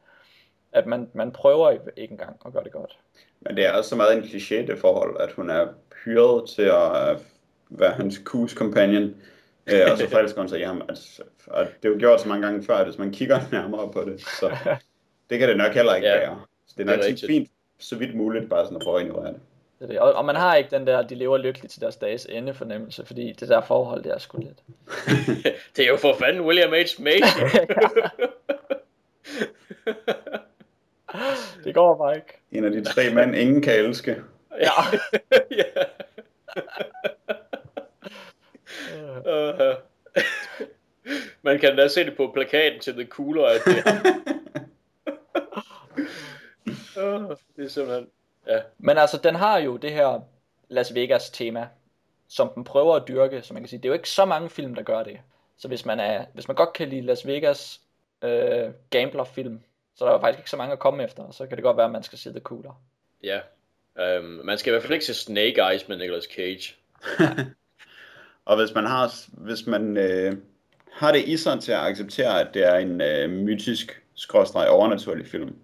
[0.72, 2.98] at man, man prøver ikke engang at gøre det godt.
[3.40, 5.66] Men det er også så meget en kliché, det forhold, at hun er
[6.04, 7.18] hyret til at øh,
[7.70, 9.14] være hans kus companion,
[9.66, 10.82] øh, og så forelsker hun sig i ham.
[10.88, 13.92] Altså, og det er jo gjort så mange gange før, at hvis man kigger nærmere
[13.92, 14.56] på det, så
[15.30, 16.40] det kan det nok heller ikke Ja, være.
[16.66, 19.06] Så det er det er nok fint, så vidt muligt, bare sådan at prøve at
[19.06, 19.40] ignorere det.
[19.82, 20.00] Det er det.
[20.00, 23.06] Og, og man har ikke den der, de lever lykkeligt til deres dages ende fornemmelse,
[23.06, 24.62] fordi det der forhold, det er sgu lidt.
[25.76, 27.02] det er jo for fanden William H.
[27.02, 27.38] Macy.
[31.64, 32.40] Det går bare ikke.
[32.52, 34.22] En af de tre mænd, ingen kan elske.
[34.60, 34.70] Ja.
[35.50, 35.64] ja.
[39.24, 39.76] Uh,
[41.42, 43.76] man kan da se det på plakaten til The Cooler, at det
[46.96, 48.06] uh, det er simpelthen...
[48.46, 50.20] Ja, Men altså, den har jo det her
[50.68, 51.68] Las Vegas tema,
[52.28, 54.50] som den prøver at dyrke, så man kan sige, det er jo ikke så mange
[54.50, 55.20] film, der gør det.
[55.56, 57.80] Så hvis man, er, hvis man godt kan lide Las Vegas
[58.22, 59.60] øh, gamblerfilm,
[59.94, 61.62] så er der jo faktisk ikke så mange at komme efter, og så kan det
[61.64, 62.82] godt være, at man skal se The Cooler.
[63.22, 63.40] Ja.
[64.18, 66.74] Um, man skal i hvert fald ikke se Snake Eyes med Nicolas Cage.
[68.44, 70.36] Og hvis man har, hvis man øh,
[70.92, 75.26] har det i sig til at acceptere, at det er en øh, mytisk, skråstreg overnaturlig
[75.26, 75.56] film,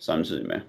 [0.00, 0.60] samtidig med,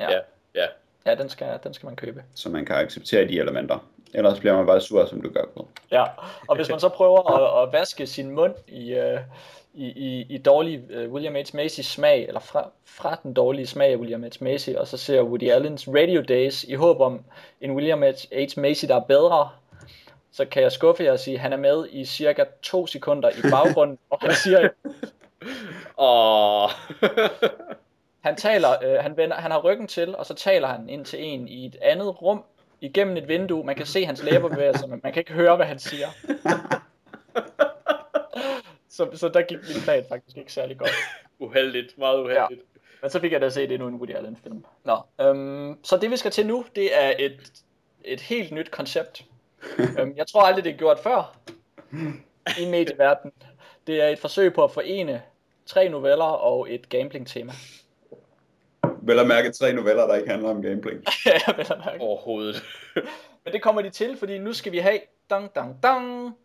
[0.00, 0.18] Ja, Ja.
[0.54, 0.66] ja.
[1.06, 1.14] Ja.
[1.14, 2.22] den, skal, den skal man købe.
[2.34, 3.78] så man kan acceptere de elementer.
[4.14, 5.68] Ellers bliver man bare sur, som du gør på.
[5.90, 6.04] Ja,
[6.48, 9.20] og hvis man så prøver at, at vaske sin mund i, øh,
[9.74, 11.56] i, i, i dårlig øh, William H.
[11.56, 14.44] Macy smag, eller fra, fra den dårlige smag af William H.
[14.44, 17.24] Macy, og så ser Woody Allens Radio Days i håb om
[17.60, 18.58] en William H.
[18.60, 19.48] Macy, der er bedre,
[20.32, 23.30] så kan jeg skuffe jer og sige, at han er med i cirka to sekunder
[23.30, 24.68] i baggrunden, og han siger,
[25.98, 26.70] Åh.
[28.20, 31.24] Han taler, øh, han, vender, han har ryggen til, og så taler han ind til
[31.24, 32.44] en i et andet rum,
[32.80, 33.64] igennem et vindue.
[33.64, 36.08] Man kan se hans læber bevæge sig, men man kan ikke høre, hvad han siger.
[38.96, 40.90] så, så der gik min plan faktisk ikke særlig godt.
[41.38, 41.98] uheldigt.
[41.98, 42.60] Meget uheldigt.
[43.02, 44.64] Men så fik jeg da set endnu en Woody Allen film.
[44.84, 47.52] Nå, øhm, så det vi skal til nu, det er et,
[48.04, 49.24] et helt nyt koncept.
[49.98, 51.36] øhm, jeg tror aldrig, det er gjort før
[52.60, 53.32] i medieverdenen.
[53.86, 55.22] Det er et forsøg på at forene
[55.66, 57.52] tre noveller og et gambling-tema.
[59.02, 60.92] Vel at mærke tre noveller, der ikke handler om gameplay.
[61.26, 62.00] Ja, vel at mærke.
[62.00, 62.62] Overhovedet.
[63.44, 64.98] Men det kommer de til, fordi nu skal vi have
[65.30, 66.36] dang, dang, dang,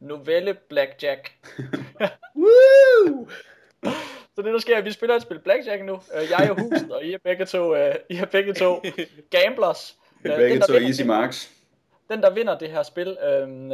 [0.00, 1.32] novelle Blackjack.
[2.36, 3.28] Woo!
[4.34, 5.94] Så det der sker, er, at vi spiller et spil Blackjack nu.
[5.94, 8.82] Øh, Jeg er huset, og I er begge to, øh, I er begge to
[9.30, 9.96] gamblers.
[10.22, 11.50] Det er Øh, begge den, der to vinder easy det- marks.
[12.10, 13.72] Den, der vinder det her spil, øhm,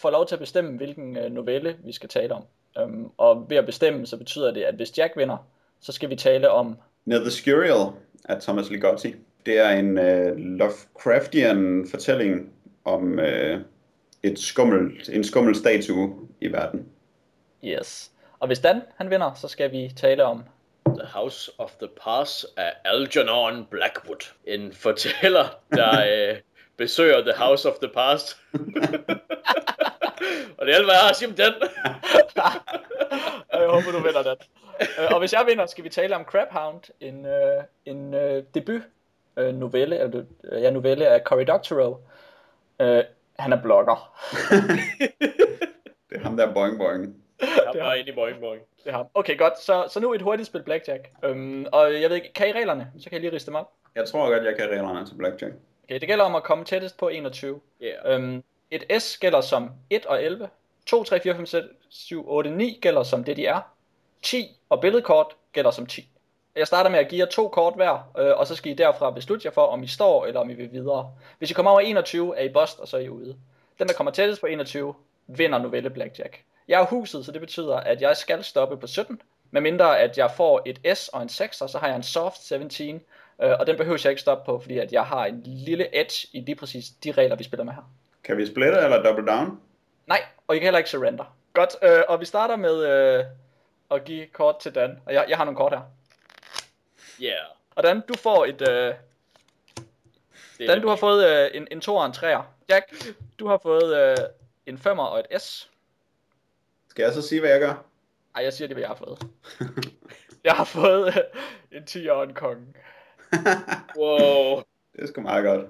[0.00, 2.44] får lov til at bestemme, hvilken øh, novelle vi skal tale om.
[2.78, 5.36] Øhm, og ved at bestemme, så betyder det, at hvis Jack vinder,
[5.80, 6.76] så skal vi tale om...
[7.06, 7.92] Near the Scurial
[8.24, 9.14] af Thomas Ligotti.
[9.46, 12.52] Det er en uh, Lovecraftian fortælling
[12.84, 13.60] om uh,
[14.22, 16.86] et skummelt, en skummel statue i verden.
[17.64, 18.10] Yes.
[18.38, 20.44] Og hvis Dan han vinder, så skal vi tale om...
[20.86, 24.32] The House of the Pass af Algernon Blackwood.
[24.46, 26.00] En fortæller, der
[26.30, 26.36] øh,
[26.76, 28.36] besøger The House of the Past.
[30.58, 31.52] og det er alt, hvad jeg har at sige om den.
[33.52, 34.36] jeg håber, du vinder den.
[34.80, 38.82] Øh, og hvis jeg vinder, skal vi tale om Crabhound, en, øh, en øh, debut
[39.36, 41.98] øh, novelle, eller, øh, ja, novelle af Cory Doctorow.
[42.80, 43.04] Øh,
[43.38, 43.96] han er blogger.
[46.10, 47.16] Det er ham der boing boing.
[47.74, 48.62] Jeg var inde i boing boing.
[48.84, 49.06] Det er ham.
[49.14, 49.58] Okay, godt.
[49.60, 51.10] Så, så nu et hurtigt spil Blackjack.
[51.24, 52.92] Øhm, og jeg ved ikke, kan I reglerne?
[52.98, 53.72] Så kan jeg lige riste dem op.
[53.94, 55.54] Jeg tror godt, jeg kan reglerne til Blackjack.
[55.84, 57.60] Okay, det gælder om at komme tættest på 21.
[57.82, 57.94] Yeah.
[58.04, 60.48] Øhm, et S gælder som 1 og 11.
[60.86, 63.73] 2, 3, 4, 5, 6, 7, 8, 9 gælder som det de er.
[64.24, 66.08] 10 og billedkort gælder som 10.
[66.56, 69.10] Jeg starter med at give jer to kort hver, øh, og så skal I derfra
[69.10, 71.12] beslutte jer for, om I står eller om I vil videre.
[71.38, 73.36] Hvis I kommer over 21, er I bust, og så er I ude.
[73.78, 74.94] Den, der kommer tættest på 21,
[75.26, 76.42] vinder novelle Blackjack.
[76.68, 79.20] Jeg er huset, så det betyder, at jeg skal stoppe på 17.
[79.50, 83.02] Medmindre at jeg får et S og en 6, så har jeg en soft 17.
[83.42, 86.28] Øh, og den behøver jeg ikke stoppe på, fordi at jeg har en lille edge
[86.32, 87.92] i lige præcis de regler, vi spiller med her.
[88.24, 89.60] Kan vi splitte eller double down?
[90.06, 91.36] Nej, og I kan heller ikke surrender.
[91.52, 93.24] Godt, øh, og vi starter med øh,
[93.94, 95.00] at give kort til Dan.
[95.06, 95.82] Og jeg, jeg har nogle kort her.
[97.22, 97.46] Yeah.
[97.70, 98.68] Og Dan, du får et...
[98.70, 98.94] Øh,
[100.58, 102.42] Det Dan, du har fået øh, en, en 2 og en 3'er.
[102.68, 104.16] Jack, du har fået øh,
[104.66, 105.70] en 5'er og et S.
[106.88, 107.84] Skal jeg så sige, hvad jeg gør?
[108.34, 109.18] Ej, jeg siger det, hvad jeg har fået.
[110.44, 111.22] Jeg har fået øh,
[111.72, 112.66] en 10 og en konge.
[113.96, 114.62] Wow.
[114.92, 115.60] Det er sgu meget godt.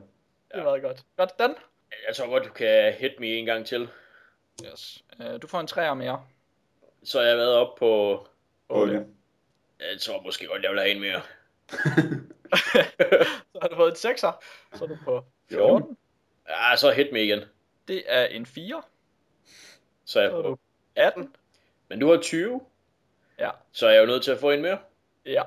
[0.53, 1.05] Det er meget godt.
[1.17, 1.55] Godt, Dan.
[2.09, 3.89] Jeg tror godt, du kan hit me en gang til.
[4.65, 5.03] Yes.
[5.21, 6.25] Øh, du får en 3'er mere.
[7.05, 8.27] Så har jeg været op på...
[8.69, 9.01] Okay.
[9.81, 11.21] Jeg tror måske godt, jeg vil have en mere.
[13.53, 14.33] så har du fået en 6'er.
[14.75, 15.59] Så er du på 14.
[15.79, 15.97] 14.
[16.49, 17.41] Ja, så hit me igen.
[17.89, 18.83] Det er en 4.
[20.05, 20.49] Så er jeg Så er på.
[20.49, 20.57] du
[20.97, 21.35] 18.
[21.89, 22.61] Men du har 20,
[23.39, 23.51] Ja.
[23.73, 24.79] så er jeg jo nødt til at få en mere.
[25.27, 25.43] Ja.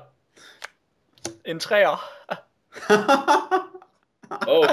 [1.44, 1.98] En 3'er.
[4.48, 4.66] Oh.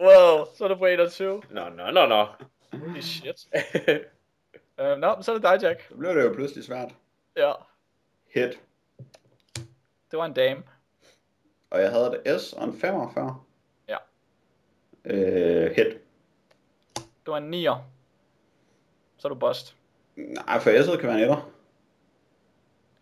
[0.00, 1.42] Wow, så er du på 21.
[1.50, 2.26] Nå, nå, nå, nå.
[2.72, 3.48] Holy shit.
[4.80, 5.86] Uh, Nå, men så er det dig, Jack.
[5.88, 6.94] Så bliver det jo pludselig svært.
[7.36, 7.52] Ja,
[8.34, 8.60] Hit.
[10.10, 10.62] det var en dame.
[11.70, 13.44] Og jeg havde et S og en 5'er før.
[13.88, 13.96] Ja.
[15.04, 15.86] Øh, hit.
[16.96, 17.78] Det var en 9'er.
[19.18, 19.76] Så er du bust.
[20.16, 21.50] Nej, for S'et kan være en etter.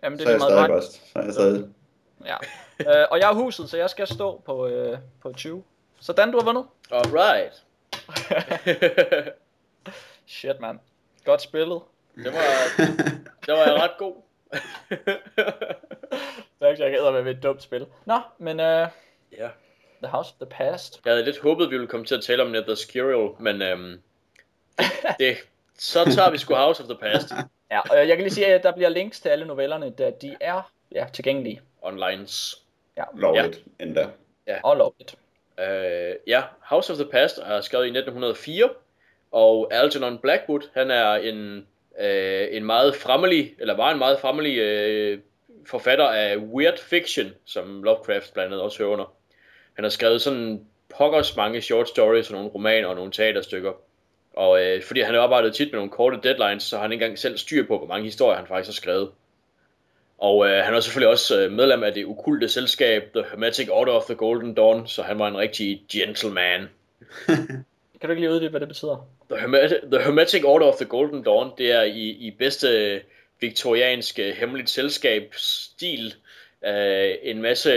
[0.03, 1.13] Jamen, det Så er er jeg lige stadig meget bust.
[1.13, 1.69] Så er jeg stadig...
[2.25, 2.37] Ja.
[2.81, 5.65] Uh, og jeg er huset, så jeg skal stå på, uh, på 20.
[6.01, 6.67] Så Dan, du har vundet.
[6.91, 7.65] Alright.
[10.27, 10.79] Shit, mand.
[11.29, 11.81] Godt spillet.
[12.17, 12.41] det var,
[13.47, 14.15] det var jeg ret god.
[16.61, 17.87] Tak, jeg æder med et dumt spil.
[18.05, 18.87] Nå, men uh,
[19.39, 19.49] ja.
[20.03, 21.01] The House of the Past.
[21.05, 24.03] Jeg havde lidt håbet, vi ville komme til at tale om Nether Skirial, men øhm,
[25.21, 25.37] det,
[25.79, 27.33] så tager vi sgu House of the Past
[27.71, 30.37] Ja, og jeg kan lige sige, at der bliver links til alle novellerne, da de
[30.41, 32.63] er ja, tilgængelige onlines.
[33.15, 33.85] Lovligt ja.
[33.85, 34.09] endda.
[34.63, 35.15] og lovligt.
[35.59, 35.65] Uh,
[36.27, 38.71] ja, House of the Past er skrevet i 1904,
[39.33, 41.67] og Algernon Blackwood, han er en,
[42.01, 45.19] øh, en meget fremmelig, eller var en meget fremmelig øh,
[45.67, 49.13] forfatter af weird fiction, som Lovecraft blandt andet også hører under.
[49.75, 53.73] Han har skrevet sådan pokkers mange short stories og nogle romaner og nogle teaterstykker.
[54.37, 57.05] Og øh, fordi han har arbejdet tit med nogle korte deadlines, så har han ikke
[57.05, 59.11] engang selv styr på, hvor mange historier han faktisk har skrevet.
[60.19, 63.93] Og øh, han er selvfølgelig også øh, medlem af det okulte selskab The Hermetic Order
[63.93, 66.69] of the Golden Dawn, så han var en rigtig gentleman.
[68.01, 69.09] Kan du ikke lige uddybe, hvad det betyder?
[69.31, 73.03] The Hermetic, the Hermetic Order of the Golden Dawn, det er i, i bedste
[73.41, 76.15] viktorianske hemmeligt selskab stil
[76.65, 77.73] øh, en masse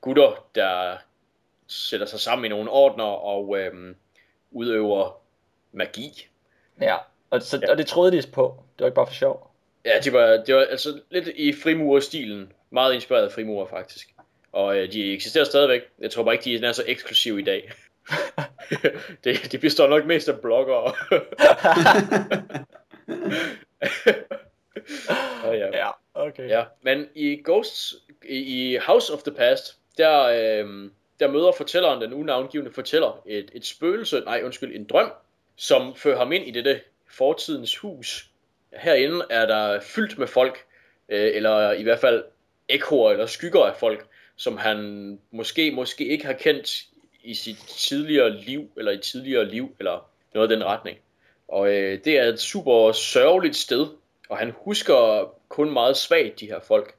[0.00, 0.96] gutter, der
[1.68, 3.94] sætter sig sammen i nogle ordner og øh,
[4.50, 5.20] udøver
[5.72, 6.26] magi.
[6.80, 6.96] Ja,
[7.30, 7.70] og, så, Ja.
[7.70, 8.64] og det troede de på.
[8.78, 9.50] Det var ikke bare for sjov.
[9.84, 12.52] Ja, det var, det var altså lidt i frimurerstilen.
[12.70, 14.08] Meget inspireret af frimurer, faktisk.
[14.52, 15.82] Og øh, de eksisterer stadigvæk.
[15.98, 17.72] Jeg tror bare ikke, de er så eksklusive i dag.
[19.24, 20.84] det, de består nok mest af bloggere.
[25.46, 25.76] oh, ja.
[25.76, 26.48] Ja, okay.
[26.48, 26.64] ja.
[26.82, 27.96] Men i Ghosts,
[28.28, 33.66] i, House of the Past, der, øh, der møder fortælleren, den unavngivende fortæller, et, et
[33.66, 35.12] spøgelse, nej undskyld, en drøm,
[35.56, 38.30] som fører ham ind i dette fortidens hus.
[38.72, 40.64] Herinde er der fyldt med folk,
[41.08, 42.24] øh, eller i hvert fald
[42.68, 44.06] ekkoer eller skygger af folk,
[44.36, 46.84] som han måske, måske ikke har kendt
[47.22, 50.98] i sit tidligere liv, eller i tidligere liv, eller noget i den retning.
[51.48, 53.86] Og øh, det er et super sørgeligt sted,
[54.28, 56.94] og han husker kun meget svagt de her folk.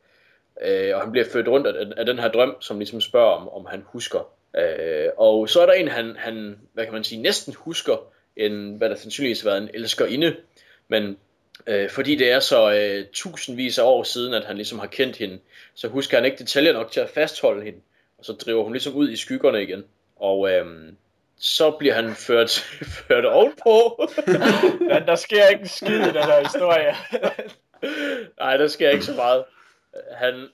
[0.62, 3.50] Øh, og han bliver født rundt af, af den her drøm, som ligesom spørger om,
[3.50, 4.34] om han husker.
[4.58, 8.76] Øh, og så er der en, han, han, hvad kan man sige, næsten husker, en,
[8.78, 10.36] hvad der sandsynligvis har været en elskerinde,
[10.88, 11.18] men
[11.68, 15.18] øh, fordi det er så øh, tusindvis af år siden, at han ligesom har kendt
[15.18, 15.40] hende,
[15.74, 17.80] så husker han ikke detaljer nok til at fastholde hende,
[18.18, 19.84] og så driver hun ligesom ud i skyggerne igen.
[20.22, 20.94] Og øh,
[21.38, 22.50] så bliver han ført,
[23.08, 24.06] ført ovenpå.
[24.92, 26.96] Men der sker ikke en skid i den her historie.
[28.40, 29.44] Nej, der sker ikke så meget.
[30.12, 30.48] Han,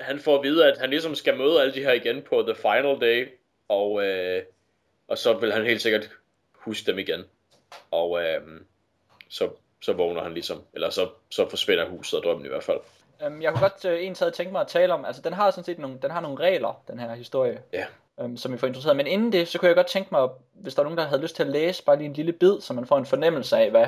[0.00, 2.54] han får at vide, at han ligesom skal møde alle de her igen på The
[2.54, 3.28] Final Day,
[3.68, 4.42] og, øh,
[5.08, 6.10] og så vil han helt sikkert
[6.54, 7.24] huske dem igen.
[7.90, 8.40] Og øh,
[9.28, 9.50] så,
[9.82, 12.78] så vågner han ligesom, eller så, så forsvinder huset og drømmen i hvert fald.
[13.24, 15.50] Øhm, jeg kunne godt øh, en taget tænke mig at tale om, altså den har
[15.50, 17.86] sådan set nogle, den har nogle regler, den her historie, Ja
[18.22, 18.96] øhm, som I får interesseret.
[18.96, 21.22] Men inden det, så kunne jeg godt tænke mig, hvis der er nogen, der havde
[21.22, 23.70] lyst til at læse bare lige en lille bid, så man får en fornemmelse af,
[23.70, 23.86] hvad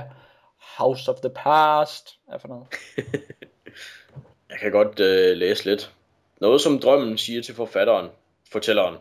[0.58, 2.66] House of the Past er for noget.
[4.50, 5.92] Jeg kan godt øh, læse lidt.
[6.40, 8.08] Noget som drømmen siger til forfatteren,
[8.52, 8.96] fortælleren,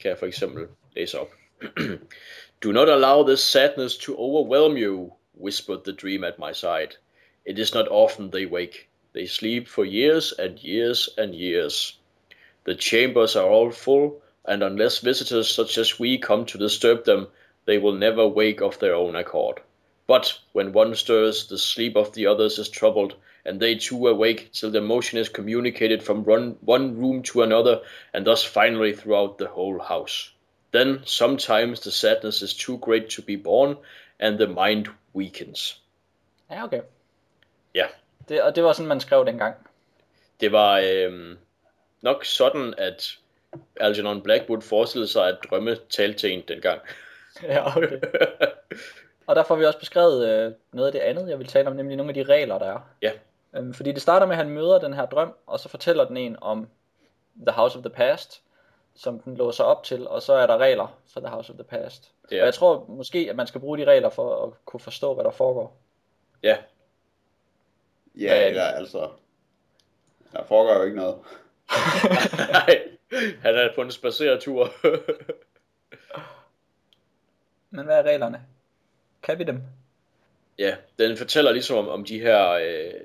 [0.00, 1.28] kan jeg for eksempel læse op.
[2.64, 6.98] Do not allow this sadness to overwhelm you, whispered the dream at my side.
[7.46, 8.88] It is not often they wake.
[9.14, 12.00] They sleep for years and years and years.
[12.64, 17.26] The chambers are all full, and unless visitors such as we come to disturb them,
[17.66, 19.60] they will never wake of their own accord.
[20.06, 23.14] But when one stirs, the sleep of the others is troubled,
[23.44, 27.80] and they too awake till the motion is communicated from one, one room to another,
[28.12, 30.32] and thus finally throughout the whole house.
[30.72, 33.76] Then sometimes the sadness is too great to be borne,
[34.20, 35.80] and the mind weakens.
[36.50, 36.80] Ja, okay.
[37.74, 37.86] Ja,
[38.28, 39.54] Det, og det var sådan, man skrev dengang.
[40.40, 41.38] det var øhm,
[42.02, 43.18] nok sådan, at
[43.80, 46.80] Algernon Blackwood forestillede sig, at drømme talte til en dengang.
[47.42, 48.00] Ja, okay.
[49.26, 51.76] Og der får vi også beskrevet øh, noget af det andet, jeg vil tale om,
[51.76, 52.80] nemlig nogle af de regler, der er.
[53.02, 53.12] ja,
[53.56, 56.16] Øhm, fordi det starter med, at han møder den her drøm, og så fortæller den
[56.16, 56.68] en om
[57.46, 58.42] The House of the Past,
[58.94, 61.64] som den låser op til, og så er der regler for The House of the
[61.64, 62.10] Past.
[62.30, 62.40] Ja.
[62.40, 65.24] Og jeg tror måske, at man skal bruge de regler for at kunne forstå, hvad
[65.24, 65.76] der foregår.
[66.42, 66.56] ja,
[68.18, 69.08] Ja, eller altså...
[70.32, 71.16] Der foregår jo ikke noget.
[72.52, 72.80] Nej,
[73.44, 74.72] han er på en spaceretur.
[77.70, 78.46] Men hvad er reglerne?
[79.22, 79.62] Kan vi dem?
[80.60, 83.00] ja, den fortæller ligesom om, om de her øh,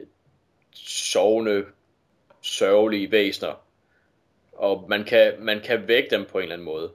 [0.73, 1.65] sovende,
[2.41, 3.61] sørgelige væsener.
[4.53, 6.91] Og man kan, man kan vække dem på en eller anden måde,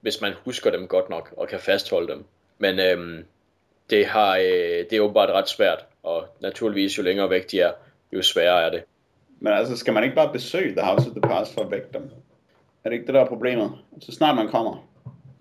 [0.00, 2.24] hvis man husker dem godt nok og kan fastholde dem.
[2.58, 3.24] Men øhm,
[3.90, 7.72] det, har, øh, det er åbenbart ret svært, og naturligvis jo længere væk de er,
[8.12, 8.82] jo sværere er det.
[9.40, 11.88] Men altså, skal man ikke bare besøge The House of the Past for at vække
[11.92, 12.10] dem?
[12.86, 13.72] Er det ikke det, der er problemet?
[14.00, 14.88] Så snart man kommer.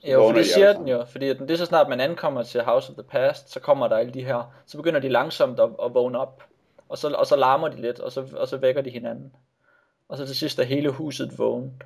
[0.03, 2.43] Jo, for det de siger alle den jo, fordi det er så snart man ankommer
[2.43, 5.59] til House of the Past, så kommer der alle de her, så begynder de langsomt
[5.59, 6.43] at, at vågne op,
[6.89, 9.33] og så, og så larmer de lidt, og så, og så vækker de hinanden.
[10.09, 11.83] Og så til sidst er hele huset vågent.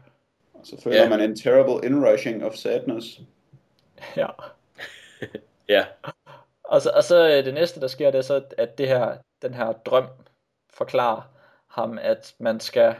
[0.53, 1.10] Og så føler Ja.
[1.10, 3.19] man en terrible inrushing of sadness.
[4.18, 4.27] Ja.
[5.69, 5.86] Ja,
[6.64, 9.18] Og så, og så øh, det næste, der sker, det er så, at det her,
[9.41, 10.06] den her drøm
[10.73, 11.22] forklarer
[11.68, 12.95] ham, at man skal,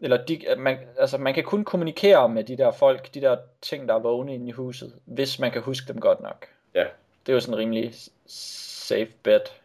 [0.00, 3.88] eller de, man, altså man kan kun kommunikere med de der folk, de der ting,
[3.88, 6.46] der er vågne inde i huset, hvis man kan huske dem godt nok.
[6.74, 6.84] Ja.
[7.26, 7.94] Det er jo sådan en rimelig
[8.26, 9.60] safe bet.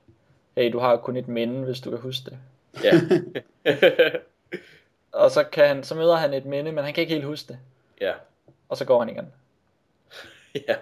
[0.57, 2.37] Hey, du har kun et minde, hvis du kan huske det.
[2.83, 2.93] Ja.
[5.11, 7.47] Og så, kan han, så møder han et minde, men han kan ikke helt huske
[7.47, 7.59] det.
[8.01, 8.13] ja.
[8.69, 9.33] Og så går han igen.
[10.67, 10.75] Ja.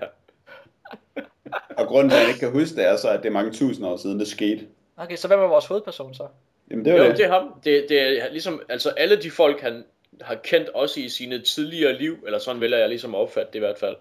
[1.78, 3.52] Og grunden til, at jeg ikke kan huske det, er så, at det er mange
[3.52, 4.68] tusind år siden, det skete.
[4.98, 6.28] Okay, så hvem er vores hovedperson så?
[6.72, 7.53] Jamen, det er Jo, jo det er ham.
[7.64, 9.84] Det, det er ligesom, altså alle de folk, han
[10.22, 13.56] har kendt også i sine tidligere liv, eller sådan vælger jeg ligesom at opfatte det
[13.56, 13.95] i hvert fald.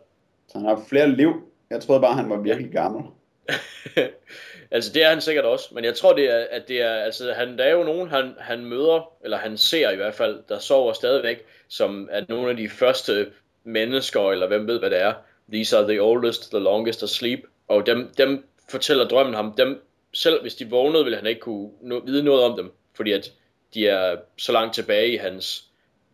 [0.48, 1.32] Så han har flere liv.
[1.70, 3.04] Jeg troede bare, han var virkelig gammel.
[4.70, 7.32] altså det er han sikkert også, men jeg tror det er, at det er, altså
[7.32, 10.58] han, der er jo nogen, han, han møder, eller han ser i hvert fald, der
[10.58, 13.26] sover stadigvæk, som er nogle af de første
[13.64, 15.14] mennesker, eller hvem ved hvad det er.
[15.52, 17.40] These are the oldest, the longest asleep.
[17.68, 19.82] Og dem, dem fortæller drømmen ham, dem,
[20.16, 23.32] selv hvis de vågnede, ville han ikke kunne no, vide noget om dem, fordi at
[23.74, 25.64] de er så langt tilbage i hans,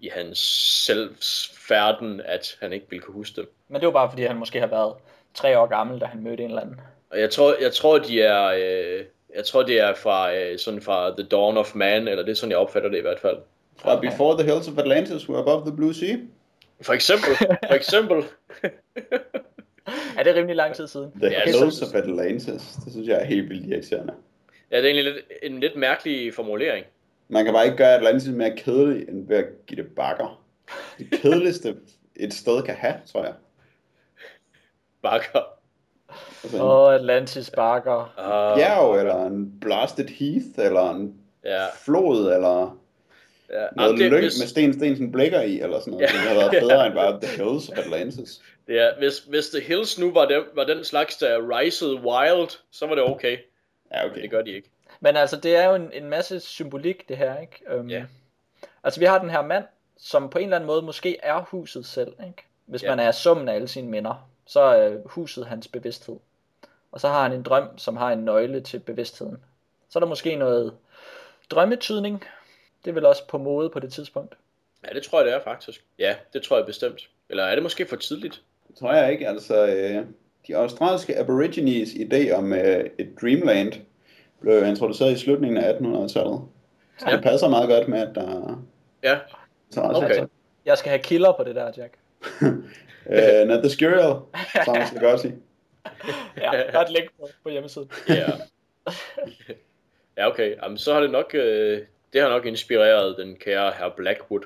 [0.01, 0.39] i hans
[0.87, 3.53] selvfærden, at han ikke ville kunne huske dem.
[3.69, 4.95] Men det var bare fordi, han måske har været
[5.35, 6.81] tre år gammel, da han mødte en eller anden.
[7.11, 9.05] Og jeg tror, jeg tror, de er, øh,
[9.37, 12.35] jeg tror, det er fra, øh, sådan fra The Dawn of Man, eller det er
[12.35, 13.37] sådan, jeg opfatter det i hvert fald.
[13.77, 16.17] Fra Before the Hills of Atlantis were above the blue sea.
[16.83, 17.37] For eksempel,
[17.69, 18.25] for eksempel,
[20.19, 21.13] Er det rimelig lang tid siden?
[21.23, 22.63] The Ja, så- of Atlantis.
[22.85, 24.15] Det synes jeg er helt vildt irriterende.
[24.71, 26.85] ja, det er egentlig lidt, en lidt mærkelig formulering.
[27.29, 30.43] Man kan bare ikke gøre Atlantis mere kedelig, end ved at give det bakker.
[30.99, 31.77] Det kedeligste
[32.17, 33.33] et sted kan have, tror jeg.
[35.03, 35.41] Bakker.
[36.45, 38.01] Altså, Åh, oh, Atlantis Barker.
[38.19, 41.15] Uh, bjerg, eller en blasted heath, eller en
[41.45, 42.79] Ja, flod, eller
[43.51, 43.55] ja.
[43.77, 46.03] noget Jamen, det, lyng hvis, med Sten Stensen blikker i, eller sådan noget.
[46.03, 46.07] Ja.
[46.13, 48.43] Det havde været bedre end bare The Hills of Atlantis.
[48.67, 52.49] Det er, hvis, hvis The Hills nu var, dem, var den slags, der risede wild,
[52.71, 53.39] så var det okay.
[53.93, 54.23] Ja, Men okay.
[54.23, 54.69] det gør de ikke.
[55.01, 57.79] Men altså, det er jo en, en masse symbolik, det her, ikke?
[57.79, 58.05] Um, Ja.
[58.85, 59.65] Altså, vi har den her mand,
[59.97, 62.43] som på en eller anden måde måske er huset selv, ikke?
[62.67, 62.89] Hvis Ja.
[62.97, 66.17] man er summen af alle sine minder, så er huset hans bevidsthed.
[66.93, 69.43] Og så har han en drøm, som har en nøgle til bevidstheden.
[69.89, 70.77] Så er der måske noget
[71.51, 72.25] drømmetydning.
[72.85, 74.35] Det er vel også på mode på det tidspunkt.
[74.89, 75.85] Ja, det tror jeg, det er faktisk.
[75.99, 77.09] Ja, det tror jeg bestemt.
[77.29, 78.43] Eller er det måske for tidligt?
[78.73, 79.29] Det tror jeg ikke.
[79.29, 80.05] Altså, øh,
[80.47, 83.73] de australske aborigines idé om øh, et dreamland
[84.41, 86.41] blev introduceret i slutningen af 1800-tallet.
[86.99, 87.17] Så Ja.
[87.17, 88.63] det passer meget godt med, at der
[89.03, 89.19] Ja,
[89.77, 90.07] Okay.
[90.09, 90.27] Altså,
[90.65, 91.95] jeg skal have kilder på det der, Jack.
[93.43, 94.15] øh, Not the Skurial,
[94.65, 95.35] som man skal godt sige.
[96.37, 97.91] Ja, der er et link på, på hjemmesiden.
[98.09, 98.31] ja.
[100.17, 100.57] ja, okay.
[100.63, 101.81] Jamen, så har det nok, øh,
[102.13, 104.43] det har nok inspireret den kære herr Blackwood.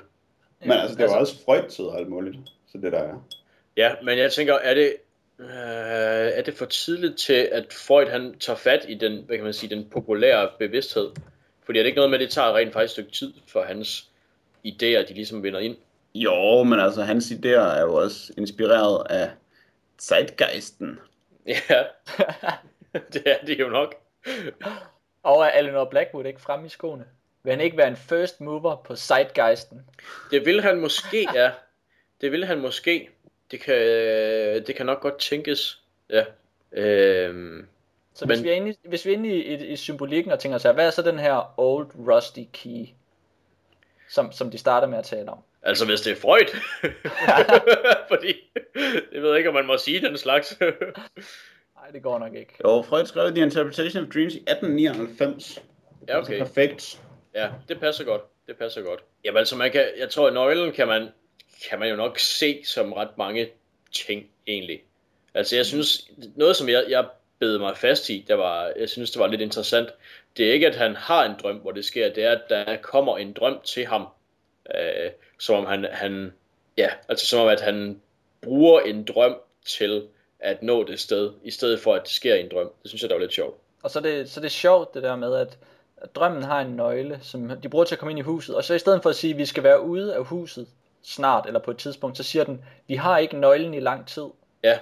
[0.61, 2.37] Men altså, det var også Freud-tid og alt muligt.
[2.71, 3.27] Så det der er.
[3.77, 4.95] Ja, men jeg tænker, er det,
[5.39, 5.47] øh,
[6.37, 9.53] er det for tidligt til, at Freud han tager fat i den, hvad kan man
[9.53, 11.11] sige, den populære bevidsthed?
[11.65, 13.63] Fordi er det ikke noget med, at det tager rent faktisk et stykke tid for
[13.63, 14.09] hans
[14.67, 15.75] idéer, de ligesom vinder ind?
[16.15, 19.31] Jo, men altså, hans idéer er jo også inspireret af
[20.01, 20.99] Zeitgeisten.
[21.47, 21.83] Ja,
[23.13, 23.95] det er det jo nok.
[25.23, 27.05] Og er Eleanor Blackwood ikke fremme i skoene?
[27.43, 29.81] Vil han ikke være en first mover på Zeitgeisten?
[30.31, 31.51] Det vil han måske, ja.
[32.21, 33.09] Det vil han måske.
[33.51, 33.75] Det kan,
[34.67, 35.81] det kan nok godt tænkes.
[36.09, 36.25] Ja.
[36.71, 37.67] Øhm,
[38.13, 40.31] Så hvis, Men- vi er inde i, hvis vi er inde i, i, i symbolikken
[40.31, 42.85] og tænker os her, hvad er så den her old rusty key,
[44.09, 45.37] som, som de starter med at tale om?
[45.63, 46.57] altså hvis det er Freud.
[48.11, 48.33] Fordi,
[49.13, 50.59] jeg ved ikke, om man må sige den slags.
[51.77, 52.53] Nej, det går nok ikke.
[52.63, 55.63] Jo, Freud skrev The Interpretation of Dreams i 1899.
[56.07, 56.33] ja, okay.
[56.33, 57.01] Altså, perfekt.
[57.33, 58.21] Ja, det passer godt.
[58.47, 59.03] Det passer godt.
[59.25, 61.09] Jamen altså, man kan, jeg tror, at nøglen kan man,
[61.69, 63.49] kan man jo nok se som ret mange
[63.91, 64.83] ting, egentlig.
[65.33, 67.05] Altså, jeg synes, noget som jeg, jeg
[67.39, 69.89] bed mig fast i, der var, jeg synes, det var lidt interessant,
[70.37, 72.77] det er ikke, at han har en drøm, hvor det sker, det er, at der
[72.77, 74.07] kommer en drøm til ham,
[74.75, 76.33] øh, som om han, han,
[76.77, 78.01] ja, altså som om, at han
[78.41, 79.35] bruger en drøm
[79.65, 80.07] til
[80.39, 82.71] at nå det sted, i stedet for, at det sker i en drøm.
[82.83, 83.57] Det synes jeg, der var lidt sjovt.
[83.83, 85.57] Og så er det, så er det sjovt det der med, at,
[85.97, 88.55] at drømmen har en nøgle, som de bruger til at komme ind i huset.
[88.55, 90.67] Og så i stedet for at sige, at vi skal være ude af huset
[91.07, 94.25] snart eller på et tidspunkt, så siger den, vi har ikke nøglen i lang tid.
[94.63, 94.79] Ja,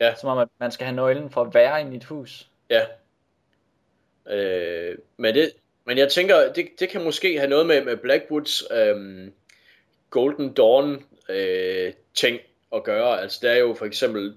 [0.00, 0.14] ja.
[0.14, 2.48] Som om, at man skal have nøglen for at være inde i et hus.
[2.70, 2.82] Ja.
[4.30, 5.52] Øh, men, det,
[5.84, 9.32] men jeg tænker, det, det kan måske have noget med, med Blackwoods øhm,
[10.10, 12.40] Golden Dawn øh, ting
[12.74, 13.20] at gøre.
[13.20, 14.34] Altså der er jo for eksempel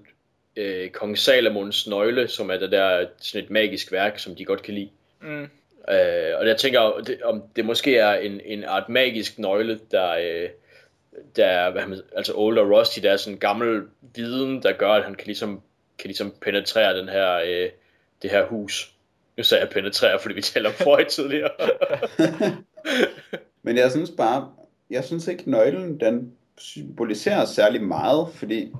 [0.56, 4.62] øh, Kong Salomons nøgle, som er det der sådan et magisk værk, som de godt
[4.62, 4.90] kan lide.
[5.20, 5.42] Mm.
[5.88, 10.10] Øh, og jeg tænker, det, om det måske er en, en art magisk nøgle, der,
[10.10, 10.48] øh,
[11.36, 13.82] der er, hvad man, altså Old og Rusty, der er sådan en gammel
[14.14, 15.60] viden, der gør, at han kan ligesom,
[15.98, 17.68] kan ligesom penetrere den her, øh,
[18.22, 18.94] det her hus.
[19.36, 21.50] Nu sagde jeg penetrere, fordi vi taler om Freud tidligere.
[23.62, 24.48] Men jeg synes bare,
[24.90, 28.72] jeg synes ikke nøglen, den symboliserer særlig meget, fordi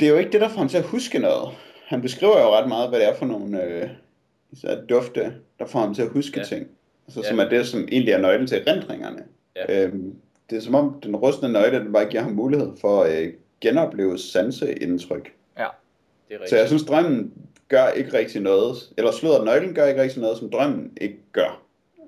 [0.00, 1.54] det er jo ikke det, der får ham til at huske noget.
[1.86, 3.88] Han beskriver jo ret meget, hvad det er for nogle øh,
[4.52, 6.44] især dufte, der får ham til at huske Ja.
[6.44, 6.68] ting.
[7.06, 7.28] Altså, Ja.
[7.28, 9.24] som er det, som egentlig er nøglen til erindringerne.
[9.56, 9.82] Ja.
[9.84, 10.14] Øhm,
[10.50, 13.32] det er som om, den rustne nøgle, den bare giver ham mulighed for at øh,
[13.60, 15.32] genopleve sanseindtryk.
[15.58, 15.66] Ja.
[16.28, 16.68] Det er Så jeg rigtigt.
[16.68, 17.32] synes, drømmen
[17.68, 21.60] gør ikke rigtig noget, eller slået nøglen gør ikke rigtig noget, som drømmen ikke gør.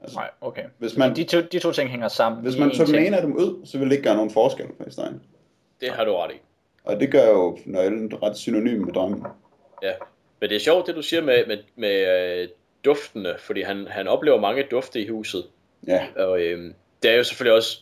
[0.02, 0.62] Altså, Nej, okay.
[0.78, 2.42] hvis man, De to, de to ting hænger sammen.
[2.42, 4.66] hvis man tog den ene af dem ud, så ville det ikke gøre nogen forskel
[4.66, 5.22] på historien.
[5.80, 6.40] Det har du ret i.
[6.84, 9.22] Og det gør jo nøglen ret synonym med drømmen.
[9.82, 9.92] Ja.
[10.40, 12.48] Men det er sjovt, det du siger med, med, med øh,
[12.84, 15.44] duftene, fordi han, han oplever mange dufte i huset.
[15.86, 16.72] Ja, Og øh,
[17.02, 17.80] det er jo selvfølgelig også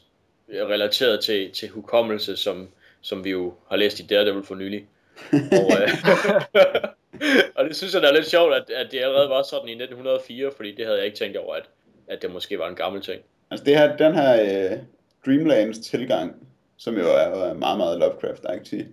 [0.52, 2.68] relateret til, til hukommelse, som,
[3.00, 4.86] som vi jo har læst i Daredevil for nylig.
[5.32, 5.90] Og, øh,
[7.56, 9.72] og det synes jeg, der er lidt sjovt, at, at det allerede var sådan i
[9.72, 11.64] 1904, fordi det havde jeg ikke tænkt over, at,
[12.08, 13.22] at det måske var en gammel ting.
[13.50, 14.42] altså det her, den her
[14.72, 14.78] øh,
[15.26, 16.34] Dreamlands tilgang,
[16.76, 18.84] som jo er meget, meget Lovecraft-agtig,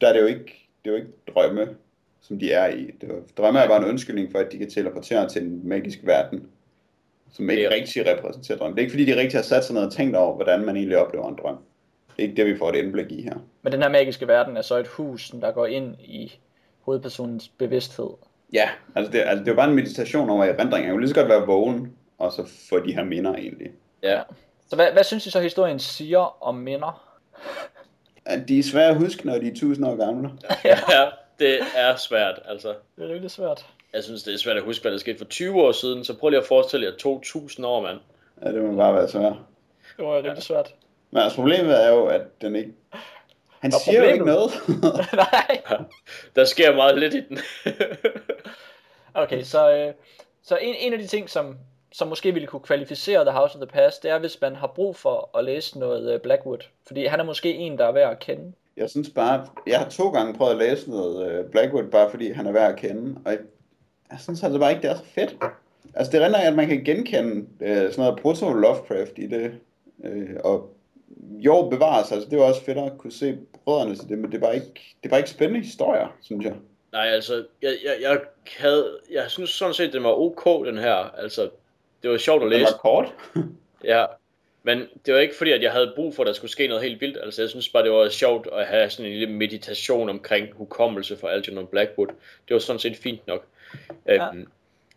[0.00, 1.68] der er det jo ikke, det er jo ikke drømme,
[2.20, 2.90] som de er i.
[3.00, 5.98] Det jo- drømme er bare en undskyldning for, at de kan teleportere til en magisk
[6.02, 6.48] verden,
[7.32, 8.74] som ikke Det er- rigtig repræsenterer drømme.
[8.74, 10.76] Det er ikke fordi, de rigtig har sat sig ned og tænkt over, hvordan man
[10.76, 11.56] egentlig oplever en drøm.
[12.16, 13.34] Det er ikke det, vi får et indblik i her.
[13.62, 16.38] Men den her magiske verden er så et hus, som der går ind i
[16.80, 18.10] hovedpersonens bevidsthed.
[18.52, 20.84] Ja, altså det, altså det er jo bare en meditation over erindring.
[20.84, 23.70] Jeg kunne lige så godt være vågen, og så få de her minder egentlig.
[24.02, 24.22] Ja,
[24.68, 27.06] Så hvad, hvad synes I så, historien siger om minder?
[28.24, 30.30] At de er svære at huske, når de er tusind år gamle.
[30.64, 30.78] ja
[31.38, 32.40] det er svært.
[32.44, 33.66] Altså, Det er rigtig svært.
[33.94, 36.14] Jeg synes, det er svært at huske, hvad der skete for 20 år siden, så
[36.18, 37.98] prøv lige at forestille jer 2000 år, mand.
[38.44, 39.32] Ja, det må bare være svært.
[39.96, 40.74] Det var rigtig svært.
[41.10, 42.72] Men altså problemet er jo, at den ikke...
[43.58, 44.50] Han Og siger jo ikke noget.
[45.12, 45.84] Nej.
[46.36, 47.38] Der sker meget lidt i den.
[49.14, 49.92] Okay, så, øh,
[50.42, 51.56] så en, en af de ting, som,
[51.92, 54.66] som måske ville kunne kvalificere The House of the Past, det er, hvis man har
[54.66, 56.58] brug for at læse noget øh, Blackwood.
[56.86, 58.52] Fordi han er måske en, der er værd at kende.
[58.76, 62.32] jeg synes bare, jeg har to gange prøvet at læse noget øh, Blackwood, bare fordi
[62.32, 63.20] han er værd at kende.
[63.24, 63.32] Og
[64.10, 65.36] jeg, synes altså bare ikke, det er så fedt.
[65.94, 69.52] Altså det render at man kan genkende øh, sådan noget proto-Lovecraft i det.
[70.04, 70.76] Øh, og
[71.38, 74.40] jo, bevares, altså det jo også fedt at kunne se brødrene til det, men det
[74.40, 76.54] bare ikke, det bare ikke spændende historier, synes jeg.
[76.92, 78.20] Nej, altså, jeg, jeg, jeg,
[78.58, 80.94] havde, jeg synes sådan set, den var ok, den her.
[80.94, 81.50] Altså,
[82.02, 82.72] det var sjovt at Det læse.
[82.72, 83.14] var kort.
[83.84, 84.06] Ja,
[84.62, 86.82] men det var ikke fordi, at jeg havde brug for, at der skulle ske noget
[86.82, 87.18] helt vildt.
[87.22, 91.16] Altså, jeg synes bare, det var sjovt at have sådan en lille meditation omkring hukommelse
[91.16, 92.06] for Algernon Blackwood.
[92.48, 93.44] Det var sådan set fint nok.
[94.06, 94.28] Ja.
[94.28, 94.48] Øhm,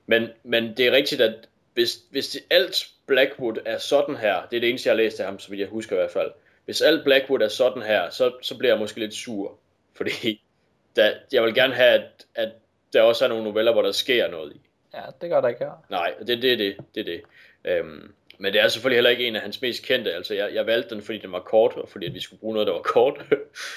[0.05, 1.35] men, men det er rigtigt, at
[1.73, 5.19] hvis, hvis det, alt Blackwood er sådan her, det er det eneste, jeg har læst
[5.19, 6.31] af ham, så vidt jeg husker i hvert fald.
[6.65, 9.57] Hvis alt Blackwood er sådan her, så, så bliver jeg måske lidt sur.
[9.93, 10.43] Fordi
[10.95, 12.51] der, jeg vil gerne have, at, at
[12.93, 14.61] der også er nogle noveller, hvor der sker noget i.
[14.93, 15.85] Ja, det gør der ikke her.
[15.89, 16.77] Nej, det, det er det.
[16.95, 17.21] det, er det.
[17.65, 20.13] Øhm, men det er selvfølgelig heller ikke en af hans mest kendte.
[20.13, 22.53] Altså, jeg, jeg valgte den, fordi den var kort, og fordi at vi skulle bruge
[22.53, 23.25] noget, der var kort.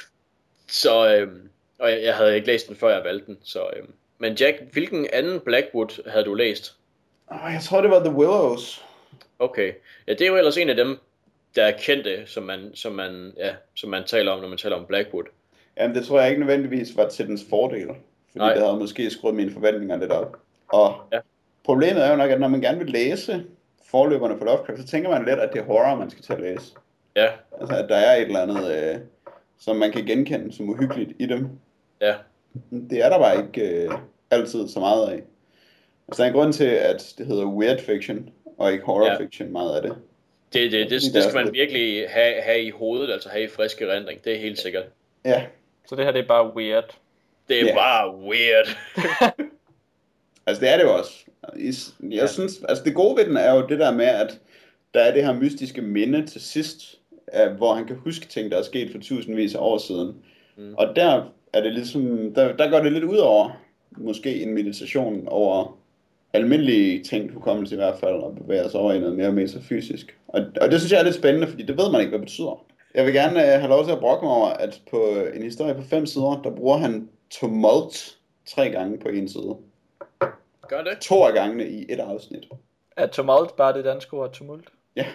[0.82, 3.38] så, øhm, og jeg, jeg havde ikke læst den, før jeg valgte den.
[3.42, 3.92] Så, øhm.
[4.18, 6.76] Men Jack, hvilken anden Blackwood havde du læst?
[7.30, 8.84] Jeg tror, det var The Willows.
[9.38, 9.72] Okay.
[10.06, 10.98] Ja, det er jo ellers en af dem,
[11.56, 14.76] der er kendte, som man, som man, ja, som man taler om, når man taler
[14.76, 15.24] om Blackwood.
[15.76, 17.86] Jamen, det tror jeg ikke nødvendigvis var til dens fordel.
[17.86, 18.54] Fordi Nej.
[18.54, 20.36] det havde måske skruet mine forventninger lidt op.
[20.68, 21.18] Og Ja.
[21.64, 23.44] problemet er jo nok, at når man gerne vil læse
[23.90, 26.40] forløberne for Lovecraft, så tænker man lidt, at det er horror, man skal til at
[26.40, 26.74] læse.
[27.16, 27.28] Ja,
[27.60, 29.00] Altså, at der er et eller andet, øh,
[29.58, 31.48] som man kan genkende som uhyggeligt i dem.
[32.00, 32.14] ja,
[32.90, 33.90] Det er der bare ikke øh,
[34.30, 35.22] altid så meget af.
[36.08, 38.28] Altså, der er en grund til, at det hedder weird fiction,
[38.58, 39.18] og ikke horror Ja.
[39.18, 39.96] fiction, meget af det.
[40.52, 43.48] det, det, det, det er skal man virkelig have, have i hovedet, altså have i
[43.48, 44.24] frisk erindring.
[44.24, 44.84] Det er helt sikkert.
[45.24, 45.44] Ja,
[45.88, 46.96] Så det her, det er bare weird.
[47.48, 47.74] Det er Ja.
[47.74, 48.66] bare weird.
[50.46, 51.24] Altså det er det jo også.
[51.56, 51.66] I-
[52.02, 52.26] Jeg Ja.
[52.26, 54.40] synes, altså det gode ved den er jo det der med, at
[54.94, 56.98] der er det her mystiske minde til sidst,
[57.56, 60.16] hvor han kan huske ting, der er sket for tusindvis af år siden.
[60.56, 60.74] Mm.
[60.78, 63.62] Og der er det ligesom, der, der går det lidt ud over,
[63.96, 65.78] måske en meditation over
[66.32, 70.18] almindelige ting, hukommelse i hvert fald, og bevæger sig over i noget mere metafysisk.
[70.28, 72.26] Og, og det synes jeg er lidt spændende, fordi det ved man ikke, hvad det
[72.26, 72.64] betyder.
[72.94, 75.74] Jeg vil gerne uh, have lov til at brokke mig over, at på en historie
[75.74, 79.56] på fem sider, der bruger han tumult tre gange på en side
[80.68, 80.98] Gør det?
[81.00, 82.44] to af gangene i et afsnit.
[82.96, 84.68] Er tumult bare det danske ord tumult?
[84.96, 85.06] Ja,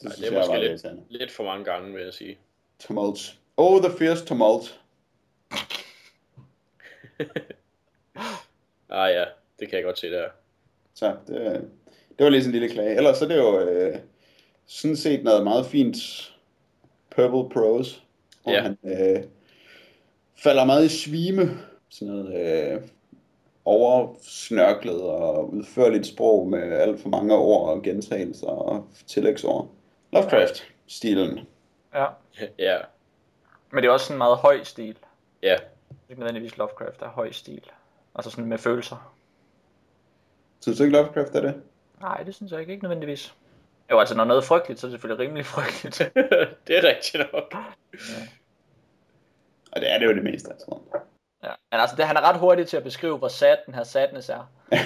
[0.00, 2.38] det Ej, synes det er jeg måske lidt, lidt for mange gange, vil jeg sige.
[2.78, 3.34] Tumult.
[3.56, 4.79] Oh, the fierce tumult.
[8.92, 9.24] Ah ja,
[9.60, 10.28] det kan jeg godt se der.
[10.94, 11.36] Så det,
[12.18, 12.96] det var lige sådan en lille klage.
[12.96, 13.98] Ellers så er det jo øh,
[14.66, 15.96] sådan set noget meget fint
[17.16, 18.00] purple prose,
[18.42, 18.62] hvor Ja.
[18.62, 19.24] han øh,
[20.36, 21.58] falder meget i svime.
[21.88, 22.34] Sådan noget
[22.74, 22.80] øh,
[23.64, 29.68] oversnørklet og udførligt sprog med alt for mange ord og gentagelser og tillægsord.
[30.12, 31.40] Lovecraft-stilen.
[31.94, 32.06] Ja.
[32.58, 32.78] Ja,
[33.72, 34.96] Men det er også en meget høj stil.
[35.42, 35.52] Ja.
[35.88, 37.70] Det er ikke nødvendigvis Lovecraft, der er høj stil.
[38.14, 39.14] Altså sådan med følelser.
[40.60, 41.62] Synes du ikke Lovecraft er det?
[42.00, 43.34] Nej, det synes jeg ikke, ikke nødvendigvis.
[43.90, 45.98] Jo, altså når noget er frygteligt, så er det selvfølgelig rimelig frygteligt.
[46.66, 47.54] det er rigtigt nok.
[49.72, 50.82] Og det er det jo det meste, jeg tror.
[51.44, 51.50] ja.
[51.70, 54.28] Men altså, det, han er ret hurtig til at beskrive, hvor sad den her sadness
[54.28, 54.50] er.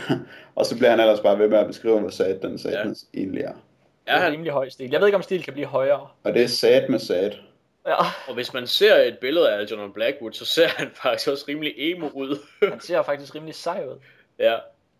[0.56, 3.18] og så bliver han ellers bare ved med at beskrive, hvor sat den satans ja.
[3.20, 3.52] egentlig er.
[3.52, 3.60] Det
[4.06, 4.90] Er er en han, rimelig høj stil.
[4.90, 6.08] Jeg ved ikke, om stil kan blive højere.
[6.24, 7.40] Og det er sat med sat.
[7.86, 7.96] Ja,
[8.28, 11.72] og hvis man ser et billede af Algernon Blackwood, så ser han faktisk også rimelig
[11.76, 12.38] emo ud.
[12.72, 13.98] han ser faktisk rimelig sej ud.
[14.38, 14.52] ja.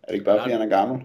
[0.03, 1.01] Er det ikke bare, fordi han er gammel?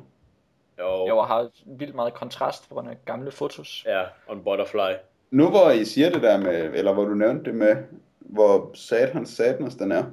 [0.78, 1.06] Jo.
[1.08, 3.82] Jo, og har vildt meget kontrast på grund af gamle fotos.
[3.86, 4.92] Ja, on Butterfly.
[5.30, 7.76] Nu hvor I siger det der med, eller hvor du nævnte det med,
[8.18, 10.04] hvor sat hans satans den er,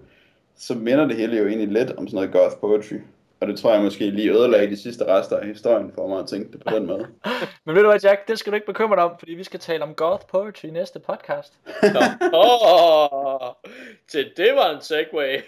[0.55, 2.95] så minder det hele jo egentlig lidt om sådan noget goth poetry.
[3.41, 6.27] Og det tror jeg måske lige ødelagde de sidste rester af historien for mig at
[6.27, 7.07] tænke det på den måde.
[7.65, 9.59] Men ved du hvad, Jack, det skal du ikke bekymre dig om, fordi vi skal
[9.59, 11.53] tale om goth poetry i næste podcast.
[12.33, 13.53] Åh,
[14.07, 15.37] til det var en segway.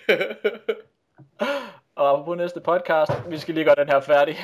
[1.96, 4.36] Og apropos næste podcast, vi skal lige gøre den her færdig.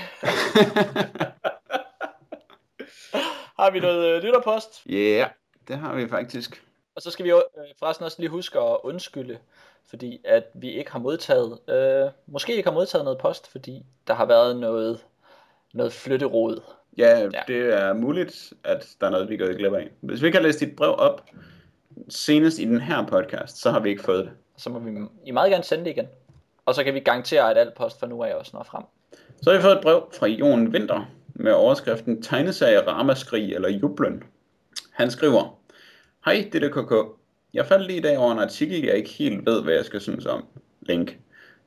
[3.59, 4.81] har vi noget øh, lytterpost?
[4.85, 5.29] Ja, yeah,
[5.67, 6.63] det har vi faktisk.
[6.95, 9.37] Og så skal vi jo øh, forresten også lige huske at undskylde,
[9.89, 14.13] fordi at vi ikke har modtaget, øh, måske ikke har modtaget noget post, fordi der
[14.13, 14.99] har været noget,
[15.73, 16.61] noget flytterod.
[16.97, 17.41] Ja, Ja.
[17.47, 19.89] det er muligt, at der er noget, vi gået glip af.
[20.01, 21.21] Hvis vi ikke har læst dit brev op
[22.09, 24.31] senest i den her podcast, så har vi ikke fået det.
[24.57, 24.91] Så må vi
[25.25, 26.07] I meget gerne sende det igen.
[26.65, 28.83] Og så kan vi garantere, at alt post fra nu af også når frem.
[29.41, 34.23] Så har vi fået et brev fra Jon Winter med overskriften Tegneserie, Ramaskrig eller Jublen.
[34.91, 35.59] Han skriver,
[36.25, 36.93] Hej DDKK,
[37.53, 40.01] jeg faldt lige i dag over en artikel, jeg ikke helt ved, hvad jeg skal
[40.01, 40.45] synes om.
[40.81, 41.17] Link.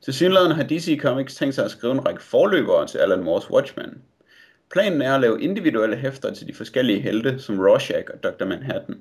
[0.00, 3.50] Til synligheden har DC Comics tænkt sig at skrive en række forløbere til Alan Moores
[3.50, 4.02] Watchmen.
[4.70, 8.44] Planen er at lave individuelle hæfter til de forskellige helte, som Rorschach og Dr.
[8.44, 9.00] Manhattan.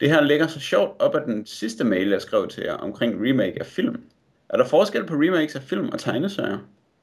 [0.00, 3.28] Det her ligger så sjovt op af den sidste mail, jeg skrev til jer omkring
[3.28, 4.00] remake af film.
[4.48, 6.58] Er der forskel på remakes af film og tegneserier?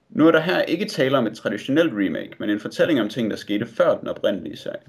[0.09, 3.31] Nu er der her ikke tale om et traditionelt remake, men en fortælling om ting,
[3.31, 4.81] der skete før den oprindelige serie.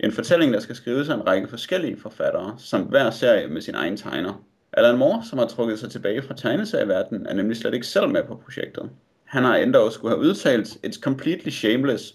[0.00, 3.74] En fortælling, der skal skrives af en række forskellige forfattere, samt hver serie med sin
[3.74, 4.44] egen tegner.
[4.72, 8.24] Alan Moore, som har trukket sig tilbage fra tegneserieverdenen, er nemlig slet ikke selv med
[8.24, 8.90] på projektet.
[9.24, 12.14] Han har endda også skulle have udtalt, It's completely shameless.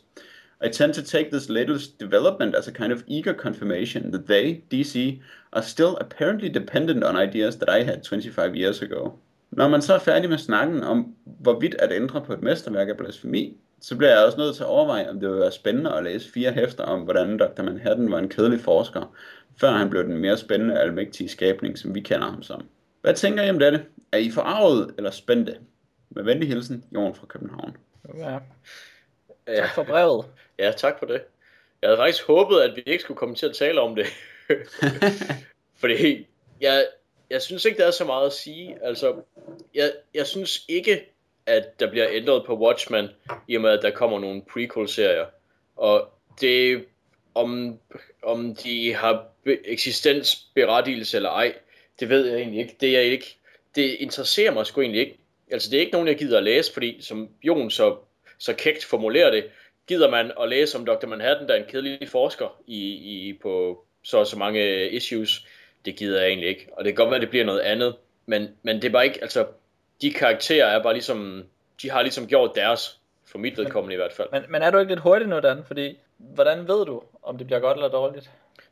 [0.65, 4.63] I tend to take this latest development as a kind of eager confirmation that they,
[4.71, 9.09] DC, are still apparently dependent on ideas that I had 25 years ago.
[9.51, 12.93] Når man så er færdig med snakken om, hvorvidt at ændre på et mesterværk er
[12.93, 16.03] blasfemi, så bliver jeg også nødt til at overveje, om det vil være spændende at
[16.03, 17.61] læse fire hæfter om, hvordan Dr.
[17.63, 19.15] Manhattan var en kedelig forsker,
[19.59, 22.67] før han blev den mere spændende almægtige skabning, som vi kender ham som.
[23.01, 23.85] Hvad tænker I om dette?
[24.11, 25.57] Er I forarvet eller spændte?
[26.09, 27.77] Med venlig hilsen, Jon fra København.
[28.17, 28.39] Ja.
[29.47, 30.25] Ja, Tak for brevet.
[30.59, 31.21] ja, tak for det.
[31.81, 34.05] Jeg havde faktisk håbet, at vi ikke skulle komme til at tale om det.
[35.81, 36.27] Fordi
[36.61, 36.85] jeg,
[37.29, 38.77] jeg synes ikke, der er så meget at sige.
[38.81, 39.15] Altså,
[39.75, 41.12] jeg, jeg synes ikke,
[41.45, 43.09] at der bliver ændret på Watchmen,
[43.47, 45.25] i og med, at der kommer nogle prequel-serier.
[45.75, 46.09] Og
[46.41, 46.85] det,
[47.35, 47.79] om,
[48.23, 51.53] om de har eksistensberettigelse eller ej,
[51.99, 52.75] det ved jeg egentlig ikke.
[52.81, 53.37] Det, er jeg ikke.
[53.75, 55.17] det interesserer mig sgu egentlig ikke.
[55.51, 57.97] Altså, det er ikke nogen, jeg gider at læse, fordi som Jon så,
[58.37, 59.45] så kægt formulerer det,
[59.87, 61.07] gider man at læse om Dr.
[61.07, 65.47] Manhattan, der er en kedelig forsker i, i, på så og så mange issues.
[65.85, 66.67] Det gider jeg egentlig ikke.
[66.71, 67.95] Og det kan godt være, at det bliver noget andet.
[68.25, 69.45] Men, men det er bare ikke, altså,
[70.01, 71.43] de karakterer er bare ligesom,
[71.81, 74.27] de har ligesom gjort deres, for mit vedkommende i hvert fald.
[74.31, 75.63] Men, men er du ikke lidt hurtig nu, Dan?
[75.63, 78.31] Fordi, hvordan ved du, om det bliver godt eller dårligt?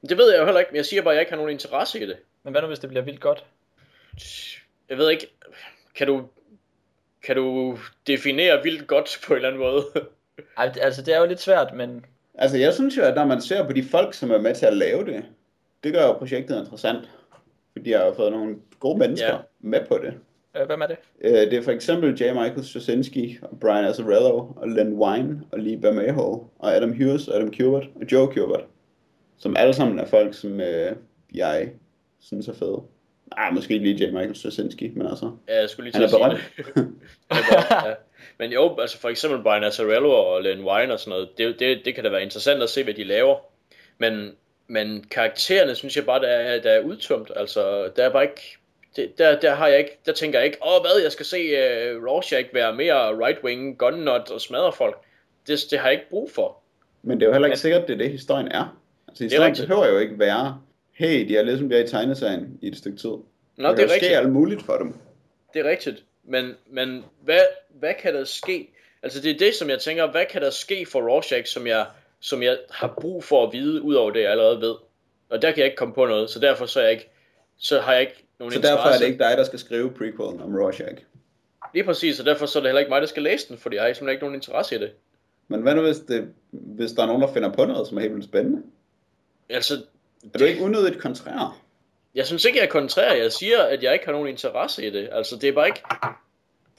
[0.10, 1.52] Det ved jeg jo heller ikke, men jeg siger bare, at jeg ikke har nogen
[1.52, 2.18] interesse i det.
[2.43, 3.45] Men hvad nu, hvis det bliver vildt godt?
[4.89, 5.27] Jeg ved ikke,
[5.95, 6.27] kan du,
[7.23, 7.77] kan du
[8.07, 9.85] definere vildt godt på en eller anden måde?
[10.57, 13.41] Ej, altså det er jo lidt svært, men Altså, jeg synes jo, at når man
[13.41, 15.26] ser på de folk, som er med til at lave det,
[15.84, 17.10] det gør jo projektet interessant.
[17.72, 19.38] Fordi de har fået nogle gode mennesker ja.
[19.60, 20.14] med på det.
[20.57, 20.97] Øh, hvem er det?
[21.21, 22.23] Øh, Det er for eksempel J.
[22.33, 27.35] Michael Straczynski, og Brian Azzarello, og Len Wein, og Lee Bermejo, og Adam Hughes, og
[27.35, 28.63] Adam Kubert, og Joe Kubert.
[29.37, 30.95] Som alle sammen er folk, som øh,
[31.35, 31.69] jeg
[32.21, 32.81] synes er fede.
[33.37, 34.11] Ah, måske ikke lige J.
[34.11, 36.87] Michael Straczynski, men altså, Ja, jeg skulle lige han til er at sige berømt.
[37.29, 37.85] det.
[37.87, 37.93] Ja.
[38.39, 41.81] Men jo, altså for eksempel Brian Azzarello og Len Wein og sådan noget, det, det,
[41.85, 43.35] det kan da være interessant at se, hvad de laver.
[43.97, 44.31] Men,
[44.67, 47.31] men karaktererne synes jeg bare, der er, der er udtømt.
[47.35, 48.57] Altså, der er bare ikke...
[48.95, 51.38] Det, der, der har jeg ikke, der tænker jeg ikke, åh hvad, jeg skal se
[51.97, 55.01] uh, Rorschach være mere right-wing, gun nut og smadre folk.
[55.47, 56.57] Det, det har jeg ikke brug for.
[57.03, 58.77] Men det er jo heller ikke Men- sikkert, det er det, historien er.
[59.07, 59.68] Altså, historien rigtigt.
[59.68, 60.61] behøver jo ikke være,
[60.91, 63.09] hey, de har ligesom været i tegneserien i et stykke tid.
[63.09, 63.23] Nå,
[63.57, 64.13] det kan er jo ske rigtigt.
[64.18, 64.93] alt muligt for dem.
[65.53, 66.03] Det er rigtigt.
[66.23, 67.39] men, men hvad,
[67.69, 68.73] hvad kan der ske?
[69.03, 71.85] Altså det er det, som jeg tænker, hvad kan der ske for Rorschach, som jeg,
[72.19, 74.76] som jeg har brug for at vide, ud over det, jeg allerede ved?
[75.30, 77.09] Og der kan jeg ikke komme på noget, så derfor så, jeg ikke,
[77.57, 78.77] så har jeg ikke nogen Så interesse.
[78.77, 81.03] derfor er det ikke dig, der skal skrive prequelen om Rorschach.
[81.73, 83.76] Lige præcis, og derfor så er det heller ikke mig, der skal læse den, fordi
[83.76, 84.91] jeg har simpelthen ikke nogen interesse i det.
[85.47, 88.01] Men hvad nu, hvis, det, hvis der er nogen, der finder på noget, som er
[88.01, 88.61] helt vildt spændende?
[89.49, 89.73] Altså,
[90.34, 91.61] Er du ikke unødigt kontrær?
[92.15, 93.13] jeg synes ikke, jeg er kontrær.
[93.13, 95.09] Jeg siger, at jeg ikke har nogen interesse i det.
[95.11, 95.81] Altså, det er bare ikke...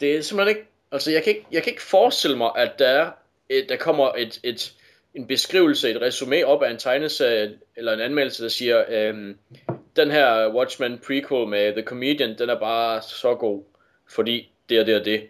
[0.01, 0.69] Det er simpelthen ikke...
[0.93, 3.11] Altså, jeg kan ikke, jeg kan ikke forestille mig, at der, er
[3.49, 4.73] et, der kommer et, et,
[5.15, 9.37] en beskrivelse, et resume op af en tegneserie, eller en anmeldelse, der siger, øhm,
[9.97, 13.63] den her Watchmen prequel med The Comedian, den er bare så god,
[14.09, 15.29] fordi det og det og det.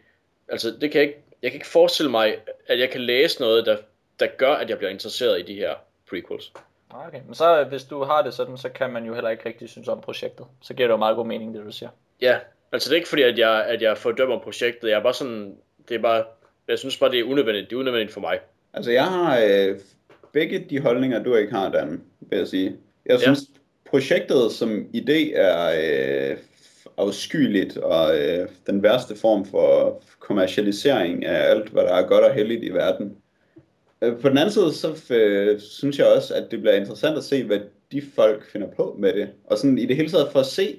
[0.49, 1.19] Altså, det kan jeg ikke...
[1.43, 2.37] Jeg kan ikke forestille mig,
[2.67, 3.77] at jeg kan læse noget, der,
[4.21, 5.75] der gør, at jeg bliver interesseret i de her
[6.11, 6.53] prequels.
[6.91, 9.69] Okay, men så hvis du har det sådan, så kan man jo heller ikke rigtig
[9.69, 10.47] synes om projektet.
[10.61, 11.91] Så giver det jo meget god mening, det du siger.
[12.21, 12.39] Ja,
[12.73, 14.89] altså det er ikke fordi, at jeg, at jeg fordømmer projektet.
[14.89, 15.57] Jeg er bare sådan,
[15.89, 16.25] det er bare,
[16.69, 17.71] jeg synes bare, det er unødvendigt.
[17.71, 18.39] Det er unødvendigt for mig.
[18.73, 19.79] Altså, jeg har øh,
[20.33, 22.77] begge de holdninger, du ikke har, Dan, vil jeg sige.
[23.07, 23.59] Jeg synes, ja
[23.93, 26.37] projektet som idé er øh,
[26.97, 32.35] afskyeligt, og øh, den værste form for kommercialisering af alt, hvad der er godt og
[32.35, 33.17] heldigt i verden.
[34.03, 37.25] Øh, På den anden side, så øh, synes jeg også, at det bliver interessant at
[37.25, 37.59] se, hvad
[37.93, 39.29] de folk finder på med det.
[39.47, 40.77] Og sådan i det hele taget for at se,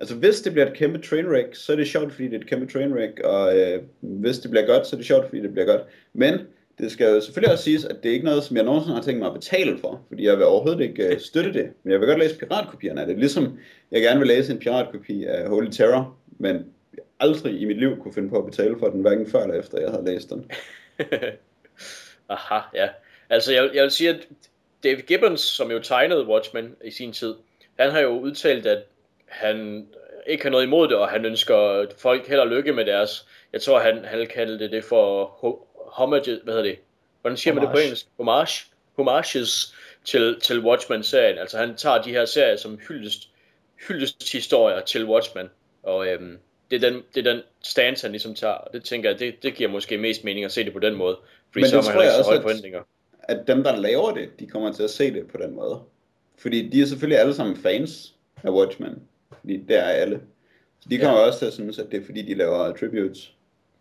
[0.00, 2.46] altså hvis det bliver et kæmpe trainwreck, så er det sjovt, fordi det er et
[2.46, 5.66] kæmpe trainwreck, og øh, hvis det bliver godt, så er det sjovt, fordi det bliver
[5.66, 5.82] godt.
[6.12, 6.38] Men
[6.80, 9.02] det skal jo selvfølgelig også siges, at det er ikke noget, som jeg nogensinde har
[9.02, 11.70] tænkt mig at betale for, fordi jeg vil overhovedet ikke øh, støtte det.
[11.82, 13.58] Men jeg vil godt læse piratkopierne af det, ligesom
[13.90, 16.66] jeg gerne vil læse en piratkopi af Holy Terror, men
[17.20, 19.80] aldrig i mit liv kunne finde på at betale for den, hverken før eller efter
[19.80, 20.50] jeg havde læst den.
[22.28, 22.88] Aha, ja.
[23.30, 24.28] Altså jeg, jeg vil sige, at
[24.84, 27.34] David Gibbons, som jo tegnede Watchmen i sin tid,
[27.78, 28.82] han har jo udtalt, at
[29.26, 29.86] han
[30.26, 33.62] ikke har noget imod det, og han ønsker folk held og lykke med deres, jeg
[33.62, 35.24] tror han, han kaldte det det for
[35.92, 36.78] homage, hvad hedder det?
[37.20, 37.84] Hvordan siger man det på Homage.
[37.84, 38.06] engelsk?
[38.16, 38.64] Homage.
[38.96, 41.38] Homages til, til Watchmen-serien.
[41.38, 43.28] Altså han tager de her serier som hyldest,
[43.88, 45.46] hyldest historier til Watchmen,
[45.82, 46.38] og øhm,
[46.70, 49.42] det, er den, det er den stance, han ligesom tager, og det tænker jeg, det,
[49.42, 51.18] det giver måske mest mening at se det på den måde,
[51.52, 52.82] fordi Men så har man ikke så høje at- forventninger.
[53.22, 55.80] At dem, der laver det, de kommer til at se det på den måde.
[56.38, 59.02] Fordi de er selvfølgelig alle sammen fans af Watchmen.
[59.40, 60.20] Fordi det er alle.
[60.80, 61.26] Så de kommer ja.
[61.26, 63.32] også til at synes, at det er fordi, de laver tributes.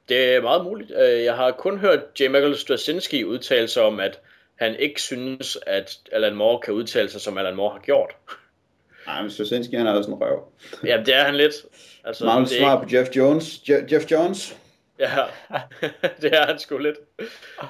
[0.09, 0.91] Det er meget muligt.
[1.01, 2.27] Øh, Jeg har kun hørt J.
[2.27, 4.19] Michael Straczynski udtale sig om, at
[4.55, 8.15] han ikke synes, at Alan Moore kan udtale sig, som Alan Moore har gjort.
[9.07, 10.43] Nej, men Straczynski, han er også en røv.
[10.89, 11.53] Ja, det er han lidt.
[12.03, 13.45] Altså, det er svar på Jeff Jones.
[13.69, 14.57] Je- Jeff Jones?
[14.99, 15.09] Ja,
[16.21, 16.97] det er han sgu lidt.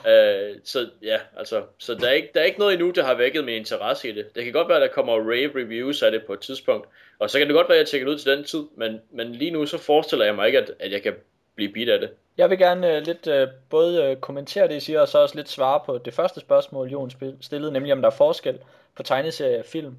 [0.08, 3.14] Øh, så ja, altså, så der er, ikke, der er ikke noget endnu, der har
[3.16, 4.36] vækket min interesse i det.
[4.36, 6.88] Det kan godt være, at der kommer rave reviews af det på et tidspunkt,
[7.20, 9.36] og så kan det godt være, at jeg tjekker ud til den tid, men, men
[9.36, 11.14] lige nu så forestiller jeg mig ikke, at, at jeg kan
[11.56, 12.10] blive bidt af det.
[12.40, 15.36] Jeg vil gerne øh, lidt øh, både øh, kommentere det, I siger, og så også
[15.36, 17.12] lidt svare på det første spørgsmål, Jon
[17.42, 18.60] stillede, nemlig om der er forskel
[18.96, 19.98] på tegneserie og film.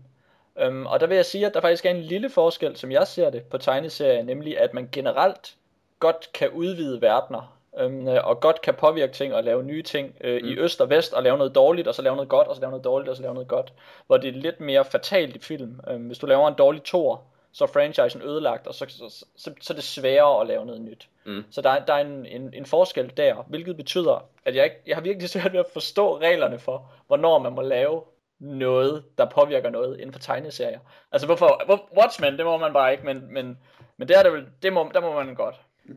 [0.58, 3.06] Øhm, og der vil jeg sige, at der faktisk er en lille forskel, som jeg
[3.06, 5.54] ser det, på tegneserie, nemlig at man generelt
[5.98, 10.14] godt kan udvide verdener, øhm, øh, og godt kan påvirke ting og lave nye ting
[10.20, 10.48] øh, mm.
[10.48, 12.60] i øst og vest, og lave noget dårligt, og så lave noget godt, og så
[12.60, 13.72] lave noget dårligt, og så lave noget godt.
[14.06, 15.80] Hvor det er lidt mere fatalt i film.
[15.90, 19.50] Øhm, hvis du laver en dårlig tor, så er franchisen ødelagt, og så, så, så,
[19.60, 21.08] så er det sværere at lave noget nyt.
[21.26, 21.42] Mm.
[21.50, 24.76] Så der, er- der er en, en, en forskel der, hvilket betyder, at jeg, ikke,
[24.86, 28.02] jeg har virkelig svært ved at forstå reglerne for, hvornår man må lave
[28.40, 30.78] noget, der påvirker noget inden for tegneserier.
[31.12, 33.58] Altså hvorfor, hvor, Watchmen, det må man bare ikke, men, men,
[33.96, 35.54] men der, er det vel, det må, der må man godt.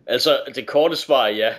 [0.07, 1.53] Altså, det korte svar er ja.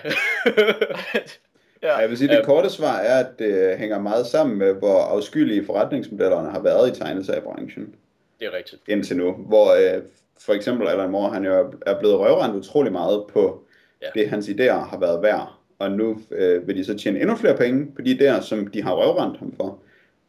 [1.81, 1.95] Ja, ja.
[1.97, 2.45] jeg vil sige, det Øhm.
[2.45, 6.99] korte svar er, at det hænger meget sammen med, hvor afskyelige forretningsmodellerne har været i
[6.99, 7.95] tegneseriebranchen
[8.39, 8.81] det er rigtigt.
[8.87, 9.31] indtil nu.
[9.31, 10.01] Hvor øh,
[10.41, 13.61] for eksempel Alan Moore, han jo er blevet røvrendt utrolig meget på
[14.01, 14.07] Ja.
[14.19, 15.53] det, hans idéer har været værd.
[15.79, 18.83] Og nu øh, vil de så tjene endnu flere penge på de idéer, som de
[18.83, 19.79] har røvrendt ham for.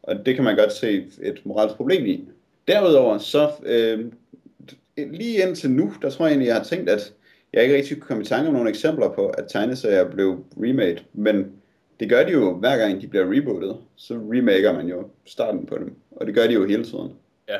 [0.03, 2.29] Og det kan man godt se et moralsk problem i.
[2.69, 4.05] Derudover så, øh,
[4.97, 7.13] lige indtil nu, der tror jeg egentlig, jeg har tænkt, at
[7.53, 10.99] jeg ikke rigtig kunne komme i tanke om nogle eksempler på, at tegneserier blev remade.
[11.13, 11.53] Men
[12.01, 13.77] det gør de jo hver gang de bliver rebootet.
[13.97, 15.95] Så remaker man jo starten på dem.
[16.11, 17.13] Og det gør de jo hele tiden.
[17.49, 17.57] Ja.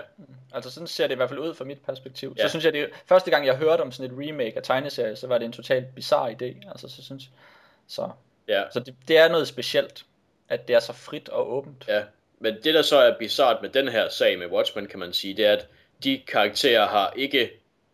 [0.57, 2.35] Altså sådan ser det i hvert fald ud fra mit perspektiv.
[2.39, 2.43] Ja.
[2.43, 5.27] Så synes jeg, det første gang jeg hørte om sådan et remake af tegneserie, så
[5.27, 6.71] var det en totalt bizarre idé.
[6.71, 7.31] Altså så synes
[7.87, 8.11] så,
[8.49, 8.63] Ja.
[8.73, 10.05] så det, det er noget specielt,
[10.49, 11.85] at det er så frit og åbent.
[11.89, 12.03] Ja,
[12.41, 15.37] men det der så er bizart med den her sag med Watchmen, kan man sige,
[15.37, 15.67] det er, at
[16.05, 17.51] de karakterer har ikke,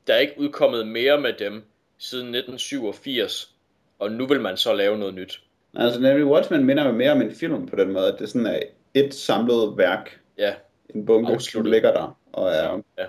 [0.06, 1.64] der er ikke udkommet mere med dem
[1.98, 3.54] siden 1987,
[3.98, 5.40] og nu vil man så lave noget nyt.
[5.76, 8.46] Altså nemlig Watchmen minder mig mere om en film på den måde, at det sådan
[8.46, 8.60] er
[8.94, 10.54] et samlet værk, Ja,
[10.94, 13.04] en bunke, som ligger der, og er Ja.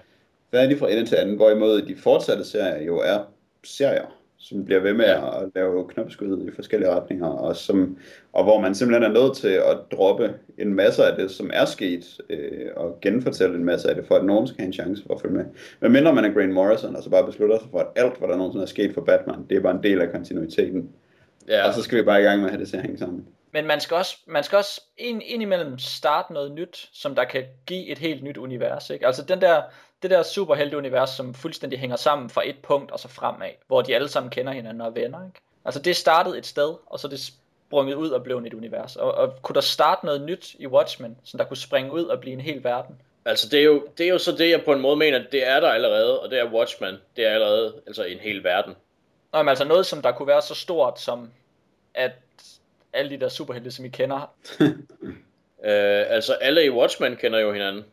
[0.52, 3.20] færdig fra ende til anden, hvorimod de fortsatte serier jo er
[3.64, 7.98] serier, som bliver ved med at lave knopskud i forskellige retninger, og, som,
[8.34, 11.66] og hvor man simpelthen er nødt til at droppe en masse af det, som er
[11.66, 15.04] sket, øh, og genfortælle en masse af det, for at nogen skal have en chance
[15.08, 15.46] for at følge med.
[15.80, 18.28] Men mindre man er Grant Morrison, og så bare beslutter sig for, at alt, hvad
[18.28, 20.90] der nogensinde er sket for Batman, det er bare en del af kontinuiteten.
[21.48, 21.68] Ja.
[21.68, 23.26] Og så skal vi bare i gang med at have det til at hænge sammen.
[23.54, 27.46] Men man skal også, man skal også ind, indimellem starte noget nyt, som der kan
[27.66, 28.90] give et helt nyt univers.
[28.90, 29.08] Ikke?
[29.08, 29.62] Altså den der,
[30.02, 33.96] det der superhelte-univers, som fuldstændig hænger sammen fra et punkt og så fremad, hvor de
[33.96, 35.26] alle sammen kender hinanden og er venner.
[35.26, 35.40] Ikke?
[35.66, 38.96] Altså det startede et sted, og så er det sprunget ud og blev et univers.
[38.96, 42.20] Og, og kunne der starte noget nyt i Watchmen, som der kunne springe ud og
[42.20, 43.02] blive en hel verden?
[43.26, 45.48] Altså det er, jo, det er jo så det, jeg på en måde mener, det
[45.48, 48.76] er der allerede, og det er Watchmen, det er allerede altså en hel verden.
[49.34, 51.32] Nå, men altså noget, som der kunne være så stort, som
[51.94, 52.12] at
[52.94, 54.34] alle de der superhelte, som I kender.
[55.70, 57.84] øh, altså alle i Watchmen kender jo hinanden.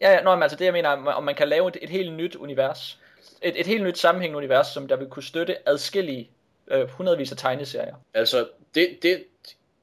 [0.00, 2.12] Ja, ja, nå, men altså det jeg mener, om man kan lave et, et helt
[2.12, 2.98] nyt univers.
[3.42, 6.30] Et, et helt nyt sammenhængende univers, som der vil kunne støtte adskillige
[6.70, 7.94] øh, hundredvis af tegneserier.
[8.14, 9.24] Altså, det, det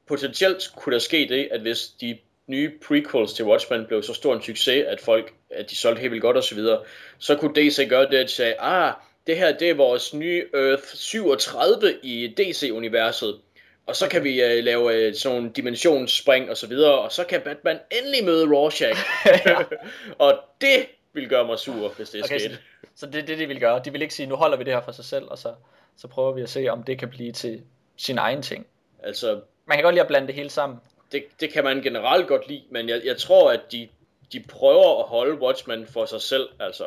[0.08, 2.18] potentielt kunne der ske det, at hvis de
[2.48, 6.12] nye prequels til Watchmen blev så stor en succes, at folk, at de solgte helt
[6.12, 6.82] vildt godt osv., så,
[7.20, 8.94] så kunne DC gøre det, at de sagde, ah,
[9.28, 13.40] det her det er vores nye Earth 37 i DC-universet,
[13.86, 17.24] og så kan vi uh, lave uh, sådan en dimensionsspring og så videre, og så
[17.24, 19.00] kan Batman endelig møde Rorschach.
[20.26, 22.52] og det vil gøre mig sur, hvis det er okay, sket.
[22.52, 22.58] Så,
[22.96, 23.82] så det er det, de vil gøre.
[23.86, 25.54] De vil ikke sige, nu holder vi det her for sig selv, og så,
[25.98, 27.62] så prøver vi at se, om det kan blive til
[27.98, 28.68] sin egen ting.
[29.04, 30.80] Altså, man kan godt lide at blande det hele sammen.
[31.12, 33.88] Det, det kan man generelt godt lide, men jeg, jeg tror, at de,
[34.34, 36.50] de prøver at holde Watchmen for sig selv.
[36.60, 36.84] Altså,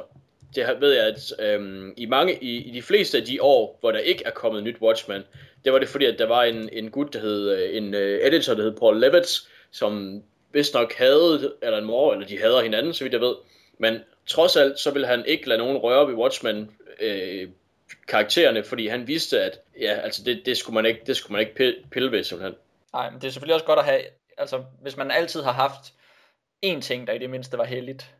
[0.54, 3.92] det ved jeg, at øhm, i, mange, i, i de fleste af de år, hvor
[3.92, 5.22] der ikke er kommet nyt Watchmen,
[5.64, 8.00] det var det fordi, at der var en, en gut, der hed, øh, en uh,
[8.00, 9.40] editor, der hed Paul Levitz,
[9.70, 10.22] som
[10.52, 13.34] vist nok havde, eller en mor, eller de hader hinanden, så vidt jeg ved.
[13.78, 16.70] Men trods alt, så ville han ikke lade nogen røre ved Watchmen
[17.00, 17.48] øh,
[18.08, 21.40] karaktererne, fordi han vidste, at ja, altså det, det, skulle man ikke, det skulle man
[21.40, 22.54] ikke pille ved, simpelthen.
[22.92, 24.02] Nej, men det er selvfølgelig også godt at have,
[24.38, 25.92] altså hvis man altid har haft
[26.66, 28.14] én ting, der i det mindste var heldigt,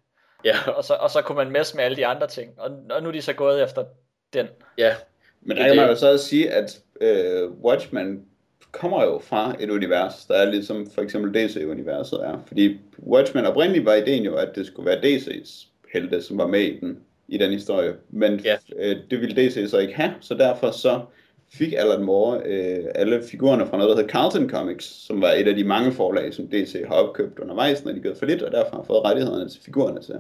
[0.45, 0.71] ja.
[0.77, 3.09] og, så, og så kunne man messe med alle de andre ting, og, og nu
[3.09, 3.85] er de så gået efter
[4.33, 4.47] den.
[4.79, 4.95] Ja.
[5.43, 8.25] Men der kan man jo så også sige, at øh, Watchmen
[8.73, 12.39] kommer jo fra et univers, der er ligesom for eksempel DC-universet er.
[12.47, 16.61] Fordi Watchmen oprindeligt var ideen jo, at det skulle være DC's helte, som var med
[16.61, 16.99] i den,
[17.29, 17.95] i den historie.
[18.11, 18.57] Men ja.
[18.77, 21.01] øh, det ville DC så ikke have, så derfor så
[21.59, 25.49] fik Alan Moore øh, alle figurerne fra noget, der hedder Carlton Comics, som var et
[25.49, 28.53] af de mange forlag, som DC har opkøbt undervejs, når de gik for lidt, og
[28.53, 30.15] derfor har fået rettighederne til figurerne til.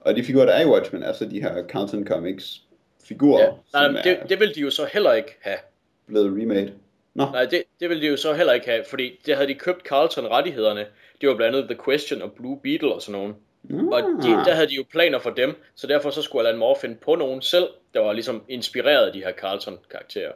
[0.00, 2.62] Og de figurer, der er i Watchmen, er så de her Carlton Comics
[3.04, 3.44] figurer.
[3.74, 3.88] Ja.
[3.88, 5.58] Nej, det, det vil de jo så heller ikke have.
[6.06, 6.72] Blevet remade.
[7.14, 7.24] Nå.
[7.24, 9.86] Nej, det, det ville de jo så heller ikke have, fordi det havde de købt
[9.88, 10.86] Carlton rettighederne.
[11.20, 13.34] Det var blandt andet The Question og Blue Beetle og sådan nogen.
[13.62, 13.88] Mm.
[13.88, 16.76] Og de, der havde de jo planer for dem, så derfor så skulle Alan Moore
[16.80, 20.32] finde på nogen selv, der var ligesom inspireret af de her Carlton-karakterer.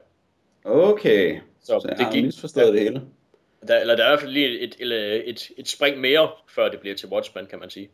[0.64, 3.02] Okay, så, så jeg det har gik, misforstået det hele.
[3.68, 6.68] Der, eller der er i hvert fald lige et, et, et, et spring mere, før
[6.68, 7.90] det bliver til Watchmen, kan man sige.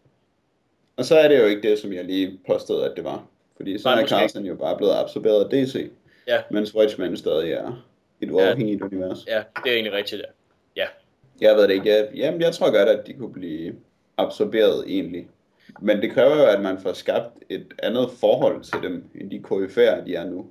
[0.97, 3.25] Og så er det jo ikke det, som jeg lige påstod, at det var.
[3.57, 5.91] Fordi så Nej, er Carlson jo bare blevet absorberet af DC.
[6.27, 6.43] Ja.
[6.51, 7.85] Mens Watchmen stadig er
[8.21, 8.87] et uafhængigt ja.
[8.87, 9.27] univers.
[9.27, 10.23] Ja, det er egentlig rigtigt.
[10.77, 10.87] Ja.
[11.41, 11.89] Jeg ved det ikke.
[11.89, 13.75] Jeg, jamen, jeg tror godt, at de kunne blive
[14.17, 15.29] absorberet egentlig.
[15.81, 19.43] Men det kræver jo, at man får skabt et andet forhold til dem, end de
[19.47, 20.47] KF'er, de er nu.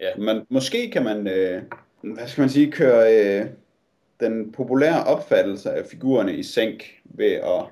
[0.00, 0.16] Ja.
[0.16, 1.62] Man, måske kan man, øh,
[2.00, 3.46] hvad skal man sige, køre øh,
[4.20, 7.64] den populære opfattelse af figurerne i sænk ved at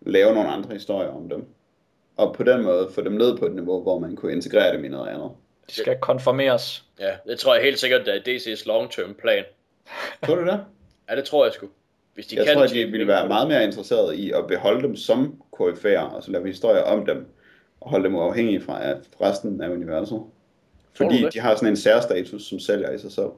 [0.00, 1.44] lave nogle andre historier om dem.
[2.16, 4.84] Og på den måde få dem ned på et niveau, hvor man kunne integrere dem
[4.84, 5.30] i noget andet.
[5.70, 6.84] De skal konformeres.
[7.00, 9.44] Ja, det tror jeg helt sikkert, at det er DC's long-term plan.
[10.26, 10.60] Tror du det?
[11.10, 11.68] Ja, det tror jeg sgu.
[12.14, 14.82] Hvis de jeg kan tror, at de ville være meget mere interesserede i at beholde
[14.82, 17.26] dem som KF'er, og så lave historier om dem,
[17.80, 18.80] og holde dem uafhængige fra
[19.20, 20.22] resten af universet.
[20.94, 23.28] Fordi de har sådan en særstatus, som sælger i sig selv.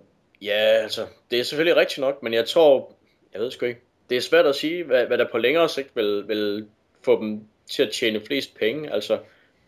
[0.43, 2.93] Ja, altså, det er selvfølgelig rigtigt nok, men jeg tror,
[3.33, 3.81] jeg ved sgu ikke,
[4.11, 6.67] det er svært at sige, hvad, hvad der på længere sigt vil, vil
[7.03, 8.93] få dem til at tjene flest penge.
[8.93, 9.19] Altså,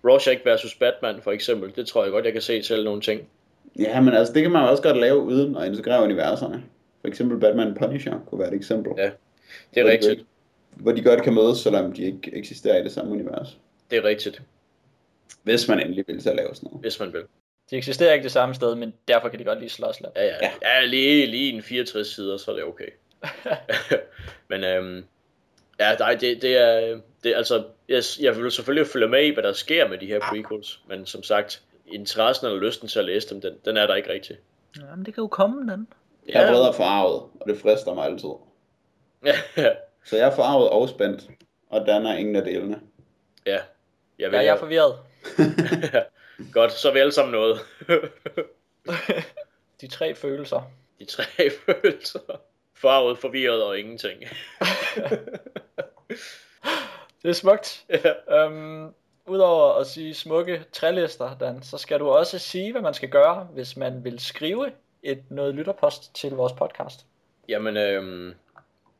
[0.05, 3.28] Rorschach versus Batman for eksempel, det tror jeg godt, jeg kan se til nogle ting.
[3.78, 6.65] Ja, men altså, det kan man også godt lave uden at integrere universerne.
[7.01, 8.93] For eksempel Batman Punisher kunne være et eksempel.
[8.97, 9.11] Ja,
[9.74, 10.20] det er rigtigt.
[10.20, 10.24] De,
[10.82, 13.59] hvor de godt kan mødes, selvom de ikke eksisterer i det samme univers.
[13.90, 14.43] Det er rigtigt.
[15.43, 16.82] Hvis man endelig vil til at lave sådan noget.
[16.82, 17.23] Hvis man vil.
[17.70, 20.12] De eksisterer ikke det samme sted, men derfor kan de godt lige slås lidt.
[20.16, 20.36] Ja, ja.
[20.43, 20.51] ja.
[20.62, 22.89] ja lige, lige en 64 sider, så er det okay.
[24.51, 25.05] men øhm,
[25.81, 29.43] ja, nej, det, det er, det, altså, jeg, jeg vil selvfølgelig følge med i, hvad
[29.43, 33.31] der sker med de her prequels, men som sagt, interessen eller lysten til at læse
[33.31, 34.36] dem, den, den er der ikke rigtig.
[34.81, 35.89] Jamen, det kan jo komme, den.
[36.28, 38.28] Jeg er bedre forarvet, og det frister mig altid.
[39.27, 39.35] Ja.
[40.07, 41.28] så jeg er forarvet og spændt,
[41.70, 42.81] og Dan er ingen af delene.
[43.47, 43.59] Ja.
[44.19, 44.99] Jeg, vil, ja, jeg er forvirret.
[46.52, 47.61] Godt, så er vi alle sammen noget.
[49.81, 50.70] De tre følelser.
[50.98, 51.24] De tre
[51.66, 52.40] følelser.
[52.74, 54.23] Farvet, forvirret og ingenting.
[57.23, 57.85] Det er smukt.
[57.89, 58.44] ja.
[58.47, 58.94] Um,
[59.27, 63.48] Udover at sige smukke trælister, Dan, så skal du også sige, hvad man skal gøre,
[63.52, 67.06] hvis man vil skrive et noget lytterpost til vores podcast.
[67.48, 68.35] Jamen, øhm,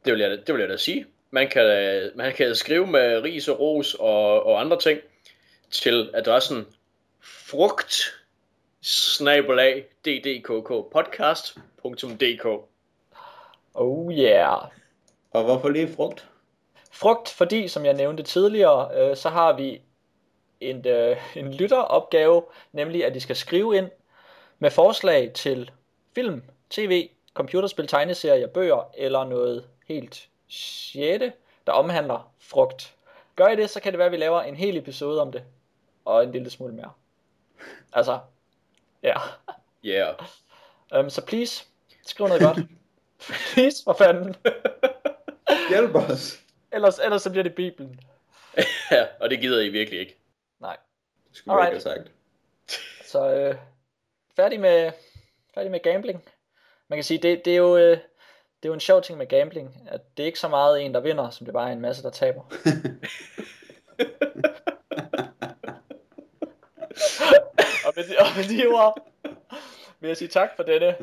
[0.05, 1.07] det, vil jeg, det vil jeg da sige.
[1.31, 5.01] Man kan, da- man kan skrive med ris og ros og, og andre ting
[5.71, 6.67] til adressen
[7.25, 8.15] frugt
[8.83, 12.47] snabelag ddkkpodcast.dk
[13.75, 14.63] Oh yeah.
[15.31, 16.29] Og hvorfor lige frugt?
[16.93, 19.81] Frugt, fordi som jeg nævnte tidligere, øh, så har vi
[20.61, 22.43] en, øh, en lytteropgave,
[22.73, 23.91] nemlig at de skal skrive ind
[24.59, 25.71] med forslag til
[26.15, 31.33] film, tv, computerspil, tegneserier, bøger eller noget helt sjette,
[31.67, 32.95] der omhandler frugt.
[33.37, 35.43] Gør I det, så kan det være, at vi laver en hel episode om det,
[36.05, 36.91] og en lille smule mere.
[37.93, 38.19] Altså,
[39.03, 39.17] ja.
[39.85, 40.15] Yeah.
[40.97, 41.65] Um, så please,
[42.07, 42.59] skriv noget godt.
[43.55, 44.37] please, for fanden.
[45.69, 46.41] Hjælp os.
[46.73, 48.01] Ellers, ellers så bliver det Bibelen.
[48.91, 50.19] ja, og det gider I virkelig ikke.
[51.35, 51.75] Det skulle Alright.
[51.75, 52.13] ikke have sagt.
[53.05, 53.57] Så øh,
[54.37, 54.93] færdig med
[55.55, 56.25] færdig med gambling.
[56.89, 59.27] Man kan sige, det, det er jo øh, det er jo en sjov ting med
[59.27, 61.81] gambling, at det er ikke så meget en, der vinder, som det bare er en
[61.81, 62.43] masse, der taber.
[67.97, 68.99] med de, og med de ord
[70.01, 70.97] vil jeg sige tak for denne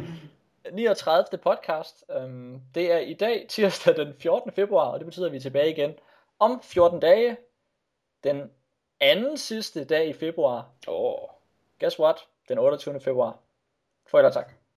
[0.72, 1.38] 39.
[1.38, 2.06] podcast.
[2.24, 4.52] Um, det er i dag, tirsdag den 14.
[4.52, 5.94] februar, og det betyder, at vi er tilbage igen
[6.40, 7.38] om 14 dage.
[8.24, 8.52] Den
[9.00, 10.70] anden sidste dag i februar.
[10.88, 10.96] Åh.
[10.96, 11.30] Oh.
[11.80, 12.28] Guess what?
[12.50, 13.00] Den 28.
[13.00, 13.40] februar.
[14.08, 14.61] Farvel og tak.